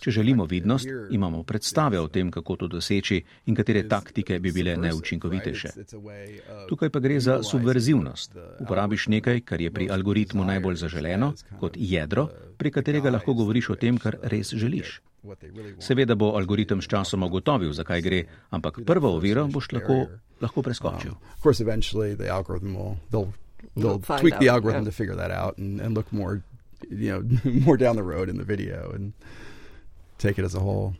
Če 0.00 0.10
želimo 0.10 0.44
vidnost, 0.44 0.88
imamo 1.10 1.42
predstave 1.42 2.00
o 2.00 2.08
tem, 2.08 2.30
kako 2.30 2.56
to 2.56 2.68
doseči 2.68 3.22
in 3.46 3.54
katere 3.54 3.88
taktike 3.88 4.38
bi 4.38 4.52
bile 4.52 4.76
neučinkovitejše. 4.76 5.68
Tukaj 6.68 6.90
pa 6.90 6.98
gre 6.98 7.20
za 7.20 7.42
subverzivnost. 7.42 8.36
Uporabiš 8.60 9.08
nekaj, 9.08 9.40
kar 9.40 9.60
je 9.60 9.70
pri 9.70 9.88
algoritmu 9.90 10.44
najbolj 10.44 10.76
zaželeno, 10.76 11.32
kot 11.60 11.72
jedro, 11.76 12.25
prek 12.58 12.74
katerega 12.78 13.10
lahko 13.10 13.34
govoriš 13.34 13.70
o 13.70 13.76
tem, 13.80 13.98
kar 13.98 14.18
res 14.22 14.52
želiš. 14.54 15.00
Seveda 15.82 16.14
bo 16.14 16.34
algoritem 16.38 16.82
s 16.82 16.90
časom 16.90 17.26
ugotovil, 17.26 17.72
zakaj 17.74 18.02
gre, 18.02 18.22
ampak 18.50 18.80
prvo 18.86 19.16
oviro 19.16 19.46
boš 19.50 19.72
lahko, 19.72 20.06
lahko 20.40 20.62
preskočil. 20.62 21.16
They'll 23.76 23.98
tweak 24.00 24.38
the 24.38 24.48
algorithm 24.48 24.84
to 24.84 24.92
figure 24.92 25.16
that 25.16 25.30
out 25.30 25.58
and, 25.58 25.80
and 25.80 25.94
look 25.94 26.12
more, 26.12 26.42
you 26.88 27.10
know, 27.12 27.22
more 27.66 27.76
down 27.76 27.96
the 27.96 28.02
road 28.02 28.28
in 28.28 28.38
the 28.38 28.44
video 28.44 28.92
and 28.94 29.12
take 30.18 30.38
it 30.38 30.44
as 30.44 30.54
a 30.54 30.60
whole. 30.60 30.94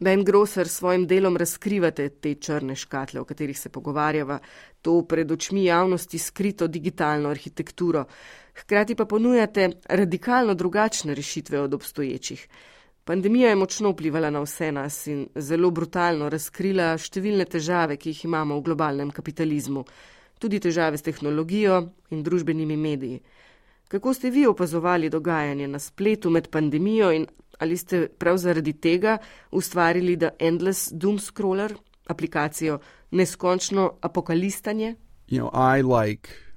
Ben 0.00 0.24
Grosser 0.24 0.68
s 0.68 0.78
svojim 0.78 1.06
delom 1.06 1.36
razkrivate 1.36 2.08
te 2.08 2.34
črne 2.34 2.72
škatle, 2.76 3.20
o 3.20 3.24
katerih 3.28 3.58
se 3.58 3.68
pogovarjava, 3.68 4.38
to 4.82 5.02
pred 5.04 5.32
očmi 5.32 5.64
javnosti 5.64 6.18
skrito 6.18 6.68
digitalno 6.68 7.28
arhitekturo. 7.28 8.04
Hkrati 8.60 8.94
pa 8.94 9.04
ponujate 9.04 9.70
radikalno 9.88 10.54
drugačne 10.54 11.14
rešitve 11.14 11.60
od 11.60 11.74
obstoječih. 11.74 12.48
Pandemija 13.04 13.48
je 13.48 13.56
močno 13.56 13.90
vplivala 13.90 14.30
na 14.30 14.40
vse 14.40 14.72
nas 14.72 15.06
in 15.06 15.28
zelo 15.34 15.70
brutalno 15.70 16.28
razkrila 16.28 16.92
številne 16.98 17.46
težave, 17.48 17.96
ki 17.96 18.12
jih 18.12 18.24
imamo 18.28 18.58
v 18.58 18.64
globalnem 18.68 19.10
kapitalizmu, 19.10 19.84
tudi 20.38 20.60
težave 20.60 20.98
s 20.98 21.02
tehnologijo 21.02 21.80
in 22.10 22.22
družbenimi 22.22 22.76
mediji. 22.76 23.22
Kako 23.90 24.14
ste 24.14 24.30
vi 24.30 24.44
opazovali 24.46 25.10
dogajanje 25.10 25.68
na 25.68 25.78
spletu 25.78 26.30
med 26.30 26.50
pandemijo 26.50 27.10
in 27.12 27.26
ali 27.58 27.76
ste 27.76 28.08
prav 28.08 28.38
zaradi 28.38 28.72
tega 28.72 29.18
ustvarili 29.50 30.16
The 30.18 30.30
Endless 30.38 30.92
Doom 30.92 31.18
Scroller, 31.18 31.74
aplikacijo 32.06 32.78
Neskončno 33.10 33.90
apokalistanje? 34.00 34.94
You 35.28 35.40
know, 35.40 35.50
I 35.50 35.82
like 35.82 36.49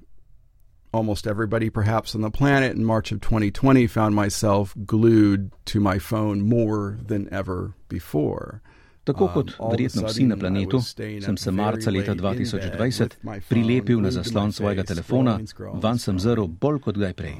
almost 0.94 1.26
everybody 1.26 1.68
perhaps 1.68 2.14
on 2.14 2.20
the 2.20 2.30
planet 2.30 2.76
in 2.76 2.84
March 2.84 3.10
of 3.10 3.20
2020 3.20 3.86
found 3.88 4.14
myself 4.14 4.74
glued 4.86 5.50
to 5.64 5.80
my 5.80 5.98
phone 5.98 6.40
more 6.40 6.96
than 7.04 7.28
ever 7.32 7.74
before. 7.88 8.62
Tako 9.04 9.28
kot 9.34 9.50
verjetno 9.70 10.06
vsi 10.06 10.24
na 10.24 10.36
planetu, 10.36 10.80
sem 11.24 11.36
se 11.36 11.50
marca 11.50 11.90
leta 11.90 12.14
2020 12.14 13.16
prilepil 13.48 14.00
na 14.00 14.10
zaslon 14.10 14.52
svojega 14.52 14.82
telefona, 14.82 15.38
van 15.82 15.98
sem 15.98 16.18
zrl 16.18 16.46
bolj 16.46 16.80
kot 16.86 16.96
kdaj 16.96 17.12
prej. 17.12 17.34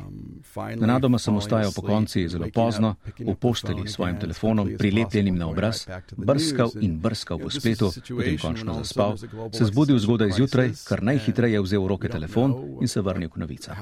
Nenadoma 0.76 1.18
sem 1.18 1.36
ostajal 1.36 1.72
po 1.72 1.82
konci 1.82 2.26
zelo 2.28 2.48
pozno, 2.54 2.94
v 3.18 3.34
posteli 3.40 3.88
s 3.88 3.96
svojim 3.96 4.20
telefonom, 4.20 4.74
prilepljenim 4.78 5.38
na 5.38 5.48
obraz, 5.48 5.86
brskal 6.16 6.70
in 6.80 6.98
brskal 7.00 7.38
po 7.38 7.50
spletu, 7.50 7.90
potem 8.08 8.38
končno 8.38 8.76
zaspal, 8.82 9.16
se 9.52 9.64
zbudil 9.64 9.98
zgodaj 9.98 10.36
zjutraj, 10.36 10.72
kar 10.84 11.02
najhitreje 11.02 11.64
vzel 11.64 11.84
v 11.84 11.88
roke 11.88 12.08
telefon 12.08 12.54
in 12.80 12.88
se 12.88 13.00
vrnil 13.00 13.32
k 13.32 13.40
novicam. 13.40 13.76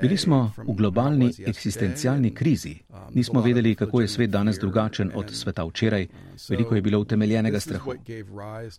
Bili 0.00 0.16
smo 0.16 0.52
v 0.58 0.76
globalni 0.76 1.32
eksistencialni 1.46 2.34
krizi, 2.34 2.76
nismo 3.14 3.40
vedeli, 3.40 3.74
kako 3.74 4.00
je 4.00 4.08
svet 4.08 4.30
danes 4.30 4.60
drugačen 4.60 5.12
od 5.14 5.30
sveta 5.32 5.64
včeraj, 5.64 6.06
Veliko 6.48 6.74
je 6.74 6.82
bilo 6.82 7.00
utemeljenega 7.00 7.60
strahu. 7.60 7.94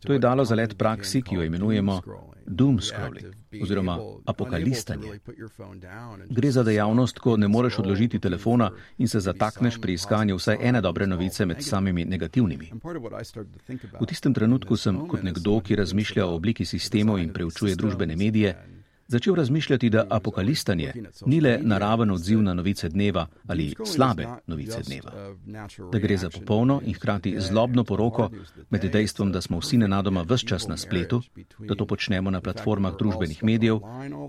To 0.06 0.14
je 0.14 0.20
dalo 0.20 0.46
zalet 0.46 0.78
praksi, 0.78 1.22
ki 1.22 1.36
jo 1.36 1.44
imenujemo 1.44 2.02
doom 2.46 2.82
scrolling 2.82 3.36
oziroma 3.62 3.98
apokalistanje. 4.26 5.20
Gre 6.30 6.52
za 6.52 6.64
dejavnost, 6.64 7.20
ko 7.20 7.38
ne 7.38 7.48
moreš 7.48 7.80
odložiti 7.80 8.20
telefona 8.20 8.72
in 8.98 9.08
se 9.08 9.20
zatakneš 9.20 9.82
pri 9.82 9.94
iskanju 9.94 10.36
vsaj 10.36 10.58
ene 10.62 10.82
dobre 10.82 11.08
novice 11.08 11.46
med 11.46 11.64
samimi 11.64 12.06
negativnimi. 12.06 12.72
V 14.00 14.06
tistem 14.06 14.34
trenutku 14.34 14.78
sem 14.78 15.08
kot 15.08 15.24
nekdo, 15.24 15.60
ki 15.60 15.76
razmišlja 15.76 16.26
o 16.26 16.36
obliki 16.36 16.66
sistemov 16.66 17.20
in 17.20 17.34
preučuje 17.34 17.76
družbene 17.76 18.16
medije, 18.16 18.56
začel 19.08 19.36
razmišljati, 19.36 19.90
da 19.90 20.06
apokalistanje 20.10 20.94
ni 21.26 21.42
le 21.42 21.60
naraven 21.62 22.12
odziv 22.12 22.42
na 22.42 22.54
novice 22.54 22.90
dneva 22.90 23.28
ali 23.48 23.76
slabe 23.86 24.28
novice 24.48 24.82
dneva. 24.86 25.12
Da 25.92 26.00
gre 26.00 26.18
za 26.18 26.30
popolno 26.30 26.82
in 26.86 26.94
hkrati 26.94 27.36
zlobno 27.40 27.84
poroko 27.84 28.30
med 28.70 28.92
dejstvom, 28.92 29.32
da 29.32 29.42
smo 29.42 29.60
vsi 29.60 29.78
nenadoma 29.78 30.22
vse 30.22 30.48
čas 30.48 30.68
na 30.68 30.78
spletu, 30.78 31.22
da 31.60 31.76
to 31.76 31.86
počnemo 31.86 32.32
na 32.32 32.42
platformah 32.42 32.94
družbenih 33.00 33.44
medijev, 33.44 33.80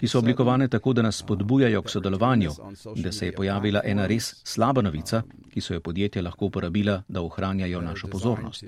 ki 0.00 0.08
so 0.08 0.18
oblikovane 0.18 0.68
tako, 0.68 0.92
da 0.92 1.02
nas 1.02 1.16
spodbujajo 1.16 1.82
k 1.82 1.90
sodelovanju 1.90 2.50
in 2.94 3.02
da 3.02 3.12
se 3.12 3.26
je 3.26 3.32
pojavila 3.32 3.80
ena 3.84 4.06
res 4.06 4.34
slaba 4.44 4.82
novica, 4.82 5.22
ki 5.50 5.60
so 5.60 5.74
jo 5.74 5.80
podjetja 5.80 6.22
lahko 6.22 6.46
uporabila, 6.46 7.02
da 7.08 7.22
ohranjajo 7.22 7.80
našo 7.80 8.08
pozornost. 8.08 8.64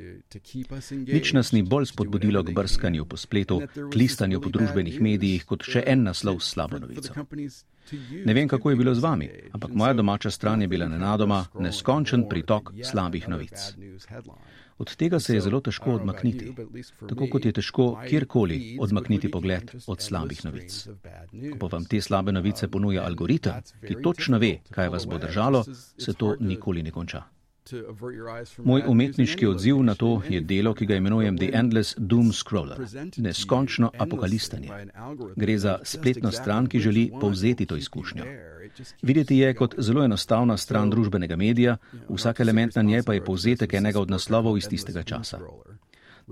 Nič 1.07 1.33
nas 1.33 1.53
ni 1.53 1.63
bolj 1.63 1.87
spodbudilo 1.87 2.43
k 2.45 2.55
brskanju 2.55 3.05
po 3.05 3.17
spletu, 3.17 3.61
k 3.93 3.95
listanju 3.95 4.41
po 4.41 4.49
družbenih 4.49 5.01
medijih 5.01 5.45
kot 5.47 5.63
še 5.63 5.85
en 5.87 6.00
en 6.01 6.09
naslov 6.09 6.41
s 6.41 6.55
slabo 6.55 6.81
novico. 6.81 7.15
Ne 8.25 8.35
vem, 8.35 8.49
kako 8.49 8.71
je 8.71 8.77
bilo 8.77 8.95
z 8.95 9.03
vami, 9.03 9.29
ampak 9.53 9.73
moja 9.75 9.93
domača 9.93 10.31
stran 10.31 10.63
je 10.63 10.69
bila 10.69 10.89
nenadoma 10.89 11.45
neskončen 11.59 12.29
pritok 12.29 12.73
slabih 12.91 13.29
novic. 13.29 13.73
Od 14.81 14.97
tega 14.97 15.19
se 15.21 15.35
je 15.35 15.41
zelo 15.45 15.61
težko 15.61 15.99
odmakniti, 15.99 16.55
tako 17.09 17.27
kot 17.33 17.45
je 17.45 17.53
težko 17.53 17.89
kjerkoli 18.09 18.79
odmakniti 18.81 19.31
pogled 19.31 19.75
od 19.87 20.01
slabih 20.01 20.41
novic. 20.45 20.79
Ko 21.51 21.59
pa 21.61 21.69
vam 21.75 21.85
te 21.85 22.01
slabe 22.01 22.33
novice 22.33 22.69
ponuja 22.69 23.05
algoritem, 23.05 23.61
ki 23.85 23.99
točno 24.03 24.39
ve, 24.39 24.55
kaj 24.71 24.89
vas 24.89 25.07
bo 25.07 25.19
držalo, 25.19 25.65
se 25.99 26.15
to 26.15 26.33
nikoli 26.41 26.83
ne 26.83 26.95
konča. 26.97 27.23
Moj 28.65 28.83
umetniški 28.87 29.47
odziv 29.47 29.83
na 29.83 29.95
to 29.95 30.23
je 30.29 30.41
delo, 30.41 30.75
ki 30.75 30.87
ga 30.87 30.97
imenujem 30.97 31.39
The 31.39 31.51
Endless 31.55 31.95
Doom 31.99 32.33
Scroller, 32.33 32.81
neskončno 33.17 33.91
apokalistanje. 33.99 34.69
Gre 35.37 35.59
za 35.59 35.79
spletno 35.85 36.33
stran, 36.33 36.67
ki 36.67 36.81
želi 36.81 37.11
povzeti 37.21 37.67
to 37.67 37.77
izkušnjo. 37.77 38.25
Videti 39.03 39.37
je 39.37 39.55
kot 39.55 39.75
zelo 39.79 40.05
enostavna 40.05 40.57
stran 40.57 40.91
družbenega 40.91 41.37
medija, 41.37 41.77
vsak 42.09 42.41
element 42.41 42.77
na 42.77 42.83
njej 42.83 43.03
pa 43.03 43.15
je 43.15 43.25
povzetek 43.25 43.75
enega 43.75 44.01
od 44.01 44.11
naslovov 44.11 44.59
iz 44.59 44.69
tistega 44.69 45.03
časa. 45.03 45.39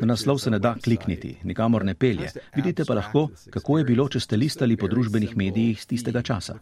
Na 0.00 0.06
naslov 0.06 0.38
se 0.38 0.50
ne 0.50 0.58
da 0.58 0.74
klikniti, 0.84 1.36
nikamor 1.44 1.84
ne 1.84 1.94
pelje. 1.94 2.30
Vidite 2.56 2.84
pa 2.84 2.94
lahko, 2.94 3.28
kako 3.50 3.78
je 3.78 3.84
bilo, 3.84 4.08
če 4.08 4.20
ste 4.20 4.36
listali 4.36 4.76
po 4.76 4.88
družbenih 4.88 5.36
medijih 5.36 5.80
z 5.82 5.86
tistega 5.86 6.22
časa. 6.22 6.58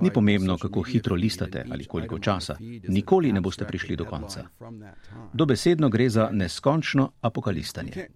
Ni 0.00 0.10
pomembno, 0.10 0.58
kako 0.58 0.82
hitro 0.82 1.16
listate 1.16 1.64
ali 1.70 1.84
koliko 1.84 2.18
časa. 2.18 2.56
Nikoli 2.88 3.32
ne 3.32 3.40
boste 3.40 3.64
prišli 3.64 3.96
do 3.96 4.04
konca. 4.04 4.44
Dobesedno 5.32 5.88
gre 5.88 6.08
za 6.10 6.28
neskončno 6.32 7.10
apokalistanje. 7.20 8.08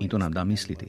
In 0.00 0.08
to 0.08 0.18
nam 0.18 0.32
da 0.32 0.44
misliti. 0.44 0.86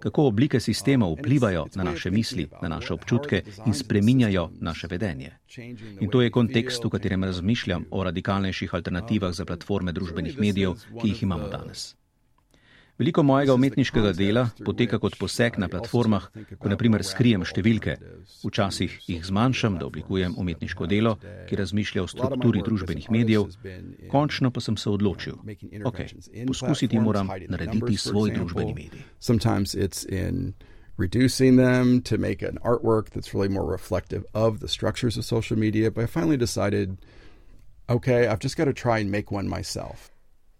Kako 0.00 0.26
oblike 0.26 0.60
sistemov 0.60 1.14
vplivajo 1.18 1.66
na 1.74 1.84
naše 1.84 2.10
misli, 2.10 2.48
na 2.62 2.68
naše 2.68 2.94
občutke 2.94 3.42
in 3.66 3.74
spreminjajo 3.74 4.50
naše 4.60 4.86
vedenje. 4.86 5.30
In 6.00 6.10
to 6.10 6.22
je 6.22 6.30
kontekst, 6.30 6.84
v 6.84 6.90
katerem 6.90 7.24
razmišljam 7.24 7.84
o 7.90 8.04
radikalnejših 8.04 8.74
alternativah 8.74 9.32
za 9.32 9.44
platforme 9.44 9.92
družbenih 9.92 10.38
medijev, 10.38 10.74
ki 11.00 11.08
jih 11.08 11.22
imamo 11.22 11.48
danes. 11.48 12.01
Veliko 13.02 13.22
mojega 13.22 13.54
umetniškega 13.54 14.12
dela 14.14 14.42
poteka 14.64 14.98
kot 15.02 15.16
poseg 15.18 15.56
na 15.58 15.66
platformah, 15.66 16.28
ko 16.62 16.70
naprimer 16.70 17.02
skrijem 17.02 17.42
številke. 17.42 17.96
Včasih 18.44 18.94
jih 19.10 19.24
zmanjšam, 19.26 19.80
da 19.80 19.88
oblikujem 19.88 20.36
umetniško 20.38 20.86
delo, 20.86 21.16
ki 21.48 21.58
razmišlja 21.58 22.04
o 22.04 22.10
strukturi 22.12 22.62
družbenih 22.62 23.08
medijev. 23.10 23.48
Končno 24.12 24.52
pa 24.54 24.62
sem 24.62 24.78
se 24.78 24.86
odločil, 24.92 25.40
ok, 25.90 25.98
poskusiti 26.52 27.02
moram 27.02 27.32
narediti 27.50 27.98
svoj 27.98 28.36
družbeni 28.38 28.78
medij. 28.78 29.02
reducing 30.98 31.56
them 31.56 32.02
to 32.02 32.18
make 32.18 32.42
an 32.42 32.58
artwork 32.62 33.10
that's 33.10 33.32
really 33.34 33.48
more 33.48 33.64
reflective 33.66 34.26
of 34.34 34.60
the 34.60 34.68
structures 34.68 35.16
of 35.16 35.24
social 35.24 35.56
media. 35.56 35.90
But 35.90 36.04
I 36.04 36.06
finally 36.06 36.36
decided, 36.36 36.98
okay, 37.88 38.28
I've 38.28 38.38
just 38.38 38.56
got 38.58 38.66
to 38.66 38.74
try 38.74 38.98
and 38.98 39.10
make 39.10 39.32
one 39.32 39.48
myself. 39.48 40.10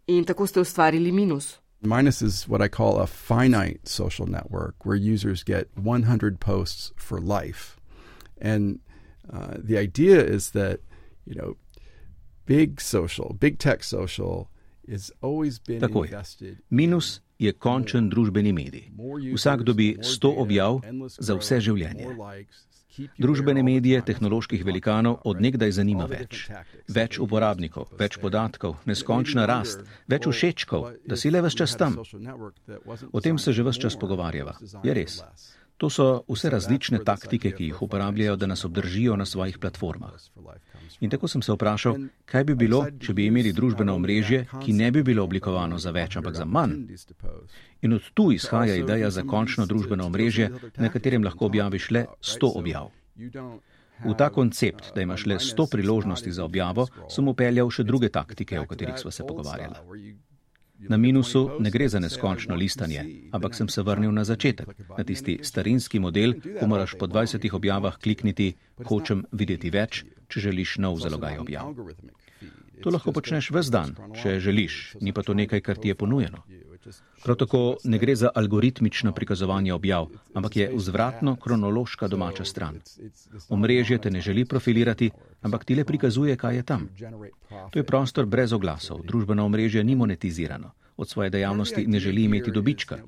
In 0.06 0.24
tako 0.24 0.46
ste 0.46 0.60
ustvarili 0.60 1.12
Minus. 1.12 1.61
Minus 1.82 2.22
is 2.22 2.48
what 2.48 2.62
I 2.62 2.68
call 2.68 2.98
a 2.98 3.06
finite 3.06 3.88
social 3.88 4.26
network 4.26 4.86
where 4.86 4.96
users 4.96 5.42
get 5.42 5.68
100 5.74 6.38
posts 6.38 6.92
for 6.96 7.20
life. 7.20 7.76
And 8.40 8.78
uh, 9.32 9.54
the 9.58 9.78
idea 9.78 10.22
is 10.22 10.50
that, 10.52 10.80
you 11.24 11.34
know, 11.34 11.56
big 12.46 12.80
social, 12.80 13.36
big 13.38 13.58
tech 13.58 13.82
social 13.82 14.48
is 14.86 15.12
always 15.22 15.58
been 15.58 15.80
Tako 15.80 16.02
invested. 16.02 16.56
Je. 16.56 16.64
Minus 16.70 17.20
je 17.38 17.52
končen 17.52 18.10
družbeni 18.10 18.52
medij. 18.52 18.90
Vsak 19.34 19.62
dobi 19.62 19.96
100 20.00 20.34
objav 20.36 20.80
za 21.18 21.34
vse 21.34 21.60
življenje. 21.60 22.06
Družbene 23.18 23.62
medije 23.62 24.02
tehnoloških 24.04 24.64
velikanov 24.66 25.22
odnegdaj 25.24 25.72
zanima 25.78 26.06
več. 26.10 26.44
Več 26.92 27.18
uporabnikov, 27.22 27.94
več 27.98 28.18
podatkov, 28.20 28.76
neskončna 28.88 29.46
rast, 29.48 29.84
več 30.08 30.28
všečkov, 30.28 30.88
da 31.08 31.16
si 31.16 31.32
le 31.32 31.40
vse 31.44 31.62
čas 31.62 31.76
tam. 31.80 31.96
O 33.12 33.24
tem 33.24 33.38
se 33.38 33.52
že 33.52 33.64
vse 33.64 33.86
čas 33.86 33.96
pogovarjava. 33.96 34.58
Je 34.84 34.94
res. 34.94 35.20
To 35.76 35.90
so 35.90 36.22
vse 36.28 36.50
različne 36.50 37.00
taktike, 37.04 37.50
ki 37.50 37.64
jih 37.70 37.82
uporabljajo, 37.82 38.36
da 38.36 38.46
nas 38.46 38.64
obdržijo 38.64 39.16
na 39.16 39.26
svojih 39.26 39.58
platformah. 39.58 40.12
In 41.00 41.10
tako 41.10 41.28
sem 41.28 41.42
se 41.42 41.52
vprašal, 41.52 41.96
kaj 42.24 42.44
bi 42.44 42.54
bilo, 42.54 42.84
če 43.00 43.14
bi 43.14 43.26
imeli 43.26 43.52
družbeno 43.52 43.94
omrežje, 43.98 44.44
ki 44.62 44.72
ne 44.72 44.90
bi 44.94 45.02
bilo 45.02 45.24
oblikovano 45.24 45.78
za 45.78 45.90
več, 45.90 46.16
ampak 46.16 46.38
za 46.38 46.44
manj. 46.44 46.76
In 47.82 47.98
od 47.98 48.10
tu 48.14 48.30
izhaja 48.32 48.76
ideja 48.78 49.10
za 49.10 49.24
končno 49.26 49.66
družbeno 49.66 50.06
omrežje, 50.06 50.50
na 50.76 50.90
katerem 50.92 51.24
lahko 51.24 51.50
objaviš 51.50 51.90
le 51.90 52.06
100 52.20 52.52
objav. 52.62 52.92
V 54.02 54.14
ta 54.18 54.30
koncept, 54.30 54.92
da 54.94 55.02
imaš 55.02 55.26
le 55.26 55.38
100 55.38 55.66
priložnosti 55.70 56.32
za 56.32 56.44
objavo, 56.44 56.86
sem 57.10 57.28
upeljal 57.28 57.70
še 57.70 57.84
druge 57.86 58.08
taktike, 58.08 58.60
o 58.60 58.66
katerih 58.66 58.98
smo 58.98 59.10
se 59.10 59.26
pogovarjali. 59.26 60.14
Na 60.88 60.96
minusu 60.96 61.50
ne 61.60 61.70
gre 61.70 61.88
za 61.88 62.00
neskončno 62.00 62.54
listanje, 62.54 63.04
ampak 63.32 63.54
sem 63.54 63.68
se 63.68 63.82
vrnil 63.82 64.12
na 64.12 64.24
začetek, 64.24 64.74
na 64.98 65.04
tisti 65.04 65.38
starinski 65.42 66.00
model, 66.00 66.34
ko 66.58 66.66
moraš 66.66 66.96
po 66.98 67.06
20 67.06 67.54
objavah 67.54 67.98
klikniti, 67.98 68.54
hočem 68.84 69.24
videti 69.32 69.70
več, 69.70 70.04
če 70.28 70.48
želiš 70.48 70.78
nov 70.82 70.98
zalogaj 70.98 71.38
objav. 71.38 71.74
To 72.82 72.90
lahko 72.90 73.12
počneš 73.14 73.52
vse 73.54 73.70
dan, 73.70 73.94
če 74.18 74.40
želiš, 74.42 74.96
ni 75.00 75.12
pa 75.14 75.22
to 75.22 75.34
nekaj, 75.38 75.60
kar 75.62 75.78
ti 75.78 75.92
je 75.92 75.94
ponujeno. 75.94 76.42
Prav 77.22 77.36
tako 77.36 77.76
ne 77.84 77.98
gre 77.98 78.16
za 78.16 78.30
algoritmično 78.34 79.12
prikazovanje 79.12 79.72
objav, 79.72 80.06
ampak 80.34 80.56
je 80.56 80.70
vzvratno 80.74 81.36
kronološka 81.36 82.08
domača 82.08 82.44
stran. 82.44 82.80
Omrežje 83.48 83.98
te 83.98 84.10
ne 84.10 84.20
želi 84.20 84.44
profilirati, 84.44 85.10
ampak 85.40 85.64
ti 85.64 85.74
le 85.74 85.84
prikazuje, 85.84 86.36
kaj 86.36 86.56
je 86.56 86.62
tam. 86.62 86.88
To 87.70 87.78
je 87.78 87.84
prostor 87.84 88.26
brez 88.26 88.52
oglasov, 88.52 89.02
družbeno 89.06 89.44
omrežje 89.44 89.84
ni 89.84 89.94
monetizirano, 89.94 90.70
od 90.96 91.08
svoje 91.08 91.30
dejavnosti 91.30 91.86
ne 91.86 92.00
želi 92.00 92.24
imeti 92.24 92.50
dobička. 92.50 92.98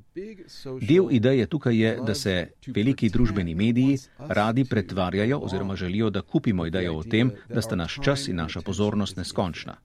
Del 0.80 1.08
ideje 1.10 1.46
tukaj 1.46 1.78
je, 1.78 1.96
da 2.06 2.14
se 2.14 2.50
veliki 2.66 3.08
družbeni 3.10 3.54
mediji 3.54 3.98
radi 4.18 4.64
pretvarjajo 4.64 5.38
oziroma 5.38 5.76
želijo, 5.76 6.10
da 6.10 6.22
kupimo 6.22 6.66
idejo 6.66 6.96
o 6.96 7.02
tem, 7.02 7.32
da 7.48 7.62
sta 7.62 7.76
naš 7.76 7.98
čas 8.02 8.28
in 8.28 8.36
naša 8.36 8.60
pozornost 8.60 9.16
neskončna 9.16 9.76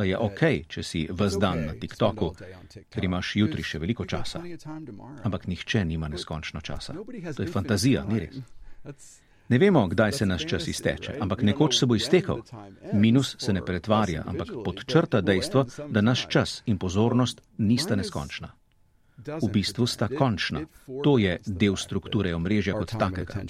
da 0.00 0.06
je 0.08 0.18
ok, 0.18 0.42
če 0.72 0.82
si 0.86 1.04
vse 1.12 1.40
dan 1.40 1.66
na 1.68 1.74
TikToku, 1.76 2.30
ker 2.88 3.04
imaš 3.04 3.34
jutri 3.36 3.64
še 3.66 3.80
veliko 3.82 4.06
časa. 4.08 4.40
Ampak 5.28 5.44
nihče 5.50 5.84
nima 5.84 6.08
neskončno 6.08 6.62
časa. 6.64 6.96
To 6.96 7.44
je 7.44 7.50
fantazija, 7.50 8.06
ni 8.08 8.22
res. 8.24 8.38
Ne 9.50 9.58
vemo, 9.58 9.82
kdaj 9.90 10.12
se 10.14 10.26
naš 10.30 10.46
čas 10.46 10.68
izteče, 10.70 11.16
ampak 11.20 11.42
nekoč 11.42 11.80
se 11.80 11.86
bo 11.90 11.98
iztekel. 11.98 12.40
Minus 12.94 13.34
se 13.42 13.52
ne 13.52 13.64
pretvarja, 13.66 14.22
ampak 14.30 14.54
podčrta 14.64 15.20
dejstvo, 15.26 15.66
da 15.90 16.04
naš 16.06 16.24
čas 16.30 16.60
in 16.70 16.78
pozornost 16.78 17.42
nista 17.58 17.98
neskončna 17.98 18.54
v 19.26 19.48
bistvu 19.52 19.86
sta 19.86 20.08
končna. 20.08 20.64
To 21.04 21.18
je 21.18 21.38
del 21.46 21.76
strukture 21.76 22.34
omrežja 22.34 22.74
kot 22.74 22.94
takega. 22.98 23.42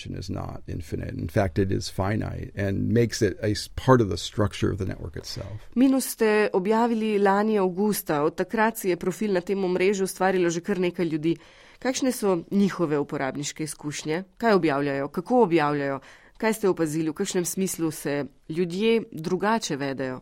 Minus 5.75 6.13
ste 6.15 6.49
objavili 6.53 7.19
lani 7.19 7.59
avgusta, 7.59 8.23
od 8.23 8.35
takrat 8.35 8.79
si 8.79 8.89
je 8.89 8.97
profil 8.97 9.33
na 9.33 9.41
tem 9.41 9.65
omrežju 9.65 10.05
ustvarilo 10.05 10.51
že 10.51 10.61
kar 10.61 10.81
nekaj 10.81 11.07
ljudi. 11.07 11.37
Kakšne 11.81 12.13
so 12.13 12.43
njihove 12.51 12.99
uporabniške 12.99 13.65
izkušnje? 13.65 14.25
Kaj 14.37 14.53
objavljajo? 14.53 15.09
Kako 15.09 15.43
objavljajo? 15.43 16.01
Kaj 16.37 16.53
ste 16.53 16.69
opazili? 16.69 17.11
V 17.11 17.15
kakšnem 17.15 17.45
smislu 17.45 17.91
se 17.91 18.25
ljudje 18.49 19.03
drugače 19.13 19.77
vedejo? 19.77 20.21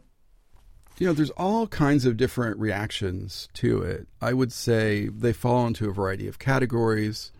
You 1.01 1.07
know, 1.07 1.13
there's 1.13 1.31
all 1.37 1.67
kinds 1.67 2.05
of 2.05 2.17
different 2.17 2.59
reactions 2.59 3.49
to 3.55 3.83
it. 3.83 4.07
I 4.21 4.33
would 4.33 4.53
say 4.53 5.09
they 5.09 5.33
fall 5.33 5.67
into 5.67 5.89
a 5.89 5.93
variety 5.93 6.29
of 6.29 6.39
categories. 6.39 7.33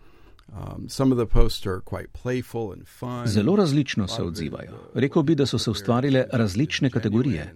Um, 0.55 0.89
some 0.89 1.11
of 1.11 1.17
the 1.17 1.25
posts 1.25 1.67
are 1.67 1.79
quite 1.81 2.07
playful 2.13 2.73
and 2.73 2.87
fun. 2.87 3.27
Zelo 3.27 3.55
različno 3.55 4.07
se 4.07 4.23
odzivajo. 4.23 4.71
Rekel 4.93 5.23
bi, 5.23 5.35
da 5.35 5.45
so 5.45 5.57
se 5.57 5.71
ustvarile 5.71 6.25
različne 6.31 6.89
kategorije. 6.89 7.53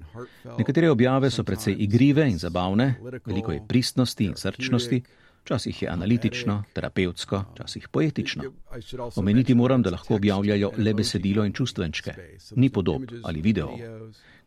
Nekatere 0.57 0.89
objave 0.89 1.31
so 1.31 1.43
precej 1.43 1.75
igrive 1.79 2.29
in 2.29 2.37
zabavne, 2.37 2.95
veliko 3.25 3.51
je 3.51 3.65
pristnosti 3.67 4.25
in 4.25 4.35
srčnosti, 4.35 5.01
včasih 5.43 5.81
je 5.81 5.89
analitično, 5.89 6.63
terapevtsko, 6.73 7.43
včasih 7.53 7.87
poetično. 7.87 8.43
Omeniti 9.15 9.55
moram, 9.55 9.81
da 9.81 9.89
lahko 9.89 10.15
objavljajo 10.15 10.71
le 10.77 10.93
besedilo 10.93 11.45
in 11.45 11.53
čustvenčke, 11.53 12.13
ni 12.55 12.69
podob 12.69 13.01
ali 13.23 13.41
videov. 13.41 13.69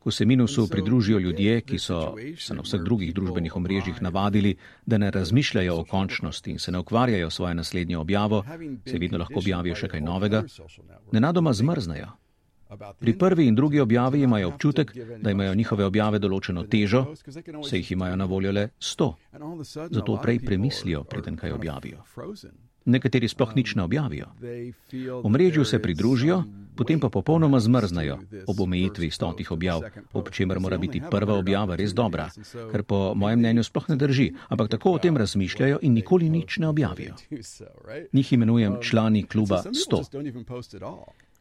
Ko 0.07 0.11
se 0.11 0.25
minusu 0.25 0.69
pridružijo 0.71 1.19
ljudje, 1.19 1.61
ki 1.61 1.79
so 1.79 2.15
se 2.39 2.55
na 2.55 2.63
vseh 2.63 2.81
drugih 2.81 3.09
družbenih 3.15 3.57
omrežjih 3.57 3.97
navadili, 4.03 4.53
da 4.87 5.01
ne 5.03 5.09
razmišljajo 5.11 5.81
o 5.81 5.85
končnosti 5.85 6.51
in 6.51 6.59
se 6.63 6.73
ne 6.73 6.79
ukvarjajo 6.79 7.31
svojo 7.31 7.55
naslednjo 7.55 8.01
objavo, 8.01 8.45
se 8.87 9.01
vedno 9.03 9.19
lahko 9.19 9.41
objavijo 9.43 9.75
še 9.75 9.89
kaj 9.89 10.05
novega, 10.07 10.45
nenadoma 11.13 11.53
zmrznajo. 11.53 12.13
Pri 13.01 13.17
prvi 13.19 13.49
in 13.51 13.59
drugi 13.59 13.81
objavi 13.81 14.23
imajo 14.23 14.53
občutek, 14.53 14.95
da 15.19 15.35
imajo 15.35 15.59
njihove 15.59 15.85
objave 15.85 16.23
določeno 16.23 16.63
težo, 16.71 17.03
se 17.67 17.83
jih 17.83 17.93
imajo 17.99 18.17
na 18.23 18.31
voljo 18.31 18.55
le 18.55 18.69
sto. 18.79 19.17
Zato 19.91 20.21
prej 20.23 20.39
premislijo, 20.47 21.03
preden 21.03 21.37
kaj 21.37 21.59
objavijo 21.59 22.07
nekateri 22.87 23.29
sploh 23.29 23.53
nič 23.59 23.75
ne 23.75 23.83
objavijo. 23.83 24.31
V 25.23 25.29
mrežju 25.29 25.65
se 25.67 25.83
pridružijo, 25.83 26.45
potem 26.77 27.01
pa 27.01 27.09
popolnoma 27.09 27.61
zmrznajo 27.61 28.19
ob 28.47 28.61
omejitvi 28.61 29.11
stotih 29.11 29.51
objav, 29.51 29.83
ob 30.13 30.31
čemer 30.31 30.61
mora 30.61 30.79
biti 30.79 31.03
prva 31.11 31.39
objava 31.39 31.77
res 31.77 31.95
dobra, 31.95 32.29
kar 32.73 32.83
po 32.83 33.15
mojem 33.15 33.39
mnenju 33.39 33.65
sploh 33.65 33.89
ne 33.89 33.97
drži, 33.97 34.33
ampak 34.49 34.71
tako 34.71 34.97
o 34.97 34.99
tem 34.99 35.17
razmišljajo 35.17 35.79
in 35.83 35.93
nikoli 35.93 36.31
nič 36.31 36.59
ne 36.59 36.69
objavijo. 36.69 37.15
Njih 38.13 38.33
imenujem 38.33 38.77
člani 38.83 39.23
kluba 39.23 39.63
100. 39.91 40.03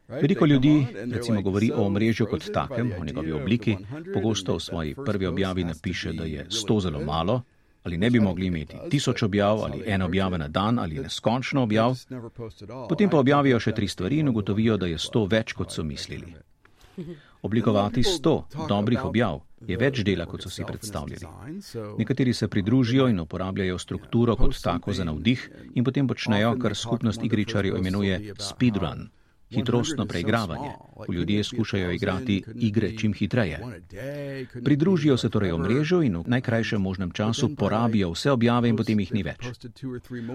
Veliko 0.07 0.45
ljudi, 0.45 0.85
recimo, 1.11 1.41
govori 1.41 1.71
o 1.75 1.85
omrežju 1.85 2.27
kot 2.29 2.51
takem, 2.53 2.91
o 3.01 3.05
njegovi 3.05 3.31
obliki, 3.31 3.77
pogosto 4.13 4.55
v 4.55 4.59
svoji 4.59 4.95
prvi 5.05 5.25
objavi 5.25 5.63
napiše, 5.63 6.13
da 6.13 6.23
je 6.23 6.45
100 6.49 6.81
zelo 6.81 7.01
malo, 7.01 7.41
ali 7.85 7.97
ne 7.97 8.09
bi 8.09 8.19
mogli 8.19 8.45
imeti 8.45 8.77
tisoč 8.89 9.23
objav 9.23 9.63
ali 9.63 9.83
eno 9.85 10.05
objave 10.05 10.37
na 10.37 10.47
dan 10.47 10.79
ali 10.79 10.99
neskončno 10.99 11.63
objav, 11.63 11.95
potem 12.89 13.09
pa 13.09 13.19
objavijo 13.19 13.59
še 13.59 13.71
tri 13.71 13.87
stvari 13.87 14.19
in 14.19 14.29
ugotovijo, 14.29 14.77
da 14.77 14.89
je 14.89 14.97
sto 14.97 15.25
več, 15.25 15.53
kot 15.53 15.71
so 15.71 15.83
mislili. 15.83 16.33
Oblikovati 17.41 18.03
sto 18.03 18.47
dobrih 18.69 19.05
objav 19.05 19.41
je 19.67 19.77
več 19.77 20.01
dela, 20.03 20.25
kot 20.25 20.41
so 20.41 20.49
si 20.49 20.65
predstavljali. 20.65 21.27
Nekateri 21.97 22.33
se 22.33 22.47
pridružijo 22.47 23.07
in 23.07 23.19
uporabljajo 23.19 23.77
strukturo 23.77 24.35
kot 24.35 24.57
tako 24.61 24.93
za 24.93 25.03
navdih 25.03 25.49
in 25.75 25.83
potem 25.83 26.07
počnejo, 26.07 26.55
kar 26.59 26.75
skupnost 26.75 27.23
igričarjev 27.23 27.77
imenuje 27.77 28.33
speedrun 28.39 29.09
hitrostno 29.55 30.05
preigravanje, 30.05 30.71
ko 31.05 31.13
ljudje 31.13 31.43
skušajo 31.43 31.91
igrati 31.91 32.43
igre 32.55 32.91
čim 32.97 33.13
hitreje. 33.13 33.59
Pridružijo 34.63 35.17
se 35.17 35.29
torej 35.29 35.51
omrežju 35.51 36.01
in 36.03 36.17
v 36.17 36.23
najkrajšem 36.27 36.81
možnem 36.81 37.11
času 37.11 37.55
porabijo 37.55 38.11
vse 38.11 38.31
objave 38.31 38.69
in 38.69 38.77
potem 38.77 38.99
jih 38.99 39.13
ni 39.13 39.23
več. 39.23 39.49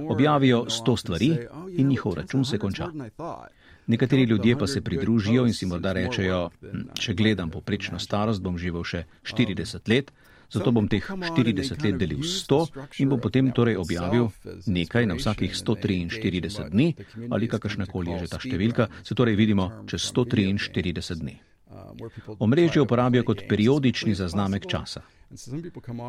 Objavijo 0.09 0.65
sto 0.71 0.97
stvari 0.97 1.37
in 1.77 1.89
njihov 1.89 2.15
račun 2.15 2.45
se 2.45 2.59
konča. 2.59 2.91
Nekateri 3.87 4.23
ljudje 4.23 4.59
pa 4.59 4.67
se 4.67 4.81
pridružijo 4.81 5.47
in 5.47 5.55
si 5.55 5.67
morda 5.67 5.93
rečejo, 5.93 6.51
hm, 6.61 6.83
če 6.95 7.15
gledam 7.15 7.51
poprečno 7.51 7.99
starost, 7.99 8.43
bom 8.43 8.59
živel 8.59 8.85
še 8.85 9.05
40 9.27 9.89
let, 9.91 10.13
Zato 10.51 10.73
bom 10.73 10.89
teh 10.89 11.05
40 11.07 11.85
let 11.85 11.99
delil 11.99 12.23
100 12.23 12.61
in 12.99 13.09
bom 13.09 13.21
potem 13.21 13.53
torej 13.55 13.79
objavil 13.79 14.31
nekaj 14.67 15.07
na 15.07 15.15
vsakih 15.15 15.55
143 15.55 16.71
dni 16.71 16.95
ali 17.31 17.49
kakršnakoli 17.49 18.11
je 18.11 18.19
že 18.27 18.33
ta 18.35 18.39
številka, 18.43 18.91
se 19.07 19.15
torej 19.15 19.39
vidimo 19.39 19.71
čez 19.87 20.11
143 20.11 21.23
dni. 21.23 21.39
Omrežje 22.39 22.83
uporabljajo 22.83 23.25
kot 23.25 23.47
periodični 23.49 24.15
zaznamek 24.15 24.67
časa. 24.67 25.03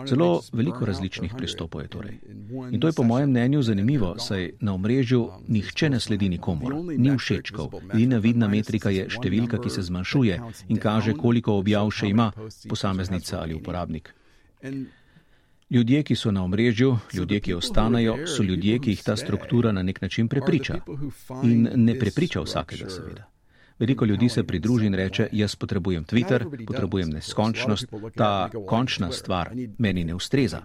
Zelo 0.05 0.41
veliko 0.53 0.85
različnih 0.85 1.33
pristopov 1.37 1.81
je 1.81 1.87
torej. 1.87 2.15
In 2.71 2.79
to 2.81 2.87
je 2.87 2.93
po 2.97 3.03
mojem 3.03 3.29
mnenju 3.29 3.61
zanimivo, 3.61 4.15
saj 4.19 4.51
na 4.59 4.73
omrežju 4.73 5.29
nihče 5.47 5.89
ne 5.89 5.99
sledi 5.99 6.29
nikomor, 6.29 6.73
ni 6.97 7.17
všečkov. 7.17 7.93
Edina 7.93 8.17
vidna 8.17 8.47
metrika 8.47 8.89
je 8.89 9.05
številka, 9.09 9.61
ki 9.61 9.69
se 9.69 9.85
zmanjšuje 9.85 10.39
in 10.69 10.81
kaže, 10.81 11.13
koliko 11.13 11.59
objav 11.61 11.91
še 11.93 12.09
ima 12.09 12.31
posameznica 12.69 13.43
ali 13.43 13.53
uporabnik. 13.53 14.09
Ljudje, 15.71 16.03
ki 16.03 16.15
so 16.15 16.31
na 16.31 16.43
omrežju, 16.43 16.97
ljudje, 17.13 17.39
ki 17.39 17.53
ostanejo, 17.53 18.17
so 18.27 18.43
ljudje, 18.43 18.79
ki 18.79 18.91
jih 18.91 19.03
ta 19.03 19.15
struktura 19.15 19.71
na 19.71 19.83
nek 19.83 20.01
način 20.01 20.27
prepriča. 20.27 20.79
In 21.43 21.69
ne 21.75 21.99
prepriča 21.99 22.41
vsakega, 22.41 22.89
seveda. 22.89 23.27
Veliko 23.79 24.05
ljudi 24.05 24.29
se 24.29 24.43
pridruži 24.43 24.85
in 24.85 24.93
reče: 24.93 25.27
Jaz 25.31 25.55
potrebujem 25.55 26.05
Twitter, 26.05 26.65
potrebujem 26.65 27.09
neskončnost, 27.09 27.85
ta 28.15 28.49
končna 28.67 29.11
stvar 29.11 29.49
meni 29.77 30.03
ne 30.03 30.15
ustreza. 30.15 30.61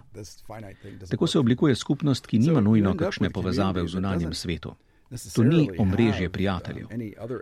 Tako 1.09 1.27
se 1.27 1.39
oblikuje 1.39 1.75
skupnost, 1.75 2.27
ki 2.27 2.39
nima 2.39 2.61
nujno 2.61 2.93
kakšne 2.97 3.29
povezave 3.29 3.83
v 3.83 3.87
zunanjem 3.87 4.33
svetu. 4.33 4.75
To 5.35 5.43
ni 5.43 5.69
omrežje 5.77 6.29
prijateljev. 6.29 6.87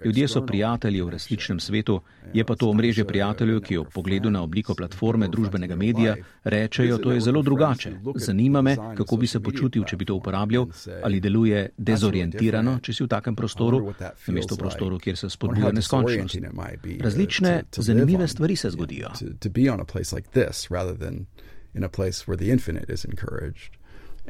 Ljudje 0.06 0.28
so 0.28 0.46
prijatelji 0.46 1.02
v 1.02 1.10
resničnem 1.10 1.60
svetu, 1.60 2.02
je 2.34 2.44
pa 2.46 2.56
to 2.56 2.70
omrežje 2.70 3.06
prijateljev, 3.06 3.62
ki 3.62 3.78
v 3.78 3.86
pogledu 3.94 4.30
na 4.30 4.44
obliko 4.44 4.76
platforme 4.76 5.28
družbenega 5.28 5.76
medija 5.76 6.16
rečejo, 6.44 6.98
to 6.98 7.12
je 7.12 7.22
zelo 7.22 7.42
drugače. 7.42 7.92
Zanima 8.16 8.62
me, 8.62 8.76
kako 8.98 9.18
bi 9.18 9.28
se 9.28 9.40
počutil, 9.40 9.84
če 9.84 9.98
bi 9.98 10.06
to 10.06 10.16
uporabljal, 10.16 10.68
ali 11.04 11.20
deluje 11.20 11.70
dezorientirano, 11.78 12.80
če 12.80 12.94
si 12.94 13.04
v 13.04 13.08
takem 13.08 13.36
prostoru, 13.36 13.94
namesto 14.28 14.56
prostoru, 14.56 15.00
kjer 15.00 15.18
se 15.18 15.30
spodbuja 15.30 15.72
neskončnost. 15.72 16.38
Različne 17.02 17.64
zanimive 17.78 18.28
stvari 18.28 18.56
se 18.56 18.70
zgodijo. 18.70 19.10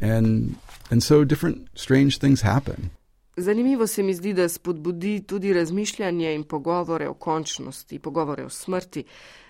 And, 0.02 0.56
and 0.92 1.02
so 1.04 1.24
different 1.24 1.70
strange 1.74 2.20
things 2.20 2.42
happen. 2.42 2.92
Zanimivo 3.38 3.88
se 3.88 4.04
mi 4.04 4.14
zdi, 4.14 4.34
da 4.34 4.50
spodbudi 4.50 5.24
tudi 5.28 5.54
razmišljanje 5.54 6.36
in 6.36 6.44
pogovore 6.44 7.10
o 7.10 7.14
končnosti, 7.14 8.00
pogovore 8.00 8.46
o 8.46 8.50
smrti, 8.50 9.04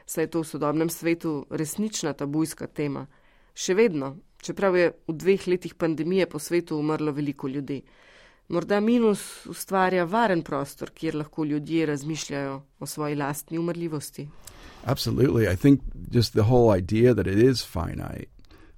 saj 0.06 0.24
je 0.24 0.30
to 0.30 0.42
v 0.42 0.48
sodobnem 0.48 0.90
svetu 0.90 1.46
resnična 1.50 2.14
tabujska 2.14 2.68
tema. 2.68 3.06
Še 3.54 3.74
vedno, 3.74 4.16
čeprav 4.42 4.78
je 4.78 4.92
v 5.08 5.14
dveh 5.14 5.48
letih 5.48 5.76
pandemije 5.76 6.26
po 6.30 6.40
svetu 6.40 6.78
umrlo 6.78 7.12
veliko 7.12 7.48
ljudi. 7.48 7.82
Morda 8.50 8.80
minus 8.80 9.46
ustvarja 9.50 10.06
varen 10.06 10.42
prostor, 10.42 10.90
kjer 10.94 11.16
lahko 11.16 11.46
ljudje 11.46 11.86
razmišljajo 11.86 12.62
o 12.80 12.86
svoji 12.86 13.16
lastni 13.16 13.58
umrljivosti. 13.58 14.28
Absolutely. 14.86 15.54
I 15.54 15.56
think 15.56 15.82
just 16.12 16.34
the 16.34 16.44
whole 16.44 16.78
idea 16.78 17.14
that 17.14 17.28
it 17.28 17.38
is 17.38 17.66
finite. 17.66 18.30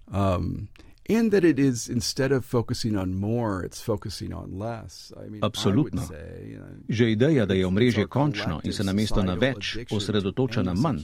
Um, 0.08 0.68
And 1.10 1.32
that 1.32 1.44
it 1.44 1.60
is 1.60 1.90
instead 1.90 2.32
of 2.32 2.46
focusing 2.46 2.98
on 2.98 3.14
more, 3.20 3.66
it's 3.66 3.82
focusing 3.82 4.34
on 4.34 4.60
less. 4.60 5.14
I 5.16 5.30
mean, 5.30 5.42
Absolutno. 5.42 6.02
Say, 6.02 6.52
you 6.52 6.58
know, 6.58 6.68
Že 6.90 7.12
ideja, 7.12 7.46
da 7.46 7.54
je 7.54 7.66
omrežje 7.66 8.08
končno 8.08 8.62
in 8.64 8.74
se 8.74 8.84
namesto 8.84 9.24
na 9.24 9.34
več 9.34 9.78
osredotoča 9.92 10.64
na 10.64 10.74
manj. 10.74 11.00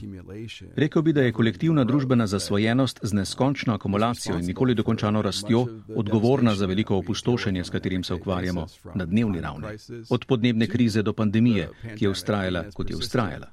Rekel 0.76 1.02
bi, 1.02 1.12
da 1.12 1.22
je 1.22 1.32
kolektivna 1.32 1.84
družbena 1.84 2.26
zasvojenost 2.26 3.00
z 3.02 3.12
neskončno 3.12 3.74
akumulacijo 3.74 4.38
in 4.38 4.46
nikoli 4.46 4.74
dokončano 4.74 5.22
rastjo 5.22 5.66
odgovorna 5.96 6.54
za 6.54 6.66
veliko 6.66 6.96
opustošenje, 6.96 7.64
s 7.64 7.70
katerim 7.70 8.04
se 8.04 8.14
ukvarjamo 8.14 8.66
na 8.94 9.06
dnevni 9.06 9.40
ravni. 9.40 9.66
Od 10.10 10.24
podnebne 10.26 10.66
krize 10.66 11.02
do 11.02 11.12
pandemije, 11.12 11.70
ki 11.96 12.04
je 12.04 12.10
ustrajala, 12.10 12.64
kot 12.74 12.90
je 12.90 12.96
ustrajala. 12.96 13.46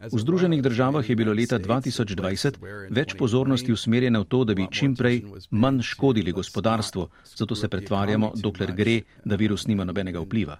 V 0.00 0.18
Združenih 0.18 0.62
državah 0.62 1.04
je 1.10 1.16
bilo 1.16 1.32
leta 1.36 1.58
2020 1.60 2.56
več 2.88 3.12
pozornosti 3.20 3.72
usmerjene 3.72 4.22
v 4.22 4.24
to, 4.32 4.38
da 4.48 4.56
bi 4.56 4.64
čim 4.72 4.94
prej 4.96 5.20
manj 5.52 5.82
škodili 5.84 6.32
gospodarstvu, 6.32 7.04
zato 7.36 7.54
se 7.54 7.68
pretvarjamo, 7.68 8.32
dokler 8.36 8.72
gre, 8.72 8.96
da 9.24 9.36
virus 9.36 9.66
nima 9.68 9.84
nobenega 9.84 10.24
vpliva. 10.24 10.56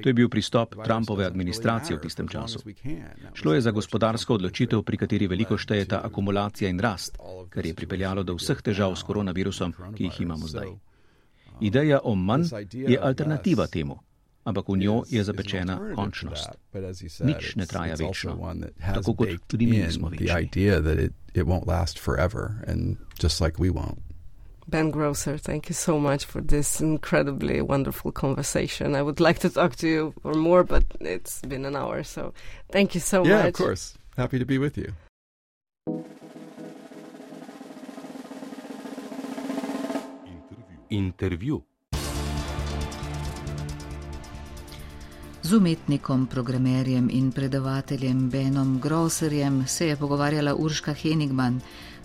To 0.00 0.08
je 0.08 0.16
bil 0.16 0.32
pristop 0.32 0.80
Trumpove 0.80 1.28
administracije 1.28 1.98
v 1.98 2.00
tistem 2.00 2.28
času. 2.28 2.64
Šlo 3.34 3.54
je 3.54 3.60
za 3.60 3.70
gospodarsko 3.70 4.40
odločitev, 4.40 4.82
pri 4.82 4.96
kateri 4.96 5.28
veliko 5.28 5.60
štejeta 5.60 6.00
akumulacija 6.04 6.70
in 6.72 6.80
rast, 6.80 7.20
kar 7.52 7.66
je 7.66 7.76
pripeljalo 7.76 8.24
do 8.24 8.40
vseh 8.40 8.62
težav 8.64 8.96
s 8.96 9.04
koronavirusom, 9.04 9.76
ki 9.92 10.08
jih 10.08 10.20
imamo 10.24 10.48
zdaj. 10.48 10.72
Ideja 11.60 12.00
o 12.04 12.14
manj 12.14 12.48
je 12.72 12.96
alternativa 12.96 13.66
temu 13.66 14.00
ampak 14.44 14.68
v 14.68 14.76
njo 14.76 15.02
je 15.08 15.24
zapečena 15.24 15.94
končnost. 15.94 16.48
Nič 17.20 17.56
ne 17.56 17.66
traja 17.66 17.94
večno, 17.98 18.54
tako 18.94 19.14
kot 19.14 19.28
tudi 19.46 19.66
mi 19.66 19.78
nismo 19.78 20.08
večni. 20.08 21.10
Ben 24.70 24.90
Grosser, 24.90 25.36
thank 25.36 25.68
you 25.68 25.74
so 25.74 25.98
much 25.98 26.24
for 26.24 26.40
this 26.40 26.80
incredibly 26.80 27.60
wonderful 27.60 28.12
conversation. 28.12 28.94
I 28.94 29.02
would 29.02 29.18
like 29.18 29.40
to 29.40 29.50
talk 29.50 29.74
to 29.76 29.88
you 29.88 30.14
for 30.22 30.34
more, 30.34 30.62
but 30.62 30.84
it's 31.00 31.40
been 31.42 31.64
an 31.64 31.74
hour, 31.74 32.04
so 32.04 32.32
thank 32.70 32.94
you 32.94 33.00
so 33.00 33.24
yeah, 33.24 33.36
much. 33.36 33.42
Yeah, 33.42 33.48
of 33.48 33.54
course. 33.54 33.98
Happy 34.16 34.38
to 34.38 34.44
be 34.44 34.58
with 34.58 34.78
you. 34.78 34.92
Interview. 40.88 41.62
Z 45.42 45.56
umetnikom, 45.56 46.26
programerjem 46.26 47.08
in 47.10 47.32
predavateljem 47.32 48.30
Benom 48.30 48.80
Grosserjem 48.80 49.66
se 49.66 49.86
je 49.86 49.96
pogovarjala 49.96 50.54
Urška 50.54 50.92
Henigman. 50.92 51.60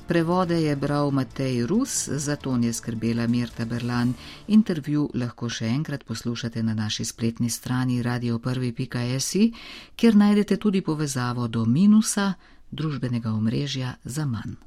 Prevode 0.07 0.61
je 0.61 0.75
bral 0.75 1.11
Matej 1.11 1.65
Rus, 1.65 2.07
za 2.07 2.35
to 2.35 2.55
je 2.55 2.73
skrbela 2.73 3.27
Mirta 3.27 3.65
Berlan. 3.65 4.13
Intervju 4.47 5.09
lahko 5.13 5.49
še 5.49 5.67
enkrat 5.67 6.05
poslušate 6.05 6.63
na 6.63 6.73
naši 6.73 7.05
spletni 7.05 7.49
strani 7.49 8.03
radio1.si, 8.03 9.51
kjer 9.95 10.15
najdete 10.15 10.57
tudi 10.57 10.81
povezavo 10.81 11.47
do 11.47 11.65
minusa 11.65 12.33
družbenega 12.71 13.33
omrežja 13.33 13.95
za 14.03 14.25
manj. 14.25 14.65